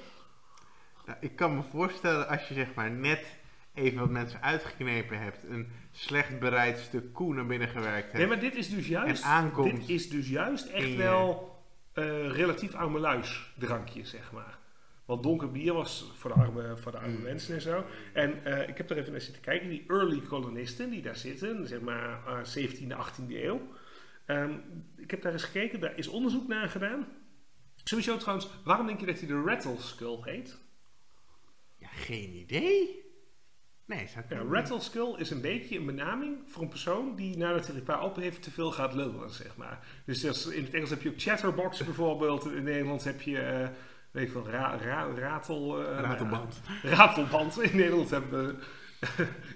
Nou, 1.07 1.18
ik 1.21 1.37
kan 1.37 1.57
me 1.57 1.62
voorstellen 1.62 2.29
als 2.29 2.49
je 2.49 2.55
zeg 2.55 2.75
maar 2.75 2.90
net 2.90 3.38
even 3.79 3.99
wat 3.99 4.11
mensen 4.11 4.43
uitgeknepen 4.43 5.19
hebt, 5.19 5.45
een 5.45 5.69
slecht 5.93 6.38
bereid 6.38 6.79
stuk 6.79 7.12
koe 7.12 7.35
naar 7.35 7.47
binnen 7.47 7.69
gewerkt 7.69 8.05
hebt. 8.05 8.19
Nee, 8.19 8.27
maar 8.27 8.41
dit 8.41 8.55
is 8.55 8.69
dus 8.71 8.88
juist... 8.88 9.25
Dit 9.62 9.88
is 9.88 10.09
dus 10.09 10.29
juist 10.29 10.67
echt 10.67 10.97
wel 10.97 11.57
eh, 11.93 12.31
relatief 12.31 12.75
arme 12.75 12.99
luis 12.99 13.53
drankje, 13.59 14.05
zeg 14.05 14.33
maar. 14.33 14.59
Want 15.05 15.23
donker 15.23 15.51
bier 15.51 15.73
was 15.73 16.12
voor 16.17 16.33
de 16.35 16.41
arme, 16.41 16.77
voor 16.77 16.93
de 16.93 16.99
arme 16.99 17.17
Mm. 17.17 17.23
mensen 17.23 17.55
en 17.55 17.61
zo. 17.61 17.85
En 18.12 18.45
eh, 18.45 18.69
ik 18.69 18.77
heb 18.77 18.91
er 18.91 18.97
even 18.99 19.12
naar 19.12 19.21
zitten 19.21 19.43
kijken. 19.43 19.69
Die 19.69 19.85
early 19.88 20.21
kolonisten 20.21 20.91
die 20.91 21.03
daar 21.03 21.17
zitten, 21.17 21.67
zeg 21.67 21.81
maar 21.81 22.27
eh 22.27 22.45
17e, 22.45 22.97
18e 22.97 23.45
eeuw. 23.45 23.61
Ehm, 24.27 24.53
ik 24.97 25.11
heb 25.11 25.23
daar 25.23 25.33
eens 25.33 25.45
gekeken, 25.45 25.81
daar 25.81 25.99
is 25.99 26.09
onderzoek 26.09 26.49
naar 26.49 26.69
gedaan. 26.69 27.07
Sowieso 27.85 28.17
trouwens, 28.17 28.49
waarom 28.64 28.87
denk 28.87 29.01
je 29.01 29.07
dat 29.07 29.19
hij 29.19 29.29
de 29.29 29.43
Rattle 29.43 29.81
Skull 29.81 30.19
heet? 30.23 30.59
Ja, 31.77 31.88
geen 31.88 32.35
idee. 32.35 33.07
Nee, 33.88 34.07
zou 34.09 34.24
ik 34.24 34.31
Ja, 34.31 34.55
rattle 34.59 34.81
skull 34.81 35.14
is 35.16 35.31
een 35.31 35.40
beetje 35.40 35.79
een 35.79 35.87
benaming 35.87 36.37
voor 36.46 36.62
een 36.62 36.68
persoon 36.68 37.16
die 37.16 37.37
nadat 37.37 37.66
hij 37.66 37.77
een 37.77 37.83
paar 37.83 38.03
open 38.03 38.22
heeft 38.22 38.42
te 38.42 38.51
veel 38.51 38.70
gaat 38.72 38.94
lullen, 38.94 39.31
zeg 39.31 39.57
maar. 39.57 39.79
Dus 40.05 40.46
in 40.46 40.64
het 40.64 40.74
Engels 40.74 40.90
heb 40.90 41.03
je 41.03 41.09
ook 41.09 41.20
chatterbox 41.20 41.85
bijvoorbeeld. 41.85 42.44
In 42.46 42.55
het 42.55 42.64
Nederlands 42.64 43.05
heb 43.05 43.20
je, 43.20 43.38
eh, 43.40 43.68
weet 44.11 44.27
ik 44.27 44.33
wel, 44.33 44.48
ra, 44.48 44.77
ra, 44.77 45.09
ratel... 45.14 45.85
eh, 45.87 46.01
Ratelband. 46.01 46.61
ratelband. 46.83 47.62
In 47.62 47.77
Nederland 47.77 48.11
hebben 48.11 48.46
we 48.46 48.57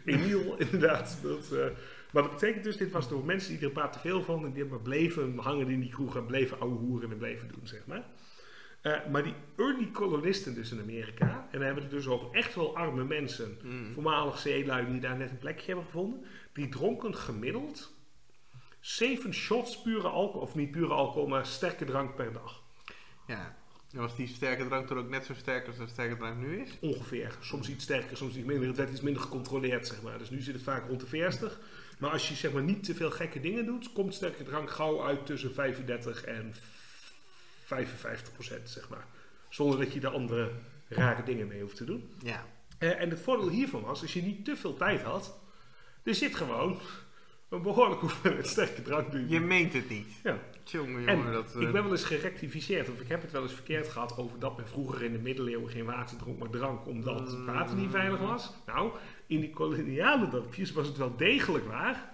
Emiel, 0.13 0.57
inderdaad. 0.59 1.19
Dat, 1.23 1.53
eh, 1.53 1.67
maar 2.13 2.23
dat 2.23 2.33
betekent 2.33 2.65
dus, 2.65 2.77
dit 2.77 2.93
was 2.93 3.09
door 3.09 3.25
mensen 3.25 3.51
die 3.51 3.59
er 3.59 3.65
een 3.67 3.73
paar 3.73 3.93
te 3.93 3.99
veel 3.99 4.23
van 4.23 4.45
en 4.45 4.53
die 4.53 4.65
maar 4.65 4.81
bleven 4.81 5.39
hangen 5.39 5.69
in 5.69 5.81
die 5.81 5.91
kroeg 5.91 6.17
en 6.17 6.27
bleven 6.27 6.61
ouwe 6.61 6.75
hoeren 6.75 7.11
en 7.11 7.19
bleven 7.19 7.49
doen, 7.49 7.67
zeg 7.67 7.87
maar. 7.87 8.05
Eh, 8.83 9.07
maar 9.11 9.23
die 9.23 9.35
early 9.57 9.87
kolonisten 9.91 10.55
dus 10.55 10.71
in 10.73 10.81
Amerika, 10.81 11.25
en 11.25 11.59
dan 11.59 11.61
hebben 11.63 11.75
we 11.75 11.89
het 11.89 11.91
dus 11.91 12.07
over 12.07 12.29
echt 12.33 12.55
wel 12.55 12.77
arme 12.77 13.05
mensen, 13.05 13.59
Mm. 13.63 13.93
voormalig 13.93 14.39
zeelui 14.39 14.87
die 14.87 15.01
daar 15.01 15.17
net 15.17 15.31
een 15.31 15.39
plekje 15.39 15.67
hebben 15.67 15.85
gevonden, 15.85 16.25
die 16.53 16.69
dronken 16.69 17.15
gemiddeld 17.17 17.93
7 18.81 19.35
shots 19.35 19.83
pure 19.83 20.09
alcohol, 20.09 20.41
of 20.41 20.55
niet 20.55 20.71
pure 20.71 20.93
alcohol, 20.93 21.27
maar 21.29 21.47
sterke 21.47 21.85
drank 21.85 22.15
per 22.15 22.33
dag. 22.33 22.63
Ja. 23.27 23.57
En 23.93 23.99
was 24.01 24.17
die 24.17 24.27
sterke 24.27 24.67
drank 24.67 24.87
toen 24.87 24.99
ook 24.99 25.09
net 25.09 25.25
zo 25.25 25.35
sterk 25.35 25.67
als 25.67 25.77
de 25.77 25.87
sterke 25.87 26.17
drank 26.17 26.37
nu 26.39 26.61
is? 26.61 26.79
Ongeveer. 26.81 27.37
Soms 27.41 27.69
iets 27.69 27.85
sterker, 27.85 28.17
soms 28.17 28.37
iets 28.37 28.47
minder. 28.47 28.67
Het 28.69 28.77
werd 28.77 28.91
iets 28.91 29.01
minder 29.01 29.23
gecontroleerd, 29.23 29.87
zeg 29.87 30.03
maar. 30.03 30.19
Dus 30.19 30.31
nu 30.31 30.41
zit 30.41 30.55
het 30.55 30.63
vaak 30.63 30.89
rond 30.89 31.01
de 31.01 31.07
40. 31.07 31.61
Maar 31.99 32.11
als 32.11 32.29
je 32.29 32.35
zeg 32.35 32.53
maar 32.53 32.63
niet 32.63 32.85
te 32.85 32.95
veel 32.95 33.11
gekke 33.11 33.41
dingen 33.41 33.67
doet, 33.67 33.93
komt 33.93 34.15
sterke 34.15 34.43
drank 34.43 34.71
gauw 34.71 35.03
uit 35.05 35.27
tussen 35.27 35.53
35 35.55 36.25
en 36.25 36.55
55 37.73 38.33
procent, 38.33 38.69
zeg 38.71 38.89
maar. 38.89 39.05
Zonder 39.49 39.79
dat 39.79 39.93
je 39.93 40.01
er 40.01 40.09
andere 40.09 40.51
rare 40.89 41.23
dingen 41.23 41.47
mee 41.47 41.61
hoeft 41.61 41.77
te 41.77 41.85
doen. 41.85 42.15
Ja. 42.23 42.45
Eh, 42.79 43.01
en 43.01 43.11
het 43.11 43.21
voordeel 43.21 43.49
hiervan 43.49 43.83
was, 43.83 44.03
als 44.03 44.13
je 44.13 44.23
niet 44.23 44.45
te 44.45 44.57
veel 44.57 44.77
tijd 44.77 45.03
had, 45.03 45.39
er 46.03 46.15
zit 46.15 46.35
gewoon 46.35 46.79
een 47.49 47.63
behoorlijke 47.63 48.01
hoeveelheid 48.05 48.47
sterke 48.49 48.83
drank 48.83 49.13
nu. 49.13 49.29
Je 49.29 49.41
meent 49.41 49.73
het 49.73 49.89
niet. 49.89 50.07
Ja. 50.23 50.39
Jongen, 50.65 51.09
En 51.09 51.17
jongen, 51.17 51.33
dat... 51.33 51.55
eh, 51.55 51.61
ik 51.63 51.73
ben 51.73 51.83
wel 51.83 51.91
eens 51.93 52.05
gerectificeerd, 52.05 52.89
of 52.89 53.01
ik 53.01 53.09
heb 53.09 53.23
het 53.23 53.31
wel 53.31 53.43
eens 53.43 53.53
verkeerd 53.53 53.89
gehad 53.89 54.17
over 54.17 54.39
dat 54.39 54.57
men 54.57 54.69
vroeger 54.69 55.03
in 55.03 55.13
de 55.13 55.19
middeleeuwen 55.19 55.71
geen 55.71 55.85
water 55.85 56.17
dronk, 56.17 56.39
maar 56.39 56.51
drank 56.51 56.87
omdat 56.87 57.19
het 57.21 57.39
Mm. 57.39 57.45
water 57.47 57.77
niet 57.77 57.91
veilig 57.91 58.21
was. 58.21 58.53
Nou, 58.67 58.91
in 59.27 59.41
die 59.41 59.51
koloniale 59.51 60.29
dorpjes 60.29 60.73
was 60.73 60.87
het 60.87 60.97
wel 60.97 61.17
degelijk 61.17 61.67
waar. 61.67 62.12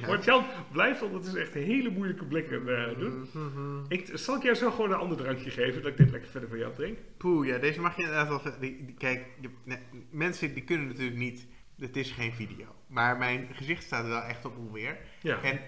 Ja. 0.00 0.06
Maar 0.06 0.24
Jan 0.24 0.44
blijft 0.72 1.02
ondertussen 1.02 1.40
echt 1.40 1.52
hele 1.52 1.90
moeilijke 1.90 2.24
blikken 2.24 2.88
eh, 2.88 2.98
doen. 2.98 3.28
Mhm. 3.32 3.84
Ik, 3.88 4.10
zal 4.12 4.36
ik 4.36 4.42
jou 4.42 4.54
zo 4.54 4.70
gewoon 4.70 4.92
een 4.92 4.98
ander 4.98 5.16
drankje 5.16 5.50
geven, 5.50 5.82
dat 5.82 5.90
ik 5.90 5.96
dit 5.96 6.10
lekker 6.10 6.30
verder 6.30 6.48
van 6.48 6.58
jou 6.58 6.74
drink? 6.74 6.98
Poeh, 7.16 7.46
ja, 7.46 7.58
deze 7.58 7.80
mag 7.80 7.96
je 7.96 8.02
inderdaad 8.02 8.28
wel... 8.28 8.42
die- 8.60 8.84
die- 8.84 8.94
kijk, 8.94 9.26
nee, 9.64 9.78
mensen 10.10 10.54
die 10.54 10.64
kunnen 10.64 10.86
natuurlijk 10.86 11.16
niet... 11.16 11.46
Het 11.78 11.96
is 11.96 12.10
geen 12.10 12.32
video. 12.34 12.66
Maar 12.86 13.16
mijn 13.16 13.48
gezicht 13.52 13.82
staat 13.82 14.06
wel 14.06 14.20
echt 14.22 14.44
op 14.44 14.56
onweer. 14.56 14.98
Ja. 15.20 15.42
En 15.42 15.60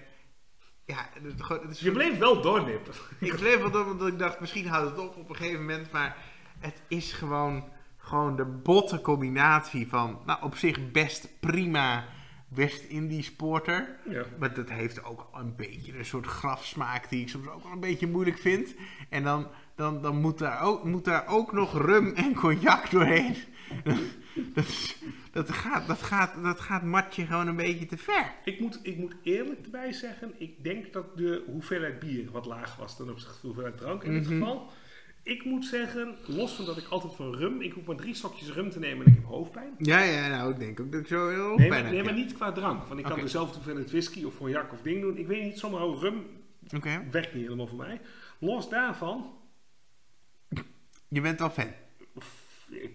ja, 0.84 1.08
het, 1.22 1.48
het 1.62 1.70
is 1.70 1.80
Je 1.80 1.90
bleef 1.92 2.18
wel 2.18 2.40
doornippen. 2.40 2.92
Ik 3.20 3.36
bleef 3.36 3.58
wel 3.60 3.70
door, 3.70 3.84
want 3.84 4.12
ik 4.12 4.18
dacht, 4.18 4.40
misschien 4.40 4.66
houdt 4.66 4.90
het 4.90 4.98
op 4.98 5.16
op 5.16 5.28
een 5.28 5.36
gegeven 5.36 5.60
moment. 5.60 5.90
Maar 5.90 6.16
het 6.58 6.82
is 6.88 7.12
gewoon, 7.12 7.64
gewoon 7.96 8.36
de 8.36 8.44
botte 8.44 9.00
combinatie 9.00 9.88
van, 9.88 10.20
nou 10.26 10.42
op 10.42 10.56
zich 10.56 10.90
best 10.92 11.28
prima 11.40 12.04
West-Indisch 12.48 13.32
porter. 13.32 13.96
Ja. 14.08 14.24
Maar 14.38 14.54
dat 14.54 14.70
heeft 14.70 15.04
ook 15.04 15.28
een 15.34 15.56
beetje 15.56 15.98
een 15.98 16.04
soort 16.04 16.26
grafsmaak 16.26 17.08
die 17.08 17.20
ik 17.20 17.28
soms 17.28 17.48
ook 17.48 17.62
wel 17.62 17.72
een 17.72 17.80
beetje 17.80 18.06
moeilijk 18.06 18.38
vind. 18.38 18.74
En 19.08 19.22
dan 19.22 19.46
dan, 19.74 20.02
dan 20.02 20.16
moet, 20.16 20.38
daar 20.38 20.60
ook, 20.62 20.84
moet 20.84 21.04
daar 21.04 21.26
ook 21.26 21.52
nog 21.52 21.78
rum 21.82 22.12
en 22.14 22.34
cognac 22.34 22.90
doorheen. 22.90 23.34
dat, 24.54 24.64
is- 24.64 24.96
dat, 25.32 25.50
gaat, 25.52 25.86
dat, 25.86 26.02
gaat, 26.02 26.42
dat 26.42 26.60
gaat 26.60 26.82
matje 26.82 27.26
gewoon 27.26 27.46
een 27.46 27.56
beetje 27.56 27.86
te 27.86 27.96
ver. 27.96 28.32
Ik 28.44 28.60
moet, 28.60 28.78
ik 28.82 28.96
moet 28.96 29.14
eerlijk 29.22 29.64
erbij 29.64 29.92
zeggen, 29.92 30.32
ik 30.38 30.64
denk 30.64 30.92
dat 30.92 31.16
de 31.16 31.42
hoeveelheid 31.46 31.98
bier 31.98 32.30
wat 32.30 32.46
laag 32.46 32.76
was 32.76 32.96
ten 32.96 33.10
opzichte 33.10 33.32
van 33.32 33.40
de 33.40 33.46
hoeveelheid 33.46 33.76
drank 33.78 34.02
in 34.02 34.12
dit 34.12 34.28
Mhm. 34.30 34.32
geval. 34.38 34.70
Ik 35.26 35.44
moet 35.44 35.64
zeggen, 35.64 36.16
los 36.26 36.52
van 36.52 36.64
dat 36.64 36.76
ik 36.76 36.88
altijd 36.88 37.14
van 37.14 37.34
rum, 37.34 37.60
ik 37.60 37.72
hoef 37.72 37.84
maar 37.86 37.96
drie 37.96 38.14
stokjes 38.14 38.50
rum 38.52 38.70
te 38.70 38.78
nemen 38.78 39.06
en 39.06 39.12
ik 39.12 39.18
heb 39.18 39.26
hoofdpijn. 39.26 39.74
Ja, 39.78 40.02
ja, 40.02 40.28
nou, 40.28 40.52
ik 40.52 40.58
denk 40.58 40.80
ook 40.80 40.92
dat 40.92 41.00
ik 41.00 41.06
zo 41.06 41.28
heel 41.28 41.48
Nee, 41.48 41.56
pijn 41.56 41.68
maar, 41.68 41.78
heb, 41.78 41.90
nee, 41.90 42.02
maar 42.02 42.12
niet 42.14 42.32
qua 42.34 42.52
drank. 42.52 42.86
Want 42.86 42.98
ik 42.98 43.04
kan 43.04 43.12
Oké. 43.12 43.22
dezelfde 43.22 43.54
hoeveelheid 43.54 43.90
whisky 43.90 44.24
of 44.24 44.38
cognac 44.38 44.72
of 44.72 44.82
ding 44.82 45.00
doen. 45.00 45.16
Ik 45.16 45.26
weet 45.26 45.42
niet, 45.42 45.58
sommige 45.58 45.98
rum 45.98 46.26
Oké. 46.76 47.04
werkt 47.10 47.34
niet 47.34 47.42
helemaal 47.42 47.66
voor 47.66 47.76
mij. 47.78 48.00
Los 48.38 48.68
daarvan, 48.68 49.38
Je 51.08 51.20
bent 51.20 51.38
wel 51.38 51.50
fan. 51.50 51.70
ik 52.70 52.92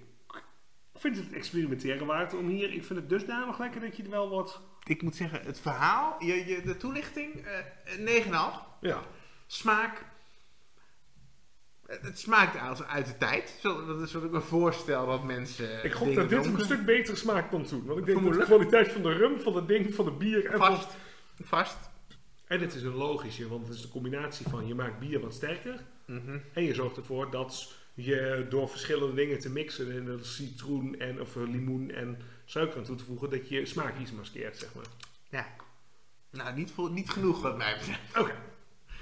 vind 0.96 1.16
het 1.16 1.32
experimenteren 1.32 2.08
waard 2.08 2.34
om 2.34 2.48
hier. 2.48 2.74
Ik 2.74 2.84
vind 2.84 3.00
het 3.00 3.10
dusdanig 3.10 3.60
lekker 3.60 3.82
dat 3.82 3.98
je 3.98 4.04
er 4.04 4.10
wel 4.10 4.30
wat. 4.30 4.62
Ik 4.84 5.02
moet 5.02 5.16
zeggen, 5.16 5.42
het 5.46 5.60
verhaal, 5.60 6.24
je, 6.24 6.34
je, 6.46 6.62
de 6.62 6.78
toelichting, 6.78 7.46
eh 7.46 8.24
9,5. 8.26 8.32
Ja, 8.82 9.02
Smaak. 9.48 10.06
Het 12.02 12.20
smaakt 12.20 12.60
als 12.60 12.84
uit 12.84 13.06
de 13.06 13.18
tijd. 13.18 13.58
Zo, 13.62 13.86
dat 13.86 14.02
is 14.02 14.14
wat 14.14 14.24
ik 14.24 14.32
me 14.32 14.42
voorstel 14.42 15.06
dat 15.06 15.24
mensen. 15.24 15.84
ik 15.84 15.92
hoop 15.92 16.16
dat 16.16 16.30
dit 16.30 16.46
een 16.46 16.60
stuk 16.60 16.86
beter 16.86 17.18
smaakt 17.18 17.52
dan 17.52 17.64
toen. 17.64 17.86
Want 17.86 18.00
ik 18.00 18.06
denk 18.06 18.24
dat 18.24 18.34
de 18.34 18.44
kwaliteit 18.44 18.92
van 18.92 19.02
de 19.02 19.14
rum, 19.14 19.40
van 19.40 19.56
het 19.56 19.68
ding, 19.68 19.94
van 19.94 20.06
de 20.06 20.12
bier 20.12 20.46
en 20.46 20.58
van... 20.58 20.76
Vast. 20.76 20.90
Vast. 21.44 21.90
En 22.48 22.60
het 22.60 22.74
is 22.74 22.84
een 22.84 22.96
logische, 22.96 23.48
want 23.48 23.68
het 23.68 23.76
is 23.76 23.82
de 23.82 23.90
combinatie 23.90 24.50
van 24.50 24.68
je 24.68 24.76
maakt 24.76 25.00
bier 25.00 25.20
wat 25.20 25.34
sterker. 25.34 25.84
Mhm. 26.06 26.38
En 26.54 26.64
je 26.64 26.74
zorgt 26.74 26.98
ervoor 26.98 27.32
dat 27.32 27.74
je 27.94 28.46
door 28.50 28.70
verschillende 28.70 29.16
dingen 29.16 29.40
te 29.40 29.50
mixen, 29.50 29.92
en 29.92 30.26
citroen 30.26 31.00
en 31.00 31.22
of 31.22 31.36
eh, 31.36 31.42
limoen 31.42 31.92
en 31.92 32.18
suiker 32.46 32.78
aan 32.78 32.84
toe 32.84 32.96
te 32.96 33.04
voegen, 33.04 33.30
dat 33.30 33.50
je 33.50 33.66
smaak 33.66 34.00
iets 34.00 34.12
maskeert, 34.12 34.58
zeg 34.58 34.74
maar. 34.74 34.86
Ja. 35.30 35.48
Nou, 36.30 36.56
niet, 36.56 36.74
niet 36.92 37.10
genoeg 37.10 37.42
wat 37.42 37.58
mij 37.58 37.78
betreft. 37.78 38.18
Oké. 38.18 38.36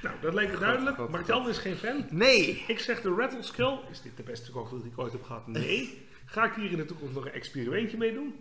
Nou, 0.01 0.15
dat 0.21 0.33
leek 0.33 0.51
me 0.51 0.57
duidelijk. 0.57 0.95
God, 0.97 1.09
Martel 1.09 1.47
is 1.47 1.57
geen 1.57 1.75
fan. 1.75 2.05
Nee. 2.09 2.63
Ik 2.67 2.79
zeg 2.79 3.01
de 3.01 3.13
Rattle 3.13 3.43
Skull. 3.43 3.77
Is 3.91 4.01
dit 4.01 4.17
de 4.17 4.23
beste 4.23 4.51
cocktail 4.51 4.81
die 4.81 4.91
ik 4.91 4.99
ooit 4.99 5.11
heb 5.11 5.23
gehad? 5.23 5.47
Nee. 5.47 6.07
Ga 6.25 6.45
ik 6.45 6.53
hier 6.53 6.71
in 6.71 6.77
de 6.77 6.85
toekomst 6.85 7.13
nog 7.13 7.25
een 7.25 7.31
experimentje 7.31 7.97
mee 7.97 8.13
doen? 8.13 8.35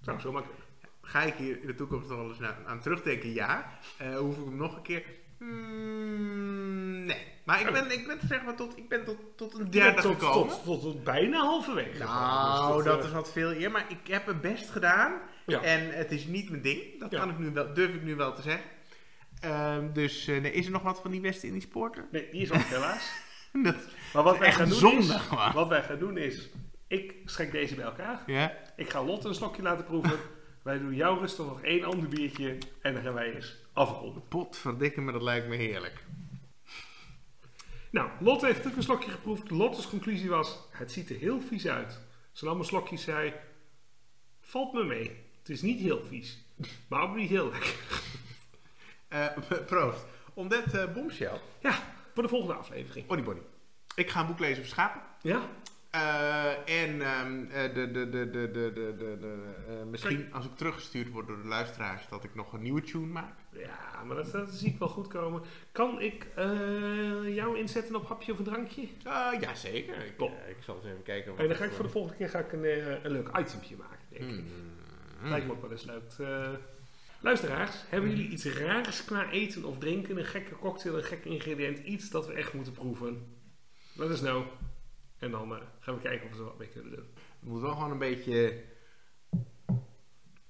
Zou 0.00 0.20
zomaar 0.20 0.42
kunnen. 0.42 0.60
Ga 1.02 1.20
ik 1.22 1.34
hier 1.34 1.60
in 1.60 1.66
de 1.66 1.74
toekomst 1.74 2.08
nog 2.08 2.18
wel 2.18 2.28
eens 2.28 2.38
naar, 2.38 2.56
aan 2.66 2.80
terugdenken? 2.80 3.32
Ja. 3.32 3.78
Eh, 3.98 4.16
hoef 4.18 4.38
ik 4.38 4.44
hem 4.44 4.56
nog 4.56 4.76
een 4.76 4.82
keer? 4.82 5.02
Hmm, 5.38 7.04
nee. 7.04 7.26
Maar 7.44 7.60
ik 7.60 7.72
ben, 7.72 7.90
ik 7.90 8.06
ben, 8.06 8.18
zeg 8.28 8.42
maar 8.44 8.56
tot, 8.56 8.76
ik 8.76 8.88
ben 8.88 9.04
tot, 9.04 9.16
tot 9.36 9.58
een 9.58 9.70
derde 9.70 10.02
tot, 10.02 10.12
gekomen. 10.20 10.48
tot, 10.54 10.64
tot, 10.64 10.80
tot 10.82 11.04
bijna 11.04 11.38
halverwege. 11.38 11.98
Nou, 11.98 12.76
Dus 12.76 12.84
dat 12.84 13.04
is 13.04 13.10
wat 13.12 13.32
veel 13.32 13.52
eer. 13.52 13.70
Maar 13.70 13.84
ik 13.88 14.12
heb 14.12 14.26
mijn 14.26 14.40
best 14.40 14.70
gedaan. 14.70 15.12
Ja. 15.46 15.62
En 15.62 15.90
het 15.90 16.12
is 16.12 16.24
niet 16.26 16.50
mijn 16.50 16.62
ding. 16.62 17.00
Dat 17.00 17.10
Ja. 17.10 17.18
kan 17.18 17.30
ik 17.30 17.38
nu 17.38 17.50
wel, 17.50 17.74
durf 17.74 17.94
ik 17.94 18.02
nu 18.02 18.16
wel 18.16 18.34
te 18.34 18.42
zeggen. 18.42 18.64
Ehm, 19.40 19.92
dus 19.92 20.26
eh, 20.26 20.40
nee, 20.40 20.52
is 20.52 20.66
er 20.66 20.72
nog 20.72 20.82
wat 20.82 21.00
van 21.00 21.10
die 21.10 21.20
West-Indisch 21.20 21.64
sporten? 21.64 22.08
Nee, 22.10 22.28
die 22.30 22.40
is 22.40 22.52
ook 22.52 22.62
helaas. 22.62 23.10
Dat 23.62 23.76
Maar 24.12 24.22
wat 24.22 24.38
wij 24.38 24.52
gaan 24.52 24.68
doen 24.68 24.78
zonde 24.78 25.14
is... 25.14 25.52
Wat 25.52 25.68
wij 25.68 25.82
gaan 25.82 25.98
doen 25.98 26.16
is... 26.16 26.48
Ik 26.86 27.14
schenk 27.24 27.52
deze 27.52 27.74
bij 27.74 27.84
elkaar. 27.84 28.22
Ja? 28.26 28.56
Ik 28.76 28.90
ga 28.90 29.04
Lotte 29.04 29.28
een 29.28 29.34
slokje 29.34 29.62
laten 29.62 29.84
proeven. 29.84 30.18
wij 30.62 30.78
doen 30.78 30.94
jou 30.94 31.18
rustig 31.18 31.44
nog 31.44 31.62
één 31.62 31.84
ander 31.84 32.08
biertje. 32.08 32.58
En 32.82 32.94
dan 32.94 33.02
gaan 33.02 33.14
wij 33.14 33.34
eens 33.34 33.56
afronden. 33.72 34.28
Potverdikke 34.28 35.00
me, 35.00 35.12
dat 35.12 35.22
lijkt 35.22 35.48
me 35.48 35.56
heerlijk. 35.56 36.04
Nou, 37.90 38.10
Lotte 38.20 38.46
heeft 38.46 38.66
ook 38.66 38.76
een 38.76 38.82
slokje 38.82 39.10
geproefd. 39.10 39.50
Lotte's 39.50 39.88
conclusie 39.88 40.28
was... 40.28 40.58
Het 40.70 40.92
ziet 40.92 41.10
er 41.10 41.16
heel 41.16 41.40
vies 41.40 41.66
uit. 41.66 42.00
Ze 42.32 42.44
nam 42.44 42.58
een 42.58 42.64
slokje 42.64 42.96
zei... 42.96 43.32
Valt 44.40 44.72
me 44.72 44.84
mee. 44.84 45.16
Het 45.38 45.48
is 45.48 45.62
niet 45.62 45.80
heel 45.80 46.02
vies. 46.08 46.44
Maar 46.88 47.02
ook 47.02 47.16
niet 47.16 47.28
heel 47.28 47.50
lekker. 47.50 47.74
Eh, 49.10 49.26
proost. 49.66 50.06
Om 50.34 50.48
dit 50.48 50.74
eh, 50.74 50.92
bombshell. 50.92 51.40
Ja, 51.60 51.78
voor 52.14 52.22
de 52.22 52.28
volgende 52.28 52.54
aflevering. 52.54 53.06
Bonnie 53.06 53.24
Bonnie. 53.24 53.44
Ik 53.94 54.10
ga 54.10 54.20
een 54.20 54.26
boek 54.26 54.38
lezen 54.38 54.56
over 54.56 54.70
schapen. 54.70 55.00
Ja. 55.22 55.40
Uh, 55.94 56.82
en 56.82 57.02
ehm, 57.02 57.46
de, 57.74 57.90
de, 57.90 58.08
de, 58.10 58.30
de, 58.30 58.50
de, 58.50 58.72
de, 58.72 59.16
de, 59.20 59.84
misschien 59.90 60.32
als 60.32 60.44
ik 60.44 60.56
teruggestuurd 60.56 61.10
word 61.10 61.26
door 61.26 61.42
de 61.42 61.48
luisteraars, 61.48 62.08
dat 62.08 62.24
ik 62.24 62.34
nog 62.34 62.52
een 62.52 62.62
nieuwe 62.62 62.82
tune 62.82 63.06
maak. 63.06 63.34
Ja, 63.52 64.04
maar 64.06 64.16
dat, 64.16 64.32
dat 64.32 64.50
zie 64.50 64.68
ik 64.68 64.78
wel 64.78 64.88
goed 64.88 65.08
komen. 65.08 65.42
Kan 65.72 66.00
ik 66.00 66.26
jou 67.34 67.58
inzetten 67.58 67.94
op 67.94 68.08
hapje 68.08 68.32
of 68.32 68.38
een 68.38 68.44
drankje? 68.44 68.88
ja, 69.40 69.54
zeker. 69.54 70.04
Ik, 70.04 70.20
ik, 70.48 70.62
zal 70.62 70.76
eens 70.76 70.84
even 70.84 71.02
kijken. 71.02 71.36
en 71.36 71.48
dan 71.48 71.56
ga 71.56 71.64
ik 71.64 71.72
voor 71.72 71.84
de 71.84 71.90
volgende 71.90 72.16
keer 72.16 72.28
ga 72.28 72.38
ik 72.38 72.52
een, 72.52 72.64
een 73.04 73.10
leuk 73.10 73.28
itempje 73.38 73.76
maken, 73.76 74.06
denk 74.08 74.30
ik. 74.30 74.44
Mm. 75.20 75.28
Lijkt 75.28 75.46
me 75.46 75.52
ook 75.52 75.60
wel 75.60 75.70
eens 75.70 75.84
leuk. 75.84 76.12
Luisteraars, 77.22 77.84
hebben 77.88 78.10
jullie 78.10 78.28
iets 78.28 78.44
raars 78.44 79.04
qua 79.04 79.30
eten 79.30 79.64
of 79.64 79.78
drinken? 79.78 80.18
Een 80.18 80.24
gekke 80.24 80.54
cocktail, 80.58 80.96
een 80.96 81.04
gek 81.04 81.24
ingrediënt, 81.24 81.78
iets 81.78 82.10
dat 82.10 82.26
we 82.26 82.32
echt 82.32 82.52
moeten 82.52 82.72
proeven? 82.72 83.36
Let 83.92 84.10
us 84.10 84.20
know. 84.20 84.46
En 85.18 85.30
dan 85.30 85.54
eh, 85.54 85.62
gaan 85.80 85.94
we 85.94 86.00
kijken 86.00 86.26
of 86.26 86.32
we 86.32 86.38
er 86.38 86.44
wat 86.44 86.58
mee 86.58 86.68
kunnen 86.68 86.90
doen. 86.90 87.08
Het 87.14 87.48
moet 87.48 87.60
wel 87.60 87.72
gewoon 87.72 87.90
een 87.90 87.98
beetje 87.98 88.64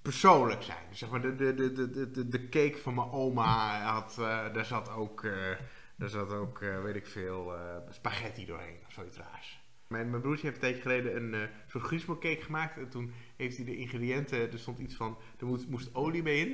persoonlijk 0.03 0.63
zijn. 0.63 0.87
Zeg 0.91 1.11
maar, 1.11 1.23
de, 1.23 1.35
de, 1.35 1.55
de, 1.55 1.73
de, 1.73 2.11
de, 2.11 2.29
de 2.29 2.49
cake 2.49 2.79
van 2.79 2.95
mijn 2.95 3.11
oma, 3.11 3.81
had, 3.83 4.17
eh, 4.19 4.55
daar 4.55 4.65
zat 4.65 4.91
ook, 4.91 5.25
eh, 5.25 5.57
daar 5.97 6.09
zat 6.09 6.33
ook 6.33 6.59
weet 6.59 6.97
ik 6.97 7.07
veel, 7.07 7.53
spaghetti 7.91 8.47
doorheen 8.47 8.79
of 8.87 8.93
zoiets 8.93 9.17
raars. 9.17 9.60
Mijn, 9.91 10.11
mijn 10.11 10.23
broertje 10.23 10.47
heeft 10.47 10.55
een 10.57 10.63
tijdje 10.63 10.83
geleden 10.83 11.17
een 11.17 11.35
eh 11.35 11.49
soort 11.67 11.85
griezelcake 11.85 12.43
gemaakt. 12.43 12.77
En 12.79 12.89
toen 12.89 13.13
heeft 13.37 13.57
hij 13.57 13.67
de 13.67 13.77
ingrediënten, 13.77 14.53
er 14.53 14.59
stond 14.59 14.79
iets 14.79 14.95
van, 14.95 15.19
er 15.39 15.47
moest, 15.47 15.69
moest 15.69 15.95
olie 15.95 16.23
bij 16.23 16.39
in. 16.39 16.51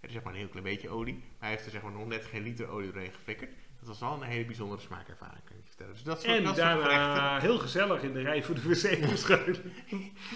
Er 0.00 0.08
is 0.08 0.12
zeg 0.12 0.22
maar 0.22 0.32
een 0.32 0.38
heel 0.38 0.48
klein 0.48 0.64
beetje 0.64 0.88
olie. 0.88 1.14
Maar 1.14 1.22
hij 1.38 1.50
heeft 1.50 1.64
er 1.64 1.70
zeg 1.70 1.82
maar 1.82 1.92
nog 1.92 2.06
net 2.06 2.24
geen 2.24 2.42
liter 2.42 2.68
olie 2.68 2.92
doorheen 2.92 3.12
geflikkerd. 3.12 3.50
Dat 3.78 3.88
was 3.88 4.00
wel 4.00 4.12
een 4.12 4.22
hele 4.28 4.44
bijzondere 4.44 4.80
smaakervaring, 4.80 5.44
kan 5.44 5.56
ik 5.56 5.62
je 5.62 5.68
vertellen. 5.68 5.92
Dus 5.92 6.02
dat 6.02 6.20
soort, 6.22 6.36
En 6.36 6.44
dat 6.44 6.56
soort 6.56 6.82
gerechten. 6.82 7.40
heel 7.40 7.58
gezellig 7.58 8.02
in 8.02 8.12
de 8.12 8.20
rij 8.20 8.42
voor 8.42 8.54
de 8.54 8.62
wc 8.62 9.04
verschuilen. 9.08 9.72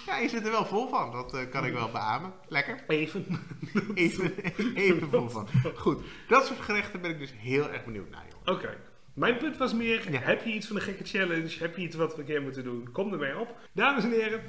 Ja, 0.06 0.16
je 0.18 0.28
zit 0.28 0.44
er 0.44 0.50
wel 0.50 0.66
vol 0.66 0.88
van. 0.88 1.12
Dat 1.12 1.34
eh, 1.34 1.50
kan 1.50 1.64
ik 1.64 1.72
wel 1.72 1.90
beamen. 1.90 2.32
Lekker. 2.48 2.84
Even. 2.88 3.26
Even, 3.94 4.32
even 4.74 5.08
vol 5.10 5.28
van. 5.28 5.48
Goed, 5.74 6.04
dat 6.28 6.46
soort 6.46 6.60
gerechten 6.60 7.00
ben 7.00 7.10
ik 7.10 7.18
dus 7.18 7.32
heel 7.36 7.70
erg 7.70 7.84
benieuwd 7.84 8.10
naar, 8.10 8.24
jongen. 8.30 8.60
Oké. 8.60 8.78
Mijn 9.14 9.36
punt 9.36 9.56
was 9.56 9.74
meer, 9.74 10.12
Ja. 10.12 10.18
heb 10.20 10.44
je 10.44 10.52
iets 10.52 10.66
van 10.66 10.76
een 10.76 10.82
gekke 10.82 11.04
challenge? 11.04 11.56
Heb 11.58 11.76
je 11.76 11.82
iets 11.82 11.96
wat 11.96 12.14
we 12.14 12.20
een 12.20 12.26
keer 12.26 12.42
moeten 12.42 12.64
doen? 12.64 12.90
Kom 12.92 13.12
ermee 13.12 13.38
op. 13.38 13.56
Dames 13.72 14.04
en 14.04 14.10
heren, 14.10 14.42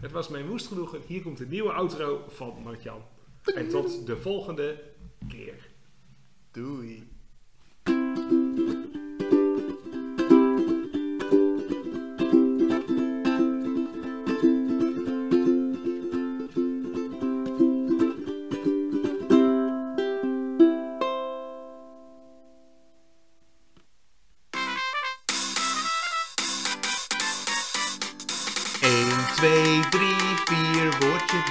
het 0.00 0.12
was 0.12 0.28
mijn 0.28 0.46
woest 0.46 0.66
genoegen. 0.66 1.00
Hier 1.06 1.22
komt 1.22 1.38
de 1.38 1.46
nieuwe 1.46 1.72
outro 1.72 2.24
van 2.28 2.58
Mark-Jan. 2.64 3.02
En 3.54 3.68
tot 3.68 4.06
de 4.06 4.16
volgende 4.16 4.82
keer. 5.28 5.68
Doei. 6.50 7.08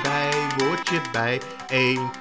Bij, 0.03 0.31
woordje 0.57 1.01
bij. 1.11 1.41
1, 1.67 2.11